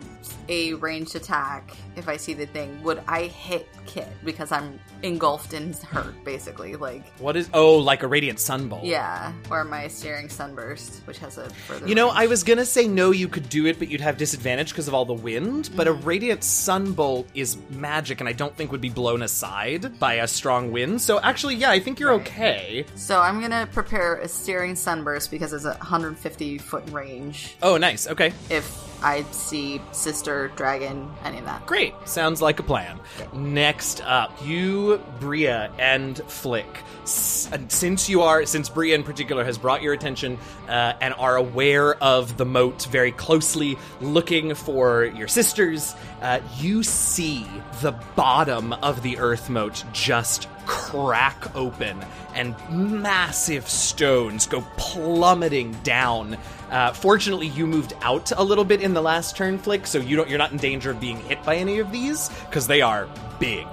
a 0.48 0.74
ranged 0.74 1.14
attack, 1.14 1.76
if 1.96 2.08
I 2.08 2.16
see 2.16 2.34
the 2.34 2.46
thing, 2.46 2.82
would 2.82 3.02
I 3.06 3.22
hit 3.22 3.68
Kit 3.86 4.08
because 4.24 4.52
I'm 4.52 4.78
engulfed 5.02 5.54
in 5.54 5.72
hurt, 5.72 6.24
basically? 6.24 6.76
Like, 6.76 7.06
what 7.18 7.36
is 7.36 7.48
oh 7.54 7.76
like 7.76 8.02
a 8.02 8.08
radiant 8.08 8.38
sunbolt 8.38 8.84
yeah, 8.84 9.32
or 9.50 9.64
my 9.64 9.88
searing 9.88 10.28
sunburst, 10.28 11.06
which 11.06 11.18
has 11.18 11.38
a 11.38 11.48
further. 11.50 11.86
You 11.86 11.94
know, 11.94 12.06
range. 12.06 12.18
I 12.18 12.26
was 12.26 12.44
gonna 12.44 12.64
say 12.64 12.86
no, 12.86 13.10
you 13.10 13.28
could 13.28 13.48
do 13.48 13.66
it, 13.66 13.78
but 13.78 13.88
you'd 13.88 14.00
have 14.00 14.16
disadvantage 14.16 14.70
because 14.70 14.88
of 14.88 14.94
all 14.94 15.04
the 15.04 15.14
wind. 15.14 15.70
But 15.76 15.88
a 15.88 15.92
mm. 15.92 16.04
radiant 16.04 16.40
sunbolt 16.40 17.26
is 17.34 17.56
magic, 17.70 18.20
and 18.20 18.28
I 18.28 18.32
don't 18.32 18.54
think 18.54 18.72
would 18.72 18.80
be 18.80 18.90
blown 18.90 19.22
aside 19.22 19.98
by 19.98 20.14
a 20.14 20.28
strong 20.28 20.72
wind. 20.72 21.00
So 21.00 21.20
actually, 21.20 21.56
yeah, 21.56 21.70
I 21.70 21.80
think 21.80 22.00
you're 22.00 22.10
Right. 22.10 22.20
okay. 22.20 22.86
So 22.96 23.20
I'm 23.20 23.40
gonna 23.40 23.68
prepare 23.72 24.16
a 24.16 24.28
searing 24.28 24.74
sunburst 24.74 25.30
because 25.30 25.52
it's 25.52 25.64
a 25.64 25.74
150 25.74 26.58
foot 26.58 26.88
range. 26.90 27.56
Oh, 27.62 27.76
nice. 27.76 28.06
Okay, 28.06 28.32
If 28.48 28.90
I 29.02 29.22
see 29.30 29.69
sister, 29.92 30.50
dragon, 30.56 31.10
any 31.24 31.38
of 31.38 31.44
that. 31.44 31.66
great. 31.66 31.94
Sounds 32.06 32.40
like 32.40 32.58
a 32.58 32.62
plan. 32.62 32.98
Next 33.34 34.02
up, 34.04 34.32
you, 34.44 35.00
Bria, 35.20 35.70
and 35.78 36.18
Flick. 36.26 36.66
S- 37.02 37.48
and 37.52 37.70
Since 37.70 38.08
you 38.08 38.22
are, 38.22 38.46
since 38.46 38.68
Bria 38.68 38.94
in 38.94 39.02
particular 39.02 39.44
has 39.44 39.58
brought 39.58 39.82
your 39.82 39.92
attention 39.92 40.38
uh, 40.68 40.94
and 41.00 41.14
are 41.14 41.36
aware 41.36 41.94
of 42.02 42.36
the 42.36 42.46
moat 42.46 42.86
very 42.86 43.12
closely, 43.12 43.76
looking 44.00 44.54
for 44.54 45.04
your 45.04 45.28
sisters, 45.28 45.94
uh, 46.22 46.40
you 46.58 46.82
see 46.82 47.46
the 47.82 47.92
bottom 48.16 48.72
of 48.72 49.02
the 49.02 49.18
earth 49.18 49.50
moat 49.50 49.84
just 49.92 50.48
crack 50.70 51.52
open 51.56 52.00
and 52.36 52.54
massive 52.70 53.68
stones 53.68 54.46
go 54.46 54.60
plummeting 54.76 55.72
down. 55.82 56.36
Uh, 56.70 56.92
fortunately, 56.92 57.48
you 57.48 57.66
moved 57.66 57.92
out 58.02 58.30
a 58.36 58.42
little 58.42 58.64
bit 58.64 58.80
in 58.80 58.94
the 58.94 59.02
last 59.02 59.36
turn 59.36 59.58
flick, 59.58 59.84
so 59.84 59.98
you 59.98 60.14
don't 60.14 60.28
you're 60.28 60.38
not 60.38 60.52
in 60.52 60.58
danger 60.58 60.92
of 60.92 61.00
being 61.00 61.16
hit 61.16 61.42
by 61.42 61.56
any 61.56 61.80
of 61.80 61.90
these 61.90 62.28
because 62.46 62.68
they 62.68 62.82
are 62.82 63.08
big, 63.40 63.66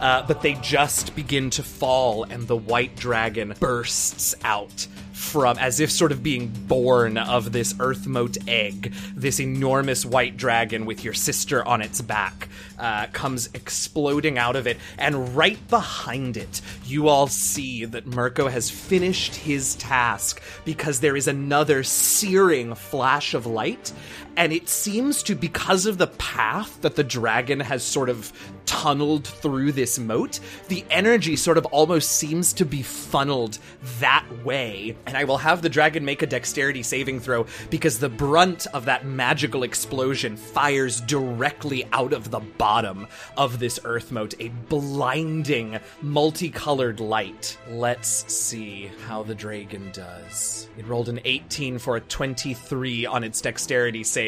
uh, 0.00 0.26
but 0.26 0.42
they 0.42 0.54
just 0.54 1.16
begin 1.16 1.48
to 1.50 1.62
fall, 1.62 2.24
and 2.24 2.46
the 2.46 2.56
white 2.56 2.96
dragon 2.96 3.54
bursts 3.58 4.34
out 4.44 4.86
from 5.22 5.56
as 5.58 5.78
if 5.78 5.90
sort 5.90 6.10
of 6.10 6.22
being 6.22 6.48
born 6.48 7.16
of 7.16 7.52
this 7.52 7.74
earth 7.78 8.06
moat 8.06 8.36
egg. 8.48 8.92
This 9.14 9.40
enormous 9.40 10.04
white 10.04 10.36
dragon 10.36 10.84
with 10.84 11.04
your 11.04 11.14
sister 11.14 11.64
on 11.64 11.80
its 11.80 12.00
back 12.00 12.48
uh, 12.78 13.06
comes 13.12 13.48
exploding 13.54 14.36
out 14.36 14.56
of 14.56 14.66
it. 14.66 14.78
And 14.98 15.34
right 15.36 15.58
behind 15.68 16.36
it 16.36 16.60
you 16.84 17.08
all 17.08 17.28
see 17.28 17.84
that 17.84 18.06
mirko 18.06 18.48
has 18.48 18.68
finished 18.68 19.36
his 19.36 19.76
task 19.76 20.42
because 20.64 21.00
there 21.00 21.16
is 21.16 21.28
another 21.28 21.84
searing 21.84 22.74
flash 22.74 23.32
of 23.32 23.46
light 23.46 23.92
and 24.36 24.52
it 24.52 24.68
seems 24.68 25.22
to 25.24 25.34
because 25.34 25.86
of 25.86 25.98
the 25.98 26.06
path 26.06 26.80
that 26.82 26.96
the 26.96 27.04
dragon 27.04 27.60
has 27.60 27.82
sort 27.82 28.08
of 28.08 28.32
tunneled 28.66 29.26
through 29.26 29.72
this 29.72 29.98
moat 29.98 30.40
the 30.68 30.84
energy 30.90 31.36
sort 31.36 31.58
of 31.58 31.66
almost 31.66 32.12
seems 32.12 32.52
to 32.54 32.64
be 32.64 32.82
funneled 32.82 33.58
that 34.00 34.24
way. 34.44 34.96
And 35.06 35.16
i 35.16 35.24
will 35.24 35.38
have 35.38 35.62
the 35.62 35.68
dragon 35.68 36.04
make 36.04 36.22
a 36.22 36.26
dexterity 36.26 36.82
saving 36.82 37.20
throw 37.20 37.46
because 37.70 37.98
the 37.98 38.08
brunt 38.08 38.66
of 38.68 38.86
that 38.86 39.04
magical 39.04 39.62
explosion 39.62 40.36
fires 40.36 41.00
directly 41.02 41.86
out 41.92 42.12
of 42.12 42.30
the 42.30 42.40
bottom 42.40 43.06
of 43.36 43.58
this 43.58 43.78
earth 43.84 44.10
moat 44.12 44.34
a 44.40 44.48
blinding 44.48 45.78
multicolored 46.00 47.00
light. 47.00 47.58
Let's 47.68 48.32
see 48.32 48.90
how 49.06 49.22
the 49.22 49.34
dragon 49.34 49.90
does. 49.92 50.68
It 50.78 50.86
rolled 50.86 51.08
an 51.08 51.20
18 51.24 51.78
for 51.78 51.96
a 51.96 52.00
23 52.00 53.06
on 53.06 53.24
its 53.24 53.40
dexterity 53.40 54.04
save 54.04 54.21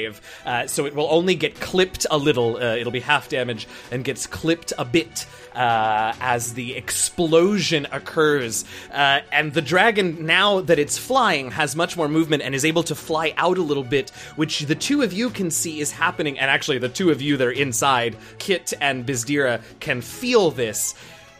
uh, 0.45 0.67
so 0.67 0.87
it 0.87 0.95
will 0.95 1.09
only 1.11 1.35
get 1.35 1.61
clipped 1.61 2.07
a 2.11 2.19
little 2.19 2.57
uh, 2.57 2.77
it'll 2.77 2.93
be 2.93 3.01
half 3.01 3.29
damage 3.29 3.67
and 3.91 4.05
gets 4.05 4.27
clipped 4.27 4.73
a 4.79 4.85
bit 4.85 5.27
uh, 5.55 6.13
as 6.21 6.55
the 6.55 6.75
explosion 6.75 7.87
occurs. 7.93 8.65
Uh, 8.93 9.21
and 9.33 9.53
the 9.55 9.63
dragon, 9.63 10.27
now 10.27 10.61
that 10.61 10.79
it's 10.79 10.99
flying, 10.99 11.51
has 11.51 11.77
much 11.77 11.97
more 11.97 12.09
movement 12.09 12.43
and 12.43 12.55
is 12.55 12.65
able 12.65 12.83
to 12.85 12.95
fly 12.95 13.33
out 13.37 13.59
a 13.59 13.63
little 13.63 13.85
bit, 13.85 14.11
which 14.37 14.61
the 14.61 14.75
two 14.75 15.03
of 15.03 15.13
you 15.13 15.31
can 15.31 15.51
see 15.51 15.81
is 15.81 15.91
happening. 15.91 16.39
And 16.39 16.51
actually, 16.51 16.79
the 16.79 16.89
two 16.89 17.11
of 17.11 17.23
you 17.23 17.37
that 17.37 17.47
are 17.47 17.53
inside, 17.53 18.17
Kit 18.39 18.73
and 18.81 19.07
Bizdira, 19.07 19.63
can 19.81 20.01
feel 20.01 20.51
this. 20.51 20.95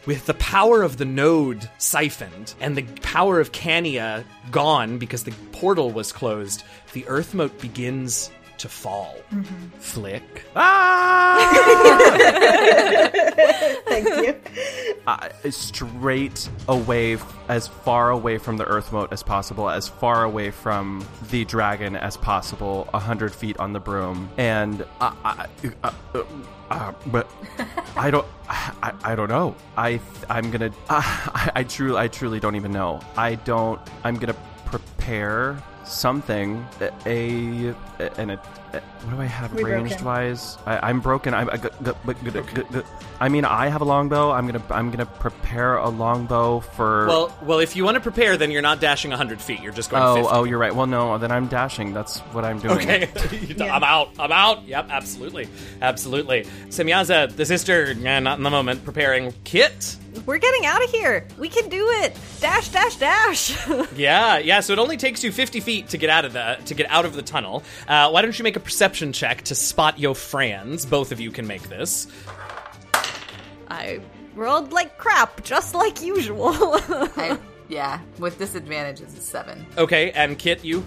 With 0.05 0.27
the 0.27 0.35
power 0.35 0.83
of 0.83 0.97
the 0.97 1.05
node 1.05 1.67
siphoned 1.79 2.53
and 2.61 2.77
the 2.77 2.83
power 3.01 3.39
of 3.39 3.51
Cania 3.51 4.23
gone 4.51 4.99
because 4.99 5.23
the 5.23 5.33
portal 5.51 5.89
was 5.89 6.11
closed, 6.11 6.63
the 6.93 7.07
Earth 7.07 7.33
moat 7.33 7.59
begins 7.59 8.29
to 8.59 8.69
fall. 8.69 9.15
Flick. 9.79 10.43
Ah! 10.55 11.51
Thank 13.87 14.07
you. 14.25 14.35
uh, 15.07 15.29
straight 15.49 16.49
away, 16.67 17.17
as 17.47 17.67
far 17.67 18.09
away 18.09 18.37
from 18.37 18.57
the 18.57 18.65
earth 18.65 18.91
moat 18.91 19.11
as 19.13 19.23
possible, 19.23 19.69
as 19.69 19.87
far 19.87 20.23
away 20.23 20.51
from 20.51 21.05
the 21.29 21.45
dragon 21.45 21.95
as 21.95 22.17
possible, 22.17 22.89
a 22.93 22.99
hundred 22.99 23.33
feet 23.33 23.57
on 23.57 23.73
the 23.73 23.79
broom, 23.79 24.29
and 24.37 24.81
uh, 24.99 25.13
I, 25.23 25.47
uh, 25.83 25.91
uh, 26.13 26.23
uh, 26.69 26.91
but 27.07 27.29
I 27.95 28.09
don't, 28.11 28.25
I, 28.49 28.93
I 29.03 29.15
don't 29.15 29.29
know. 29.29 29.55
I, 29.77 29.99
I'm 30.29 30.51
gonna, 30.51 30.67
uh, 30.67 30.71
I, 30.89 31.51
I 31.55 31.63
truly, 31.63 31.97
I 31.97 32.07
truly 32.07 32.39
don't 32.39 32.55
even 32.55 32.71
know. 32.71 33.01
I 33.15 33.35
don't. 33.35 33.79
I'm 34.03 34.15
gonna 34.17 34.35
prepare 34.65 35.61
something 35.85 36.65
a, 36.81 36.89
a 37.05 37.73
and 38.17 38.31
a, 38.31 38.39
what 38.83 39.15
do 39.15 39.21
I 39.21 39.25
have 39.25 39.53
We 39.53 39.63
broke 39.63 39.73
ranged 39.75 39.95
him. 39.99 40.05
wise? 40.05 40.57
I, 40.65 40.89
I'm 40.89 40.99
broken. 40.99 41.33
I'm. 41.33 41.49
I, 41.49 41.57
g- 41.57 41.69
g- 41.83 41.91
g- 42.07 42.31
g- 42.31 42.41
g- 42.55 42.61
g- 42.73 42.81
I 43.19 43.29
mean, 43.29 43.45
I 43.45 43.67
have 43.67 43.81
a 43.81 43.85
longbow. 43.85 44.31
I'm 44.31 44.45
gonna. 44.47 44.63
I'm 44.69 44.91
gonna 44.91 45.05
prepare 45.05 45.77
a 45.77 45.89
longbow 45.89 46.59
for. 46.61 47.07
Well, 47.07 47.37
well, 47.43 47.59
if 47.59 47.75
you 47.75 47.83
want 47.83 47.95
to 47.95 48.01
prepare, 48.01 48.37
then 48.37 48.51
you're 48.51 48.61
not 48.61 48.79
dashing 48.79 49.11
100 49.11 49.41
feet. 49.41 49.61
You're 49.61 49.73
just 49.73 49.89
going 49.89 50.03
oh, 50.03 50.15
50. 50.15 50.29
oh, 50.31 50.43
you're 50.43 50.59
right. 50.59 50.73
Well, 50.75 50.87
no, 50.87 51.17
then 51.17 51.31
I'm 51.31 51.47
dashing. 51.47 51.93
That's 51.93 52.19
what 52.33 52.43
I'm 52.45 52.59
doing. 52.59 52.77
Okay, 52.79 53.09
I'm 53.61 53.83
out. 53.83 54.09
I'm 54.19 54.31
out. 54.31 54.65
Yep, 54.67 54.87
absolutely, 54.89 55.47
absolutely. 55.81 56.43
Semyaza, 56.69 57.35
the 57.35 57.45
sister, 57.45 57.93
nah, 57.95 58.19
not 58.19 58.37
in 58.37 58.43
the 58.43 58.49
moment. 58.49 58.83
Preparing 58.85 59.33
kit. 59.43 59.97
We're 60.25 60.37
getting 60.37 60.65
out 60.65 60.81
of 60.81 60.89
here. 60.91 61.27
We 61.37 61.49
can 61.49 61.67
do 61.67 61.89
it. 61.89 62.17
Dash, 62.39 62.69
dash, 62.69 62.95
dash. 62.95 63.67
Yeah, 63.97 64.37
yeah. 64.37 64.61
So 64.61 64.71
it 64.73 64.79
only 64.79 64.95
takes 64.97 65.23
you 65.23 65.31
50 65.31 65.59
feet 65.59 65.89
to 65.89 65.97
get 65.97 66.09
out 66.09 66.23
of 66.25 66.31
the 66.33 66.57
to 66.65 66.73
get 66.73 66.89
out 66.89 67.03
of 67.05 67.15
the 67.15 67.21
tunnel. 67.21 67.63
Uh, 67.87 68.09
why 68.09 68.21
don't 68.21 68.37
you 68.37 68.43
make 68.43 68.55
a 68.55 68.59
perception 68.65 69.13
check 69.13 69.43
to 69.43 69.55
spot 69.55 69.97
your 69.99 70.15
friends? 70.15 70.85
Both 70.85 71.11
of 71.13 71.21
you 71.21 71.31
can 71.31 71.47
make 71.47 71.69
this. 71.69 72.07
I 73.69 74.01
rolled 74.35 74.73
like 74.73 74.97
crap, 74.97 75.43
just 75.43 75.73
like 75.73 76.01
usual. 76.01 76.49
I, 76.53 77.37
yeah, 77.67 77.99
with 78.19 78.37
disadvantages, 78.37 79.13
it's 79.15 79.25
seven. 79.25 79.65
Okay, 79.77 80.11
and 80.11 80.37
Kit, 80.37 80.63
you. 80.63 80.85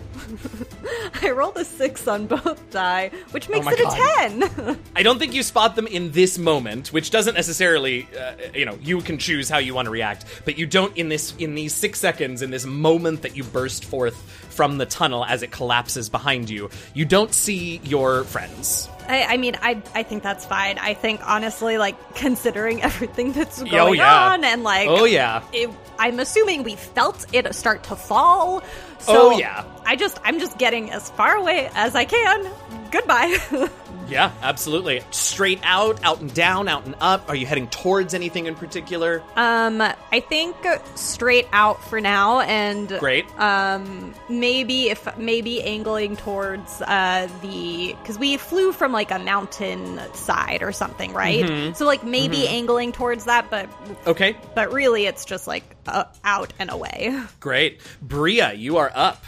I 1.23 1.31
rolled 1.31 1.57
a 1.57 1.65
six 1.65 2.07
on 2.07 2.27
both 2.27 2.71
die, 2.71 3.11
which 3.33 3.49
makes 3.49 3.67
my 3.67 3.73
it 3.77 3.81
a 3.81 4.65
10. 4.65 4.79
I 4.97 5.03
don't 5.03 5.19
think 5.19 5.35
you 5.35 5.43
spot 5.43 5.77
them 5.77 5.87
in 5.87 6.13
this 6.13 6.39
moment, 6.39 6.93
which 6.93 7.11
doesn't 7.11 7.35
necessarily, 7.35 8.09
uh, 8.19 8.35
you 8.55 8.65
know, 8.65 8.79
you 8.81 9.01
can 9.01 9.19
choose 9.19 9.49
how 9.49 9.59
you 9.59 9.75
want 9.75 9.87
to 9.87 9.91
react, 9.91 10.25
but 10.45 10.59
you 10.59 10.67
don't 10.67 10.97
in 10.97 11.09
this 11.09 11.35
in 11.39 11.55
these 11.55 11.75
six 11.75 11.99
seconds 11.99 12.43
in 12.43 12.51
this 12.51 12.65
moment 12.65 13.23
that 13.23 13.37
you 13.37 13.45
burst 13.45 13.85
forth 13.85 14.17
from 14.51 14.79
the 14.79 14.87
tunnel 14.87 15.25
as 15.25 15.43
it 15.43 15.51
collapses 15.51 16.09
behind 16.09 16.49
you. 16.49 16.71
You 16.95 17.05
don't 17.05 17.35
see 17.35 17.81
your 17.85 18.25
friends. 18.25 18.89
I, 19.09 19.25
I 19.25 19.37
mean, 19.39 19.57
I 19.63 19.83
I 19.95 20.03
think 20.03 20.23
that's 20.23 20.45
fine. 20.45 20.79
I 20.79 20.95
think 20.95 21.21
honestly, 21.27 21.79
like 21.79 21.97
considering 22.15 22.83
everything 22.89 23.33
that's 23.33 23.61
oh, 23.63 23.65
going 23.65 23.75
Oh, 23.89 23.93
yeah. 23.93 24.31
on, 24.33 24.45
and 24.45 24.63
like, 24.63 24.89
Oh, 24.89 25.05
yeah. 25.05 25.43
it, 25.53 25.71
I'm 25.99 26.21
assuming 26.21 26.63
we 26.63 26.77
felt 26.77 27.25
it 27.33 27.53
start 27.55 27.83
to 27.85 27.97
fall. 27.97 28.63
Oh, 28.63 28.99
so 29.01 29.33
Oh, 29.35 29.39
yeah. 29.39 29.65
I 29.89 29.97
just 29.97 30.21
I'm 30.23 30.39
just 30.39 30.59
getting 30.59 30.91
as 30.93 31.09
far 31.11 31.35
away 31.37 31.71
as 31.75 31.95
I 31.97 32.05
can. 32.05 32.51
Goodbye. 32.93 33.39
Yeah, 34.09 34.33
absolutely. 34.41 35.03
Straight 35.11 35.61
out, 35.63 36.03
out 36.03 36.23
and 36.23 36.33
down, 36.33 36.67
out 36.67 36.87
and 36.87 36.95
up. 36.99 37.29
Are 37.29 37.35
you 37.35 37.45
heading 37.45 37.69
towards 37.69 38.15
anything 38.15 38.47
in 38.47 38.55
particular? 38.55 39.23
um, 39.37 39.83
I 39.83 40.21
think 40.21 40.57
straight 40.95 41.47
out 41.53 41.85
for 41.85 42.01
now, 42.01 42.41
and 42.41 42.89
Great. 42.89 43.27
um 43.39 44.15
maybe 44.31 44.89
if 44.89 45.19
maybe 45.19 45.63
angling 45.63 46.17
towards 46.17 46.81
uh 46.81 47.29
the 47.43 47.95
because 48.01 48.19
we 48.19 48.39
flew 48.39 48.73
from 48.73 48.93
like 48.93 49.11
a 49.11 49.19
mountain 49.19 50.01
side 50.15 50.63
or 50.63 50.73
something 50.73 51.13
right 51.13 51.45
Mm-hmm. 51.45 51.75
so 51.75 51.85
like 51.85 52.03
maybe 52.03 52.49
angling 52.49 52.93
towards 52.93 53.27
that 53.27 53.51
but 53.51 53.69
Okay, 54.07 54.39
but 54.55 54.73
really 54.73 55.05
it's 55.05 55.27
just 55.27 55.47
like 55.47 55.65
uh, 55.87 56.05
out 56.25 56.55
and 56.59 56.71
away 56.71 57.15
great. 57.41 57.83
Bria, 58.01 58.55
you 58.55 58.79
are 58.79 58.91
up. 58.95 59.23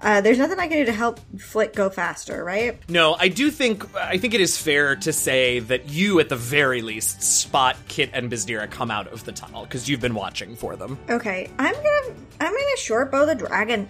Uh, 0.00 0.20
there's 0.20 0.38
nothing 0.38 0.60
I 0.60 0.68
can 0.68 0.78
do 0.78 0.84
to 0.84 0.92
help 0.92 1.18
Flick 1.38 1.74
go 1.74 1.90
faster, 1.90 2.44
right? 2.44 2.78
No, 2.88 3.16
I 3.18 3.28
do 3.28 3.50
think 3.50 3.84
I 3.96 4.16
think 4.16 4.32
it 4.32 4.40
is 4.40 4.56
fair 4.56 4.94
to 4.96 5.12
say 5.12 5.58
that 5.58 5.88
you, 5.88 6.20
at 6.20 6.28
the 6.28 6.36
very 6.36 6.82
least, 6.82 7.20
spot 7.20 7.76
Kit 7.88 8.10
and 8.12 8.30
Bizdira 8.30 8.70
come 8.70 8.92
out 8.92 9.08
of 9.08 9.24
the 9.24 9.32
tunnel 9.32 9.64
because 9.64 9.88
you've 9.88 10.00
been 10.00 10.14
watching 10.14 10.54
for 10.54 10.76
them. 10.76 10.98
Okay, 11.10 11.50
I'm 11.58 11.74
gonna 11.74 12.14
I'm 12.40 12.52
gonna 12.52 12.76
short 12.76 13.10
bow 13.10 13.26
the 13.26 13.34
dragon. 13.34 13.88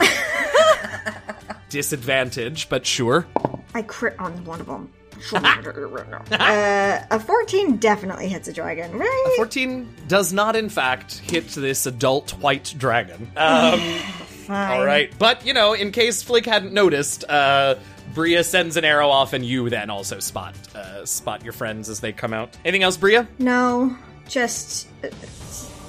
Disadvantage, 1.68 2.70
but 2.70 2.86
sure. 2.86 3.26
I 3.74 3.82
crit 3.82 4.18
on 4.18 4.42
one 4.46 4.60
of 4.60 4.66
them. 4.66 4.90
uh, 5.32 7.00
a 7.10 7.20
14 7.20 7.76
definitely 7.76 8.28
hits 8.28 8.48
a 8.48 8.52
dragon, 8.52 8.92
right? 8.98 9.24
A 9.32 9.36
14 9.36 9.88
does 10.08 10.32
not, 10.32 10.56
in 10.56 10.68
fact, 10.68 11.18
hit 11.18 11.48
this 11.48 11.86
adult 11.86 12.32
white 12.38 12.74
dragon. 12.78 13.30
Um, 13.36 13.80
Fine. 14.46 14.70
all 14.80 14.84
right, 14.84 15.12
but 15.18 15.46
you 15.46 15.52
know, 15.52 15.72
in 15.72 15.92
case 15.92 16.22
Flick 16.22 16.46
hadn't 16.46 16.72
noticed, 16.72 17.24
uh, 17.28 17.76
Bria 18.14 18.44
sends 18.44 18.76
an 18.76 18.84
arrow 18.84 19.08
off, 19.08 19.32
and 19.32 19.44
you 19.44 19.68
then 19.68 19.90
also 19.90 20.20
spot 20.20 20.54
uh, 20.74 21.04
spot 21.04 21.42
your 21.44 21.52
friends 21.52 21.88
as 21.88 22.00
they 22.00 22.12
come 22.12 22.32
out. 22.32 22.56
Anything 22.64 22.82
else, 22.82 22.96
Bria? 22.96 23.28
No, 23.38 23.96
just 24.28 24.88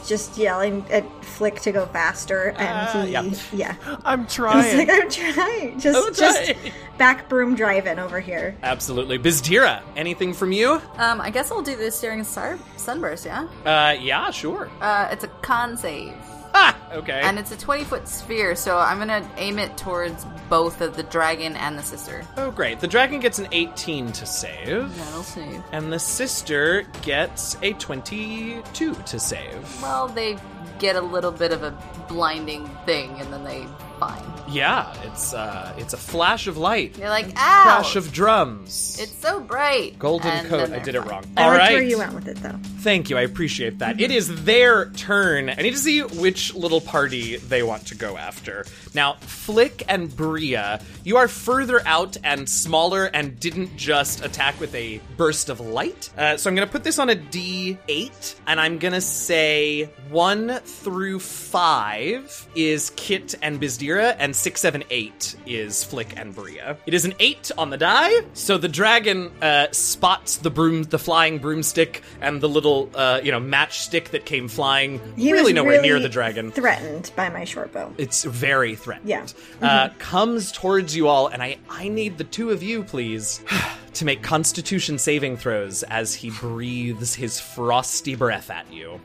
just 0.07 0.37
yelling 0.37 0.85
at 0.89 1.05
Flick 1.25 1.59
to 1.61 1.71
go 1.71 1.85
faster, 1.87 2.51
and 2.57 3.07
he, 3.07 3.13
yeah. 3.13 3.33
yeah. 3.53 3.75
I'm 4.05 4.21
I 4.21 4.23
was 4.23 4.33
trying. 4.33 4.77
like, 4.77 4.89
I'm 4.89 5.09
trying. 5.09 5.79
Just, 5.79 6.07
I'm 6.07 6.13
just 6.13 6.45
trying. 6.51 6.73
back 6.97 7.29
broom 7.29 7.55
driving 7.55 7.99
over 7.99 8.19
here. 8.19 8.55
Absolutely, 8.63 9.19
Bizdira. 9.19 9.81
Anything 9.95 10.33
from 10.33 10.51
you? 10.51 10.81
Um, 10.97 11.21
I 11.21 11.29
guess 11.29 11.51
I'll 11.51 11.61
do 11.61 11.75
this 11.75 11.99
during 12.01 12.23
star- 12.23 12.57
sunburst. 12.77 13.25
Yeah. 13.25 13.47
Uh, 13.65 13.95
yeah, 13.99 14.31
sure. 14.31 14.69
Uh, 14.81 15.09
it's 15.11 15.23
a 15.25 15.27
con 15.27 15.77
save, 15.77 16.13
okay. 16.91 17.21
and 17.23 17.37
it's 17.39 17.51
a 17.51 17.57
twenty 17.57 17.83
foot 17.83 18.07
sphere. 18.07 18.55
So 18.55 18.77
I'm 18.77 18.97
gonna 18.97 19.27
aim 19.37 19.59
it 19.59 19.77
towards 19.77 20.25
both 20.49 20.81
of 20.81 20.95
the 20.95 21.03
dragon 21.03 21.55
and 21.55 21.77
the 21.77 21.83
sister. 21.83 22.23
oh, 22.37 22.51
great. 22.51 22.79
The 22.79 22.87
dragon 22.87 23.19
gets 23.19 23.39
an 23.39 23.47
18 23.51 24.11
to 24.13 24.25
save. 24.25 24.95
That'll 24.97 25.23
save. 25.23 25.61
And 25.73 25.91
the 25.91 25.99
sister 25.99 26.83
gets 27.01 27.57
a 27.61 27.73
22 27.73 28.93
to 28.93 29.19
save. 29.19 29.81
Well, 29.81 30.07
they 30.07 30.37
get 30.79 30.95
a 30.95 31.01
little 31.01 31.31
bit 31.31 31.51
of 31.51 31.63
a 31.63 31.71
blinding 32.07 32.67
thing, 32.85 33.19
and 33.19 33.31
then 33.33 33.43
they 33.43 33.67
fine. 33.99 34.23
Yeah, 34.49 34.93
it's 35.03 35.33
uh, 35.33 35.73
it's 35.77 35.93
a 35.93 35.97
flash 35.97 36.47
of 36.47 36.57
light, 36.57 36.97
You're 36.97 37.09
like, 37.09 37.27
ow! 37.35 37.63
crash 37.63 37.95
of 37.97 38.13
drums, 38.13 38.97
It's 39.01 39.13
so 39.13 39.39
bright. 39.41 39.99
golden 39.99 40.31
And 40.31 40.47
coat. 40.47 40.71
I 40.71 40.79
did 40.79 40.95
it 40.95 41.01
wrong. 41.01 41.25
I 41.35 41.43
All 41.43 41.49
liked 41.49 41.59
right. 41.59 41.73
where 41.73 41.81
you 41.83 41.97
went 41.97 42.13
with 42.13 42.27
it, 42.27 42.37
though. 42.37 42.57
Thank 42.79 43.09
you. 43.09 43.17
I 43.17 43.21
appreciate 43.21 43.79
that. 43.79 43.99
It 43.99 44.11
is 44.11 44.45
their 44.45 44.89
turn. 44.91 45.49
I 45.49 45.55
need 45.55 45.71
to 45.71 45.77
see 45.77 46.01
which 46.01 46.53
little 46.55 46.79
party 46.79 47.35
they 47.37 47.61
want 47.61 47.87
to 47.87 47.95
go 47.95 48.15
after. 48.15 48.65
Now, 48.93 49.13
Flick 49.19 49.83
and 49.89 50.15
Bria, 50.15 50.79
you 51.03 51.17
are 51.17 51.27
further 51.27 51.85
out 51.85 52.15
and 52.23 52.47
smaller 52.47 53.05
and 53.05 53.37
didn't 53.39 53.75
just 53.75 54.23
attack 54.23 54.59
with 54.61 54.73
a 54.75 55.01
burst 55.17 55.49
of 55.49 55.59
light. 55.59 56.09
Uh, 56.17 56.37
so 56.37 56.49
I'm 56.49 56.55
going 56.55 56.67
to 56.67 56.71
put 56.71 56.83
this 56.85 56.97
on 56.99 57.09
a 57.09 57.15
D8, 57.15 58.35
and 58.47 58.59
I'm 58.61 58.79
going 58.79 58.93
to 58.93 59.01
say 59.01 59.89
1 60.09 60.59
through 60.63 61.19
5 61.19 62.47
is 62.55 62.91
Kit 62.95 63.35
and 63.41 63.59
Bizdira, 63.59 64.15
and 64.17 64.35
6, 64.37 64.61
7, 64.61 64.83
8 64.89 65.35
is 65.45 65.83
Flick 65.83 66.17
and 66.17 66.33
Bria. 66.33 66.77
It 66.85 66.93
is 66.93 67.05
an 67.05 67.13
8 67.19 67.51
on 67.57 67.69
the 67.69 67.77
die, 67.77 68.11
so 68.33 68.57
the 68.57 68.67
dragon 68.67 69.31
uh, 69.41 69.67
spots 69.71 70.37
the 70.37 70.49
broom, 70.51 70.83
the 70.83 70.99
flying 70.99 71.39
broomstick, 71.39 72.03
and 72.21 72.39
the 72.39 72.47
little, 72.47 72.89
uh, 72.93 73.19
you 73.23 73.31
know, 73.31 73.39
matchstick 73.39 74.09
that 74.09 74.25
came 74.25 74.47
flying 74.47 74.99
He 75.15 75.31
really 75.31 75.45
was 75.45 75.53
nowhere 75.53 75.81
near 75.81 75.99
the 75.99 76.09
dragon. 76.09 76.51
Threatened 76.51 77.11
by 77.15 77.29
my 77.29 77.43
short 77.43 77.73
bow. 77.73 77.93
it's 77.97 78.23
very 78.23 78.75
threatened. 78.75 79.09
Yeah. 79.09 79.25
Uh, 79.61 79.89
comes 79.97 80.51
towards 80.51 80.95
you 80.95 81.07
all, 81.07 81.27
and 81.27 81.41
I, 81.41 81.57
I 81.69 81.87
need 81.87 82.17
the 82.17 82.23
two 82.23 82.51
of 82.51 82.61
you, 82.61 82.83
please, 82.83 83.41
to 83.93 84.05
make 84.05 84.21
Constitution 84.21 84.97
saving 84.99 85.37
throws 85.37 85.83
as 85.83 86.13
he 86.13 86.29
breathes 86.29 87.15
his 87.15 87.39
frosty 87.39 88.15
breath 88.15 88.49
at 88.49 88.71
you. 88.71 88.99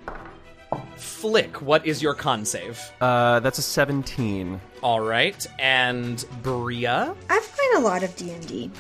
Flick, 0.97 1.61
what 1.63 1.87
is 1.87 2.03
your 2.03 2.15
con 2.15 2.45
save? 2.45 2.81
Uh, 3.01 3.41
that's 3.41 3.59
a 3.59 3.63
17. 3.63 4.61
All 4.83 5.01
right, 5.01 5.47
and 5.59 6.25
Bria. 6.43 7.15
I've 7.31 7.53
played 7.53 7.75
a 7.77 7.81
lot 7.81 8.03
of 8.03 8.15
D&D. 8.17 8.71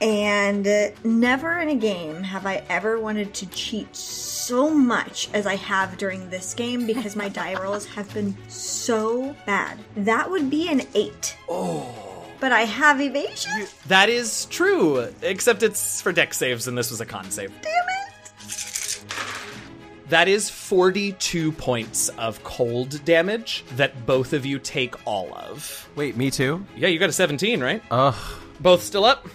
and 0.00 0.66
uh, 0.66 0.88
never 1.04 1.58
in 1.58 1.70
a 1.70 1.74
game 1.74 2.22
have 2.22 2.46
I 2.46 2.62
ever 2.68 3.00
wanted 3.00 3.34
to 3.34 3.46
cheat 3.46 3.94
so 3.96 4.70
much 4.70 5.28
as 5.34 5.46
I 5.46 5.56
have 5.56 5.98
during 5.98 6.30
this 6.30 6.54
game 6.54 6.86
because 6.86 7.16
my 7.16 7.28
die 7.28 7.60
rolls 7.60 7.86
have 7.86 8.12
been 8.14 8.36
so 8.48 9.34
bad. 9.44 9.78
That 9.96 10.30
would 10.30 10.50
be 10.50 10.68
an 10.68 10.82
8. 10.94 11.36
Oh. 11.48 12.12
But 12.38 12.52
I 12.52 12.62
have 12.62 13.00
evasion? 13.00 13.66
That 13.86 14.08
is 14.08 14.46
true, 14.46 15.08
except 15.22 15.62
it's 15.62 16.00
for 16.02 16.12
dex 16.12 16.36
saves, 16.38 16.66
and 16.66 16.76
this 16.76 16.90
was 16.90 17.00
a 17.00 17.06
con 17.06 17.30
save. 17.30 17.50
Damn 17.62 17.72
it! 17.72 17.91
That 20.12 20.28
is 20.28 20.50
42 20.50 21.52
points 21.52 22.10
of 22.10 22.44
cold 22.44 23.02
damage 23.06 23.64
that 23.76 24.04
both 24.04 24.34
of 24.34 24.44
you 24.44 24.58
take 24.58 24.94
all 25.06 25.32
of. 25.34 25.88
Wait, 25.96 26.18
me 26.18 26.30
too? 26.30 26.66
Yeah, 26.76 26.88
you 26.88 26.98
got 26.98 27.08
a 27.08 27.14
17, 27.14 27.62
right? 27.62 27.82
Ugh, 27.90 28.14
Both 28.60 28.82
still 28.82 29.06
up? 29.06 29.26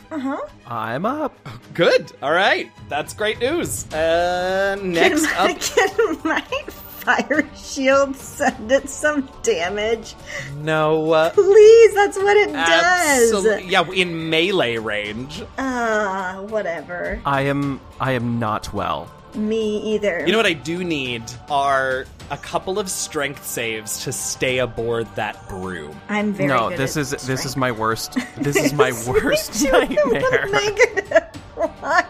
I'm 0.68 1.04
up. 1.04 1.36
Good. 1.74 2.12
All 2.22 2.32
right. 2.32 2.72
That's 2.90 3.16
great 3.16 3.40
news. 3.40 3.92
Uh, 3.92 4.78
next 4.84 5.26
Can 5.26 5.36
my, 5.36 5.52
up. 5.52 5.60
can 5.62 6.18
my 6.24 6.42
fire 6.70 7.50
shield 7.56 8.16
send 8.16 8.72
it 8.72 8.88
some 8.88 9.28
damage? 9.42 10.14
No. 10.58 11.12
Uh, 11.12 11.32
Please, 11.32 11.94
that's 11.96 12.18
what 12.18 12.38
it 12.38 12.54
does. 12.54 13.66
Yeah, 13.66 13.90
in 13.94 14.30
melee 14.30 14.78
range. 14.78 15.42
Ah, 15.58 16.46
whatever. 16.50 17.20
I 17.26 17.42
am 17.42 17.82
I 18.00 18.12
am 18.12 18.38
not 18.38 18.72
well. 18.76 19.10
Me 19.38 19.78
either. 19.94 20.26
You 20.26 20.32
know 20.32 20.38
what 20.40 20.46
I 20.48 20.54
do 20.54 20.84
need 20.84 21.24
are 21.50 22.06
a 22.32 22.38
couple 22.38 22.80
of 22.80 22.90
strength 22.90 23.46
saves 23.46 24.04
to 24.04 24.12
stay 24.12 24.58
aboard 24.60 25.08
that 25.16 25.48
broom. 25.48 25.96
I'm 26.10 26.34
very 26.34 26.50
no, 26.50 26.70
good 26.70 26.80
this 26.80 26.98
at 26.98 27.02
is 27.02 27.12
this 27.28 27.46
is 27.46 27.56
my 27.56 27.72
worst. 27.72 28.18
This 28.38 28.56
is 28.58 28.74
my 28.74 28.92
worst 29.08 29.62
Me 29.64 29.72
nightmare. 29.72 30.48
negative 30.52 31.24
one. 31.56 32.04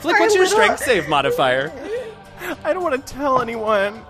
Flick, 0.00 0.18
what's 0.18 0.34
your 0.34 0.44
little- 0.44 0.46
strength 0.46 0.80
save 0.82 1.08
modifier? 1.08 1.70
I 2.64 2.72
don't 2.72 2.82
want 2.82 3.06
to 3.06 3.12
tell 3.14 3.40
anyone. 3.40 4.02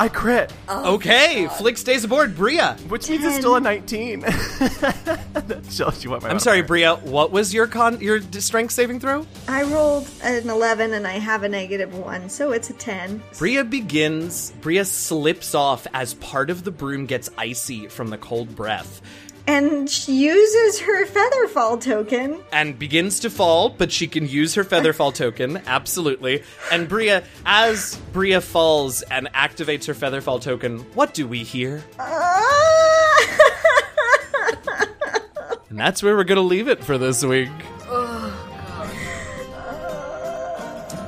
I 0.00 0.08
crit, 0.08 0.52
oh, 0.68 0.94
okay, 0.94 1.48
Flick 1.48 1.76
stays 1.76 2.04
aboard. 2.04 2.36
Bria. 2.36 2.76
which 2.88 3.10
means 3.10 3.24
it's 3.24 3.38
still 3.38 3.56
a 3.56 3.60
19. 3.60 4.20
that 4.20 5.66
tells 5.76 6.04
you 6.04 6.10
what 6.10 6.22
my 6.22 6.28
I'm 6.28 6.38
sorry, 6.38 6.62
Bria. 6.62 6.94
What 6.96 7.32
was 7.32 7.52
your 7.52 7.66
con 7.66 8.00
your 8.00 8.20
strength 8.20 8.72
saving 8.72 9.00
throw? 9.00 9.26
I 9.48 9.64
rolled 9.64 10.08
an 10.22 10.48
11 10.48 10.92
and 10.92 11.04
I 11.04 11.18
have 11.18 11.42
a 11.42 11.48
negative 11.48 11.98
one, 11.98 12.28
so 12.28 12.52
it's 12.52 12.70
a 12.70 12.74
10. 12.74 13.20
Bria 13.38 13.64
begins. 13.64 14.52
Bria 14.60 14.84
slips 14.84 15.56
off 15.56 15.86
as 15.92 16.14
part 16.14 16.50
of 16.50 16.62
the 16.62 16.70
broom 16.70 17.06
gets 17.06 17.28
icy 17.36 17.88
from 17.88 18.10
the 18.10 18.18
cold 18.18 18.54
breath. 18.54 19.02
And 19.48 19.88
she 19.88 20.12
uses 20.26 20.80
her 20.80 21.06
Featherfall 21.06 21.80
token. 21.82 22.38
and 22.52 22.78
begins 22.78 23.18
to 23.20 23.30
fall, 23.30 23.70
but 23.70 23.90
she 23.90 24.06
can 24.06 24.28
use 24.28 24.54
her 24.54 24.62
Featherfall 24.64 25.14
token, 25.24 25.62
absolutely. 25.66 26.42
And 26.70 26.86
Bria, 26.88 27.24
as 27.46 27.96
Bria 28.12 28.42
falls 28.42 29.00
and 29.02 29.26
activates 29.32 29.86
her 29.86 29.94
Featherfall 29.94 30.42
token, 30.42 30.80
what 30.94 31.14
do 31.14 31.26
we 31.26 31.44
hear? 31.44 31.82
Ah! 31.98 32.94
And 35.70 35.78
that's 35.78 36.02
where 36.02 36.16
we're 36.16 36.24
gonna 36.24 36.40
leave 36.40 36.66
it 36.66 36.82
for 36.82 36.96
this 36.96 37.22
week. 37.22 37.50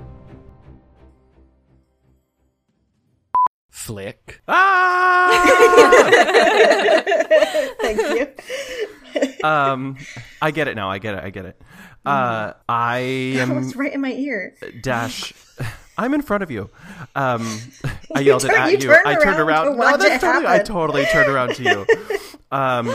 Flick. 3.70 4.40
Ah! 4.46 5.42
Thank 7.80 7.98
you. 7.98 8.28
Um, 9.44 9.96
I 10.40 10.50
get 10.50 10.68
it 10.68 10.74
now. 10.76 10.90
I 10.90 10.98
get 10.98 11.14
it. 11.14 11.24
I 11.24 11.30
get 11.30 11.44
it. 11.46 11.60
Uh, 12.04 12.52
I 12.68 12.98
am 13.38 13.54
was 13.56 13.76
right 13.76 13.92
in 13.92 14.00
my 14.00 14.12
ear. 14.12 14.54
dash. 14.80 15.32
I'm 15.98 16.14
in 16.14 16.22
front 16.22 16.42
of 16.42 16.50
you. 16.50 16.70
Um, 17.14 17.46
I 18.14 18.20
yelled 18.20 18.44
it 18.44 18.50
at 18.50 18.82
you 18.82 18.92
I 18.92 19.14
turned 19.22 19.38
around 19.38 19.66
to 19.66 19.76
No, 19.76 19.96
that's 19.96 20.22
totally. 20.22 20.46
I 20.46 20.58
totally 20.60 21.04
turned 21.06 21.28
around 21.30 21.54
to 21.56 21.62
you. 21.62 21.86
Um, 22.52 22.94